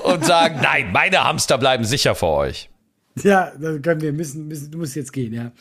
und, 0.00 0.04
und 0.14 0.24
sagen, 0.24 0.60
nein, 0.62 0.90
meine 0.92 1.22
Hamster 1.24 1.58
bleiben 1.58 1.84
sicher 1.84 2.14
vor 2.14 2.38
euch. 2.38 2.70
Ja, 3.22 3.52
dann 3.56 3.80
können 3.80 4.00
wir 4.00 4.12
müssen, 4.12 4.48
müssen, 4.48 4.72
du 4.72 4.78
musst 4.78 4.96
jetzt 4.96 5.12
gehen, 5.12 5.32
ja. 5.32 5.52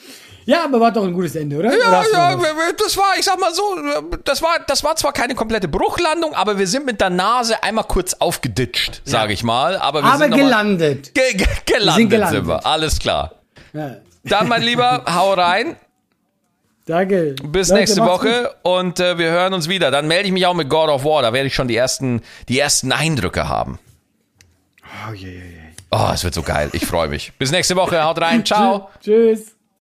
Ja, 0.45 0.65
aber 0.65 0.79
war 0.79 0.91
doch 0.91 1.03
ein 1.03 1.13
gutes 1.13 1.35
Ende, 1.35 1.57
oder? 1.57 1.69
oder 1.69 1.77
Ja, 1.77 2.03
du 2.35 2.43
ja, 2.43 2.51
das 2.75 2.97
war, 2.97 3.13
ich 3.17 3.25
sag 3.25 3.39
mal 3.39 3.53
so, 3.53 3.61
das 4.23 4.41
war, 4.41 4.57
das 4.65 4.83
war 4.83 4.95
zwar 4.95 5.13
keine 5.13 5.35
komplette 5.35 5.67
Bruchlandung, 5.67 6.33
aber 6.33 6.57
wir 6.57 6.65
sind 6.65 6.85
mit 6.85 6.99
der 6.99 7.11
Nase 7.11 7.61
einmal 7.61 7.83
kurz 7.83 8.15
aufgeditscht, 8.15 9.03
sage 9.05 9.33
ich 9.33 9.43
mal. 9.43 9.77
Aber 9.77 10.01
wir 10.01 10.09
aber 10.09 10.25
sind 10.25 10.35
gelandet. 10.35 11.13
Ge 11.13 11.33
ge 11.33 11.45
gelandet, 11.65 11.95
sind 11.95 12.09
gelandet. 12.09 12.39
sind 12.39 12.47
wir, 12.47 12.65
alles 12.65 12.97
klar. 12.97 13.35
Ja. 13.73 13.97
Dann, 14.23 14.47
mein 14.47 14.63
Lieber, 14.63 15.03
hau 15.13 15.33
rein. 15.33 15.75
Danke. 16.85 17.35
Bis 17.43 17.69
Leute, 17.69 17.79
nächste 17.79 18.01
Woche 18.01 18.55
und 18.63 18.99
äh, 18.99 19.17
wir 19.17 19.29
hören 19.29 19.53
uns 19.53 19.69
wieder. 19.69 19.91
Dann 19.91 20.07
melde 20.07 20.25
ich 20.25 20.33
mich 20.33 20.45
auch 20.47 20.53
mit 20.55 20.69
God 20.69 20.89
of 20.89 21.05
War. 21.05 21.21
Da 21.21 21.31
werde 21.33 21.47
ich 21.47 21.55
schon 21.55 21.67
die 21.67 21.77
ersten, 21.77 22.21
die 22.49 22.59
ersten 22.59 22.91
Eindrücke 22.91 23.47
haben. 23.47 23.79
gut. 24.81 25.09
Oh, 25.09 25.13
je, 25.13 25.29
je, 25.29 25.37
je. 25.37 25.62
Oh, 25.95 26.09
es 26.11 26.23
wird 26.23 26.33
so 26.33 26.41
geil. 26.41 26.69
Ich 26.73 26.87
freue 26.87 27.07
mich. 27.07 27.33
Bis 27.37 27.51
nächste 27.51 27.75
Woche. 27.75 28.03
Haut 28.03 28.19
rein. 28.19 28.43
Ciao. 28.43 28.89
Tschüss. 28.99 29.52